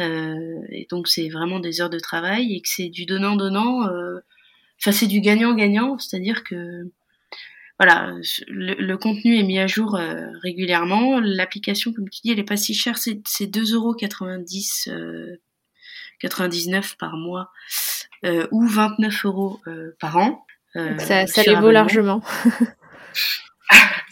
Euh, 0.00 0.60
et 0.70 0.86
donc 0.90 1.08
c'est 1.08 1.28
vraiment 1.28 1.58
des 1.58 1.80
heures 1.80 1.90
de 1.90 1.98
travail 1.98 2.54
et 2.54 2.60
que 2.60 2.68
c'est 2.68 2.88
du 2.88 3.06
donnant-donnant. 3.06 3.88
Euh, 3.88 4.20
enfin, 4.80 4.92
c'est 4.92 5.06
du 5.06 5.20
gagnant-gagnant, 5.20 5.98
c'est-à-dire 5.98 6.44
que 6.44 6.90
voilà, 7.78 8.12
le, 8.48 8.96
contenu 8.96 9.38
est 9.38 9.44
mis 9.44 9.58
à 9.58 9.66
jour 9.66 9.94
euh, 9.94 10.26
régulièrement. 10.42 11.20
L'application, 11.20 11.92
comme 11.92 12.08
tu 12.08 12.20
dis, 12.22 12.32
elle 12.32 12.38
est 12.38 12.44
pas 12.44 12.56
si 12.56 12.74
chère, 12.74 12.98
c'est 12.98 13.14
2,90€ 13.14 14.90
euh, 14.90 15.40
99 16.20 16.96
par 16.98 17.16
mois 17.16 17.50
euh, 18.24 18.46
ou 18.50 18.66
29 18.66 19.24
euros 19.24 19.60
euh, 19.66 19.96
par 20.00 20.16
an. 20.16 20.44
Euh, 20.76 20.98
ça, 20.98 21.26
ça 21.26 21.42
les 21.42 21.54
vaut 21.54 21.70
largement. 21.70 22.22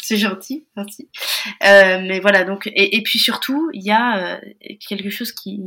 c'est 0.06 0.16
gentil, 0.16 0.66
merci. 0.76 1.08
Euh, 1.64 2.00
mais 2.06 2.20
voilà, 2.20 2.44
donc 2.44 2.66
et, 2.68 2.96
et 2.96 3.02
puis 3.02 3.18
surtout, 3.18 3.70
il 3.72 3.82
y 3.82 3.90
a 3.90 4.40
quelque 4.88 5.10
chose 5.10 5.32
qui 5.32 5.60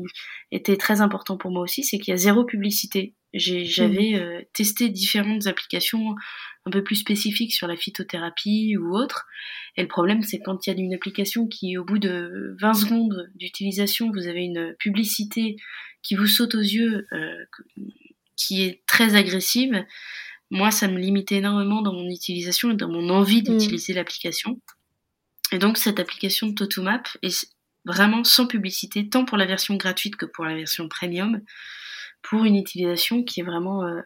était 0.52 0.78
très 0.78 1.02
important 1.02 1.38
pour 1.38 1.52
moi 1.52 1.62
aussi, 1.62 1.84
c'est 1.84 1.98
qu'il 1.98 2.12
y 2.12 2.14
a 2.14 2.18
zéro 2.18 2.46
publicité. 2.46 3.16
J'avais 3.34 4.14
mmh. 4.14 4.46
testé 4.54 4.90
différentes 4.90 5.46
applications 5.46 6.16
un 6.66 6.72
peu 6.72 6.84
plus 6.84 6.96
spécifiques 6.96 7.54
sur 7.54 7.68
la 7.68 7.76
phytothérapie 7.76 8.78
ou 8.78 8.96
autre. 8.96 9.28
Et 9.76 9.82
le 9.82 9.88
problème, 9.88 10.24
c'est 10.24 10.40
quand 10.40 10.66
il 10.66 10.70
y 10.70 10.76
a 10.76 10.80
une 10.80 10.94
application 10.94 11.48
qui, 11.48 11.78
au 11.78 11.84
bout 11.84 12.00
de 12.00 12.56
20 12.60 12.74
secondes 12.74 13.30
d'utilisation, 13.36 14.12
vous 14.12 14.28
avez 14.28 14.42
une 14.42 14.76
publicité 14.80 15.58
qui 16.02 16.16
vous 16.16 16.28
saute 16.28 16.56
aux 16.56 16.60
yeux, 16.60 17.08
euh, 17.12 17.46
qui 18.36 18.64
est 18.64 18.84
très 18.88 19.16
agressive, 19.16 19.84
moi, 20.52 20.72
ça 20.72 20.88
me 20.88 20.98
limitait 20.98 21.36
énormément 21.36 21.82
dans 21.82 21.94
mon 21.94 22.10
utilisation 22.10 22.72
et 22.72 22.76
dans 22.76 22.90
mon 22.90 23.10
envie 23.10 23.42
mm. 23.42 23.44
d'utiliser 23.44 23.94
l'application. 23.94 24.60
Et 25.52 25.58
donc, 25.58 25.78
cette 25.78 26.00
application 26.00 26.48
de 26.48 26.54
Totomap 26.54 27.08
est 27.22 27.50
vraiment 27.86 28.24
sans 28.24 28.48
publicité, 28.48 29.10
tant 29.10 29.26
pour 29.26 29.38
la 29.38 29.46
version 29.46 29.76
gratuite 29.76 30.16
que 30.16 30.26
pour 30.26 30.46
la 30.46 30.56
version 30.56 30.88
premium, 30.88 31.42
pour 32.22 32.46
une 32.46 32.56
utilisation 32.56 33.24
qui 33.24 33.40
est 33.40 33.44
vraiment 33.44 33.84
euh, 33.84 34.02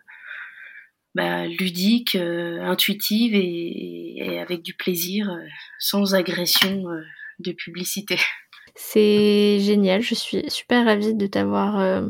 bah, 1.16 1.48
ludique, 1.48 2.16
euh, 2.16 2.62
intuitive 2.62 3.34
et, 3.36 4.40
avec 4.40 4.62
du 4.62 4.74
plaisir, 4.74 5.30
sans 5.80 6.16
agression 6.16 6.84
de 7.40 7.52
publicité. 7.52 8.18
C'est 8.76 9.60
génial, 9.60 10.02
je 10.02 10.16
suis 10.16 10.50
super 10.50 10.86
ravie 10.86 11.14
de 11.14 11.28
t'avoir 11.28 11.80
euh, 11.80 12.08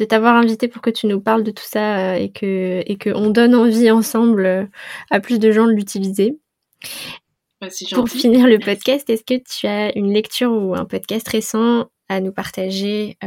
de 0.00 0.04
t'avoir 0.06 0.36
invité 0.36 0.66
pour 0.66 0.82
que 0.82 0.90
tu 0.90 1.06
nous 1.06 1.20
parles 1.20 1.44
de 1.44 1.50
tout 1.50 1.64
ça 1.64 2.12
euh, 2.12 2.14
et 2.14 2.32
que 2.32 2.82
et 2.86 2.96
que 2.96 3.10
on 3.10 3.30
donne 3.30 3.54
envie 3.54 3.90
ensemble 3.90 4.46
euh, 4.46 4.66
à 5.10 5.20
plus 5.20 5.38
de 5.38 5.52
gens 5.52 5.66
de 5.66 5.72
l'utiliser. 5.72 6.38
pour 7.92 8.08
finir 8.08 8.46
le 8.46 8.58
podcast, 8.58 9.08
est-ce 9.10 9.24
que 9.24 9.40
tu 9.42 9.66
as 9.66 9.96
une 9.96 10.12
lecture 10.12 10.50
ou 10.50 10.74
un 10.74 10.86
podcast 10.86 11.28
récent 11.28 11.90
à 12.08 12.20
nous 12.20 12.32
partager 12.32 13.18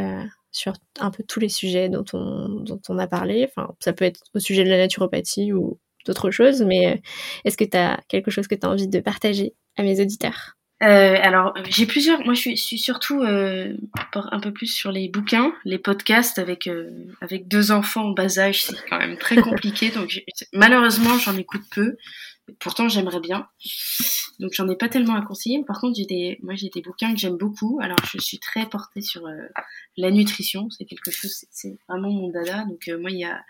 sur 0.51 0.73
un 0.99 1.11
peu 1.11 1.23
tous 1.27 1.39
les 1.39 1.49
sujets 1.49 1.87
dont 1.87 2.03
on, 2.13 2.49
dont 2.49 2.81
on 2.89 2.97
a 2.97 3.07
parlé? 3.07 3.47
Enfin, 3.47 3.75
ça 3.79 3.93
peut 3.93 4.05
être 4.05 4.21
au 4.33 4.39
sujet 4.39 4.63
de 4.63 4.69
la 4.69 4.77
naturopathie 4.77 5.53
ou 5.53 5.79
d'autres 6.07 6.31
choses, 6.31 6.63
mais 6.63 7.01
est-ce 7.45 7.57
que 7.57 7.63
tu 7.63 7.77
as 7.77 8.01
quelque 8.07 8.31
chose 8.31 8.47
que 8.47 8.55
tu 8.55 8.65
as 8.65 8.69
envie 8.69 8.87
de 8.87 8.99
partager 8.99 9.53
à 9.77 9.83
mes 9.83 10.01
auditeurs? 10.01 10.55
Euh, 10.83 11.17
alors, 11.21 11.53
j'ai 11.69 11.85
plusieurs. 11.85 12.23
Moi, 12.25 12.33
je 12.33 12.39
suis, 12.41 12.57
suis 12.57 12.77
surtout 12.77 13.21
euh, 13.21 13.75
un 14.13 14.39
peu 14.39 14.51
plus 14.51 14.67
sur 14.67 14.91
les 14.91 15.07
bouquins, 15.07 15.53
les 15.65 15.77
podcasts 15.77 16.39
avec 16.39 16.67
euh, 16.67 16.91
avec 17.21 17.47
deux 17.47 17.71
enfants 17.71 18.07
en 18.07 18.11
bas 18.11 18.39
âge, 18.39 18.63
c'est 18.63 18.75
quand 18.89 18.99
même 18.99 19.17
très 19.17 19.35
compliqué. 19.41 19.89
donc, 19.89 20.23
malheureusement, 20.51 21.17
j'en 21.17 21.37
écoute 21.37 21.63
peu. 21.71 21.95
Pourtant, 22.59 22.89
j'aimerais 22.89 23.21
bien. 23.21 23.47
Donc, 24.39 24.51
j'en 24.53 24.67
ai 24.67 24.75
pas 24.75 24.89
tellement 24.89 25.15
à 25.15 25.21
conseiller. 25.21 25.63
Par 25.65 25.79
contre, 25.79 25.95
j'ai 25.95 26.05
des, 26.05 26.39
moi, 26.43 26.55
j'ai 26.55 26.69
des 26.69 26.81
bouquins 26.81 27.13
que 27.13 27.19
j'aime 27.19 27.37
beaucoup. 27.37 27.79
Alors, 27.81 27.97
je 28.11 28.17
suis 28.19 28.39
très 28.39 28.65
portée 28.65 29.01
sur 29.01 29.23
la 29.95 30.11
nutrition. 30.11 30.69
C'est 30.69 30.83
quelque 30.83 31.11
chose, 31.11 31.45
c'est 31.51 31.77
vraiment 31.87 32.11
mon 32.11 32.27
dada. 32.27 32.65
Donc, 32.65 32.89
moi, 32.99 33.11
il 33.11 33.19
y 33.19 33.23
a 33.23 33.41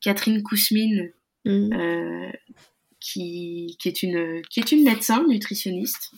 Catherine 0.00 0.42
Kousmine, 0.42 1.12
euh, 1.46 2.30
qui, 3.00 3.76
qui, 3.80 3.88
est 3.88 4.02
une, 4.02 4.42
qui 4.50 4.60
est 4.60 4.72
une 4.72 4.84
médecin 4.84 5.24
nutritionniste, 5.26 6.12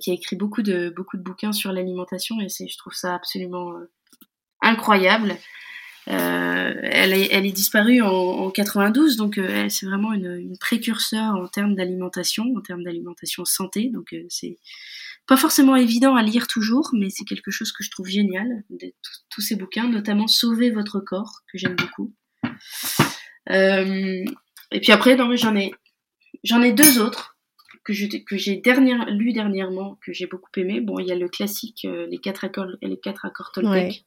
qui 0.00 0.10
a 0.10 0.14
écrit 0.14 0.36
beaucoup 0.36 0.62
de, 0.62 0.92
beaucoup 0.94 1.16
de 1.16 1.22
bouquins 1.22 1.52
sur 1.52 1.72
l'alimentation 1.72 2.40
et 2.40 2.48
je 2.48 2.78
trouve 2.78 2.94
ça 2.94 3.14
absolument 3.14 3.74
incroyable. 4.60 5.36
Euh, 6.08 6.74
elle, 6.82 7.14
est, 7.14 7.52
disparue 7.52 8.02
en, 8.02 8.08
en 8.10 8.50
92, 8.50 9.16
donc 9.16 9.38
euh, 9.38 9.68
c'est 9.70 9.86
vraiment 9.86 10.12
une, 10.12 10.56
précurseur 10.58 11.34
en 11.34 11.48
termes 11.48 11.74
d'alimentation, 11.74 12.44
en 12.56 12.60
termes 12.60 12.82
d'alimentation 12.82 13.44
santé. 13.46 13.90
Donc 13.90 14.12
euh, 14.12 14.24
c'est 14.28 14.58
pas 15.26 15.38
forcément 15.38 15.76
évident 15.76 16.14
à 16.14 16.22
lire 16.22 16.46
toujours, 16.46 16.90
mais 16.92 17.08
c'est 17.08 17.24
quelque 17.24 17.50
chose 17.50 17.72
que 17.72 17.82
je 17.82 17.90
trouve 17.90 18.06
génial, 18.06 18.64
tous 19.30 19.40
ces 19.40 19.56
bouquins, 19.56 19.88
notamment 19.88 20.26
Sauver 20.26 20.70
votre 20.70 21.00
corps, 21.00 21.40
que 21.50 21.56
j'aime 21.56 21.76
beaucoup. 21.76 22.12
Euh, 23.50 24.24
et 24.72 24.80
puis 24.80 24.92
après, 24.92 25.16
j'en 25.36 25.56
ai, 25.56 25.72
j'en 26.42 26.60
ai 26.60 26.72
deux 26.72 26.98
autres 26.98 27.33
que 27.84 27.92
j'ai 27.92 28.24
que 28.24 28.36
j'ai 28.36 28.56
dernière, 28.56 29.06
lu 29.10 29.32
dernièrement, 29.32 29.98
que 30.04 30.12
j'ai 30.12 30.26
beaucoup 30.26 30.50
aimé. 30.56 30.80
Bon, 30.80 30.98
il 30.98 31.06
y 31.06 31.12
a 31.12 31.14
le 31.14 31.28
classique, 31.28 31.86
les 32.08 32.18
quatre 32.18 32.44
accords, 32.44 32.68
les 32.82 32.98
quatre 32.98 33.24
accords 33.24 33.52
Toltec. 33.52 34.04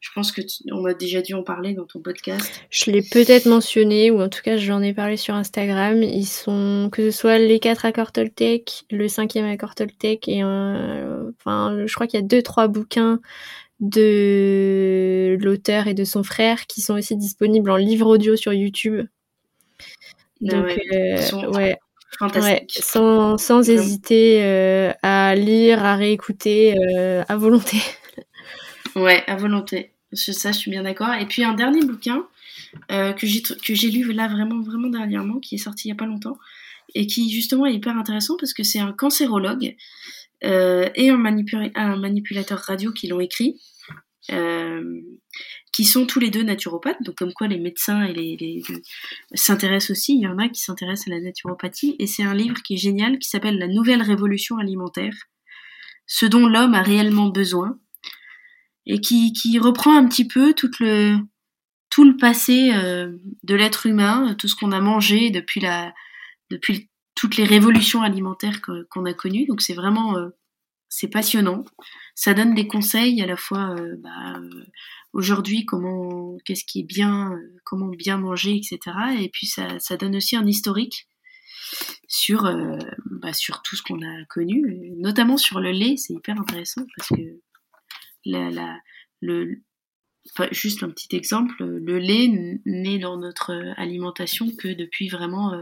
Je 0.00 0.08
pense 0.14 0.32
que 0.32 0.40
on 0.72 0.86
a 0.86 0.94
déjà 0.94 1.20
dû 1.20 1.34
en 1.34 1.42
parler 1.42 1.74
dans 1.74 1.84
ton 1.84 2.00
podcast. 2.00 2.64
Je 2.70 2.90
l'ai 2.90 3.02
peut-être 3.02 3.44
mentionné, 3.44 4.10
ou 4.10 4.22
en 4.22 4.30
tout 4.30 4.40
cas 4.42 4.56
j'en 4.56 4.80
ai 4.80 4.94
parlé 4.94 5.18
sur 5.18 5.34
Instagram. 5.34 6.02
Ils 6.02 6.24
sont, 6.24 6.88
que 6.90 7.10
ce 7.10 7.18
soit 7.18 7.36
les 7.36 7.60
quatre 7.60 7.84
accords 7.84 8.10
Toltec, 8.10 8.84
le 8.90 9.08
cinquième 9.08 9.44
accord 9.44 9.74
Toltec, 9.74 10.26
et 10.26 10.42
enfin, 10.42 11.84
je 11.84 11.94
crois 11.94 12.06
qu'il 12.06 12.18
y 12.18 12.22
a 12.22 12.26
deux, 12.26 12.42
trois 12.42 12.66
bouquins 12.66 13.20
de 13.80 15.36
l'auteur 15.40 15.86
et 15.86 15.94
de 15.94 16.04
son 16.04 16.22
frère 16.22 16.66
qui 16.66 16.80
sont 16.80 16.94
aussi 16.94 17.16
disponibles 17.16 17.70
en 17.70 17.76
livre 17.76 18.06
audio 18.06 18.36
sur 18.36 18.52
YouTube. 18.54 19.06
Ah 19.80 19.84
Donc, 20.40 20.80
euh, 20.92 21.50
ouais. 21.52 21.78
Ouais, 22.20 22.66
sans, 22.68 23.38
sans 23.38 23.68
hésiter 23.68 24.42
euh, 24.42 24.92
à 25.02 25.34
lire, 25.34 25.84
à 25.84 25.96
réécouter 25.96 26.76
euh, 26.76 27.22
à 27.28 27.36
volonté. 27.36 27.78
Ouais, 28.96 29.22
à 29.26 29.36
volonté. 29.36 29.92
Ça, 30.12 30.52
je 30.52 30.58
suis 30.58 30.70
bien 30.70 30.82
d'accord. 30.82 31.14
Et 31.14 31.26
puis 31.26 31.44
un 31.44 31.54
dernier 31.54 31.84
bouquin 31.84 32.26
euh, 32.90 33.12
que 33.12 33.26
j'ai 33.26 33.90
lu 33.90 34.12
là 34.12 34.28
vraiment 34.28 34.60
vraiment 34.60 34.88
dernièrement, 34.88 35.38
qui 35.38 35.54
est 35.54 35.58
sorti 35.58 35.88
il 35.88 35.90
y 35.90 35.92
a 35.92 35.96
pas 35.96 36.06
longtemps, 36.06 36.36
et 36.94 37.06
qui 37.06 37.30
justement 37.30 37.66
est 37.66 37.74
hyper 37.74 37.96
intéressant 37.96 38.36
parce 38.38 38.52
que 38.52 38.64
c'est 38.64 38.80
un 38.80 38.92
cancérologue 38.92 39.76
et 40.42 40.48
un, 40.48 41.24
un, 41.74 41.96
manipulateur 41.96 42.58
radio 42.58 42.92
qui 42.92 43.06
l'ont 43.06 43.20
écrit, 43.20 43.60
qui 45.72 45.84
sont 45.84 46.06
tous 46.06 46.20
les 46.20 46.30
deux 46.30 46.42
naturopathes. 46.42 47.02
Donc 47.02 47.16
comme 47.16 47.32
quoi 47.32 47.46
les 47.46 47.58
médecins 47.58 48.02
et 48.04 48.12
les, 48.12 48.36
les 48.36 48.62
s'intéressent 49.34 49.90
aussi. 49.90 50.14
Il 50.14 50.22
y 50.22 50.26
en 50.26 50.38
a 50.38 50.48
qui 50.48 50.60
s'intéressent 50.60 51.08
à 51.08 51.10
la 51.16 51.20
naturopathie, 51.20 51.96
et 51.98 52.06
c'est 52.06 52.22
un 52.22 52.34
livre 52.34 52.62
qui 52.62 52.74
est 52.74 52.78
génial, 52.78 53.18
qui 53.18 53.28
s'appelle 53.28 53.58
La 53.58 53.68
nouvelle 53.68 54.02
révolution 54.02 54.58
alimentaire, 54.58 55.14
ce 56.06 56.26
dont 56.26 56.46
l'homme 56.46 56.74
a 56.74 56.82
réellement 56.82 57.28
besoin 57.28 57.78
et 58.86 59.00
qui, 59.00 59.32
qui 59.32 59.58
reprend 59.58 59.96
un 59.96 60.06
petit 60.08 60.26
peu 60.26 60.54
tout 60.54 60.70
le, 60.80 61.16
tout 61.90 62.04
le 62.04 62.16
passé 62.16 62.72
euh, 62.74 63.16
de 63.44 63.54
l'être 63.54 63.86
humain, 63.86 64.34
tout 64.34 64.48
ce 64.48 64.56
qu'on 64.56 64.72
a 64.72 64.80
mangé 64.80 65.30
depuis, 65.30 65.60
la, 65.60 65.92
depuis 66.50 66.90
toutes 67.14 67.36
les 67.36 67.44
révolutions 67.44 68.02
alimentaires 68.02 68.60
qu'on 68.62 69.04
a 69.04 69.14
connues. 69.14 69.46
Donc 69.46 69.60
c'est 69.60 69.74
vraiment 69.74 70.16
euh, 70.16 70.30
c'est 70.88 71.08
passionnant. 71.08 71.64
Ça 72.14 72.34
donne 72.34 72.54
des 72.54 72.66
conseils 72.66 73.22
à 73.22 73.26
la 73.26 73.36
fois 73.36 73.74
euh, 73.78 73.96
bah, 73.98 74.40
aujourd'hui 75.12 75.64
comment 75.64 76.36
qu'est-ce 76.44 76.64
qui 76.64 76.80
est 76.80 76.84
bien, 76.84 77.38
comment 77.64 77.88
bien 77.88 78.16
manger, 78.16 78.56
etc. 78.56 78.78
Et 79.20 79.28
puis 79.28 79.46
ça, 79.46 79.78
ça 79.78 79.96
donne 79.96 80.16
aussi 80.16 80.36
un 80.36 80.46
historique 80.46 81.08
sur 82.08 82.42
bah, 83.10 83.32
sur 83.32 83.62
tout 83.62 83.76
ce 83.76 83.82
qu'on 83.82 84.02
a 84.02 84.24
connu, 84.28 84.92
notamment 84.96 85.36
sur 85.36 85.60
le 85.60 85.70
lait. 85.70 85.96
C'est 85.96 86.14
hyper 86.14 86.40
intéressant 86.40 86.82
parce 86.96 87.08
que 87.10 87.40
la, 88.24 88.78
le, 89.20 89.62
juste 90.50 90.82
un 90.82 90.90
petit 90.90 91.14
exemple, 91.16 91.64
le 91.64 91.98
lait 91.98 92.60
n'est 92.64 92.98
dans 92.98 93.18
notre 93.18 93.52
alimentation 93.76 94.48
que 94.56 94.68
depuis 94.68 95.08
vraiment 95.08 95.52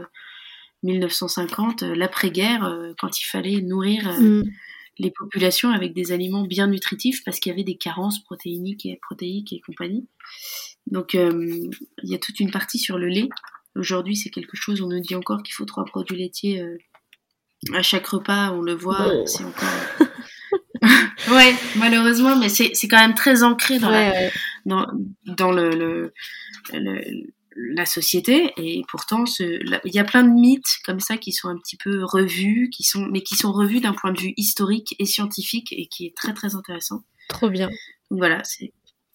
1950, 0.83 1.83
euh, 1.83 1.95
l'après-guerre, 1.95 2.65
euh, 2.65 2.93
quand 2.99 3.19
il 3.19 3.25
fallait 3.25 3.61
nourrir 3.61 4.07
euh, 4.09 4.43
mm. 4.43 4.51
Les 4.99 5.11
populations 5.11 5.71
avec 5.71 5.93
des 5.93 6.11
aliments 6.11 6.43
bien 6.43 6.67
nutritifs 6.67 7.23
parce 7.23 7.39
qu'il 7.39 7.49
y 7.51 7.53
avait 7.53 7.63
des 7.63 7.77
carences 7.77 8.23
protéiniques 8.23 8.85
et 8.85 8.99
protéiques 9.01 9.53
et 9.53 9.61
compagnie. 9.61 10.07
Donc 10.87 11.13
il 11.13 11.69
y 12.03 12.15
a 12.15 12.19
toute 12.19 12.39
une 12.39 12.51
partie 12.51 12.79
sur 12.79 12.97
le 12.97 13.07
lait. 13.07 13.29
Aujourd'hui, 13.75 14.15
c'est 14.15 14.29
quelque 14.29 14.57
chose, 14.57 14.81
on 14.81 14.89
nous 14.89 14.99
dit 14.99 15.15
encore 15.15 15.41
qu'il 15.41 15.53
faut 15.53 15.65
trois 15.65 15.85
produits 15.85 16.17
laitiers 16.17 16.63
à 17.73 17.81
chaque 17.81 18.07
repas, 18.07 18.51
on 18.51 18.61
le 18.61 18.73
voit, 18.73 19.25
c'est 19.25 19.43
encore 19.43 19.69
ouais, 21.31 21.53
malheureusement, 21.75 22.37
mais 22.37 22.49
c'est 22.49 22.87
quand 22.87 22.99
même 22.99 23.15
très 23.15 23.43
ancré 23.43 23.79
dans, 23.79 23.89
la, 23.89 24.29
dans, 24.65 24.87
dans 25.25 25.51
le, 25.51 25.69
le, 25.69 26.13
la 27.73 27.85
société 27.85 28.53
et 28.57 28.83
pourtant 28.87 29.23
il 29.39 29.93
y 29.93 29.99
a 29.99 30.03
plein 30.03 30.23
de 30.23 30.29
mythes 30.29 30.77
comme 30.85 30.99
ça 30.99 31.17
qui 31.17 31.31
sont 31.31 31.49
un 31.49 31.57
petit 31.57 31.77
peu 31.77 32.03
revus, 32.03 32.69
qui 32.69 32.83
sont 32.83 33.05
mais 33.11 33.21
qui 33.21 33.35
sont 33.35 33.51
revus 33.51 33.81
d'un 33.81 33.93
point 33.93 34.11
de 34.11 34.19
vue 34.19 34.33
historique 34.37 34.95
et 34.99 35.05
scientifique 35.05 35.73
et 35.73 35.87
qui 35.87 36.05
est 36.05 36.15
très 36.15 36.33
très 36.33 36.55
intéressant. 36.55 37.03
Trop 37.27 37.49
bien. 37.49 37.69
voilà, 38.09 38.43
c'est 38.43 38.73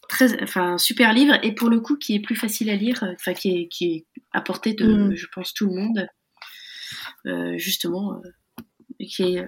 très 0.09 0.43
enfin 0.43 0.75
un 0.75 0.79
super 0.79 1.13
livre 1.13 1.39
et 1.43 1.55
pour 1.55 1.71
le 1.71 1.81
coup 1.81 1.97
qui 1.97 2.15
est 2.15 2.21
plus 2.21 2.37
facile 2.37 2.71
à 2.71 2.77
lire, 2.77 3.05
enfin 3.15 3.35
qui 3.35 3.51
est 3.51 3.69
qui 3.69 3.85
est 3.87 4.07
à 4.33 4.41
portée 4.41 4.75
de 4.75 4.87
mm. 4.87 5.17
je 5.17 5.27
pense 5.33 5.55
tout 5.55 5.67
le 5.67 5.75
monde. 5.75 6.07
Euh, 7.27 7.57
justement 7.57 8.15
euh, 8.15 9.05
qui 9.05 9.23
est 9.23 9.41
euh, 9.41 9.47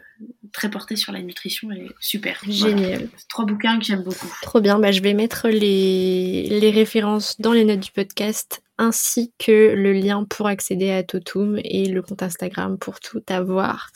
très 0.52 0.70
porté 0.70 0.96
sur 0.96 1.12
la 1.12 1.20
nutrition 1.20 1.70
et 1.70 1.88
super. 2.00 2.40
Génial. 2.48 3.08
Trois 3.28 3.44
bouquins 3.44 3.78
que 3.78 3.84
j'aime 3.84 4.02
beaucoup. 4.02 4.32
Trop 4.42 4.60
bien, 4.60 4.78
bah, 4.78 4.92
je 4.92 5.02
vais 5.02 5.14
mettre 5.14 5.48
les, 5.48 6.48
les 6.48 6.70
références 6.70 7.40
dans 7.40 7.52
les 7.52 7.64
notes 7.64 7.80
du 7.80 7.90
podcast 7.90 8.62
ainsi 8.78 9.32
que 9.38 9.74
le 9.74 9.92
lien 9.92 10.24
pour 10.24 10.46
accéder 10.46 10.90
à 10.90 11.02
Totum 11.02 11.58
et 11.64 11.86
le 11.86 12.02
compte 12.02 12.22
Instagram 12.22 12.78
pour 12.78 13.00
tout 13.00 13.22
avoir. 13.28 13.90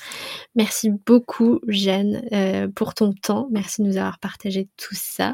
Merci 0.55 0.91
beaucoup 1.07 1.61
Jeanne 1.69 2.23
euh, 2.33 2.69
pour 2.69 2.95
ton 2.95 3.13
temps, 3.13 3.49
merci 3.51 3.83
de 3.83 3.87
nous 3.87 3.97
avoir 3.97 4.19
partagé 4.19 4.69
tout 4.77 4.95
ça. 4.95 5.33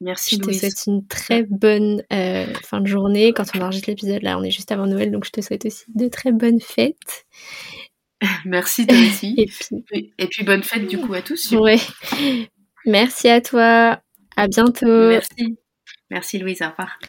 Merci. 0.00 0.36
Je 0.36 0.40
te 0.40 0.52
souhaite 0.52 0.86
une 0.86 1.06
très 1.06 1.42
bonne 1.42 2.02
euh, 2.12 2.46
fin 2.62 2.80
de 2.80 2.86
journée. 2.86 3.32
Quand 3.32 3.44
on 3.54 3.60
enregistre 3.60 3.90
l'épisode, 3.90 4.22
là, 4.22 4.38
on 4.38 4.42
est 4.42 4.50
juste 4.50 4.72
avant 4.72 4.86
Noël, 4.86 5.10
donc 5.10 5.24
je 5.24 5.30
te 5.30 5.40
souhaite 5.40 5.64
aussi 5.66 5.84
de 5.94 6.08
très 6.08 6.32
bonnes 6.32 6.60
fêtes. 6.60 7.26
Merci 8.44 8.86
toi 8.86 8.96
aussi. 8.96 9.34
et, 9.36 9.46
puis... 9.46 10.12
et 10.18 10.26
puis 10.26 10.44
bonne 10.44 10.62
fête 10.62 10.86
du 10.86 10.98
coup 10.98 11.14
à 11.14 11.22
tous. 11.22 11.52
Ouais. 11.52 11.78
Merci 12.86 13.28
à 13.28 13.40
toi. 13.40 14.00
À 14.36 14.48
bientôt. 14.48 15.08
Merci. 15.08 15.56
Merci 16.10 16.38
Louise, 16.38 16.62
au 16.62 16.70
revoir. 16.70 16.98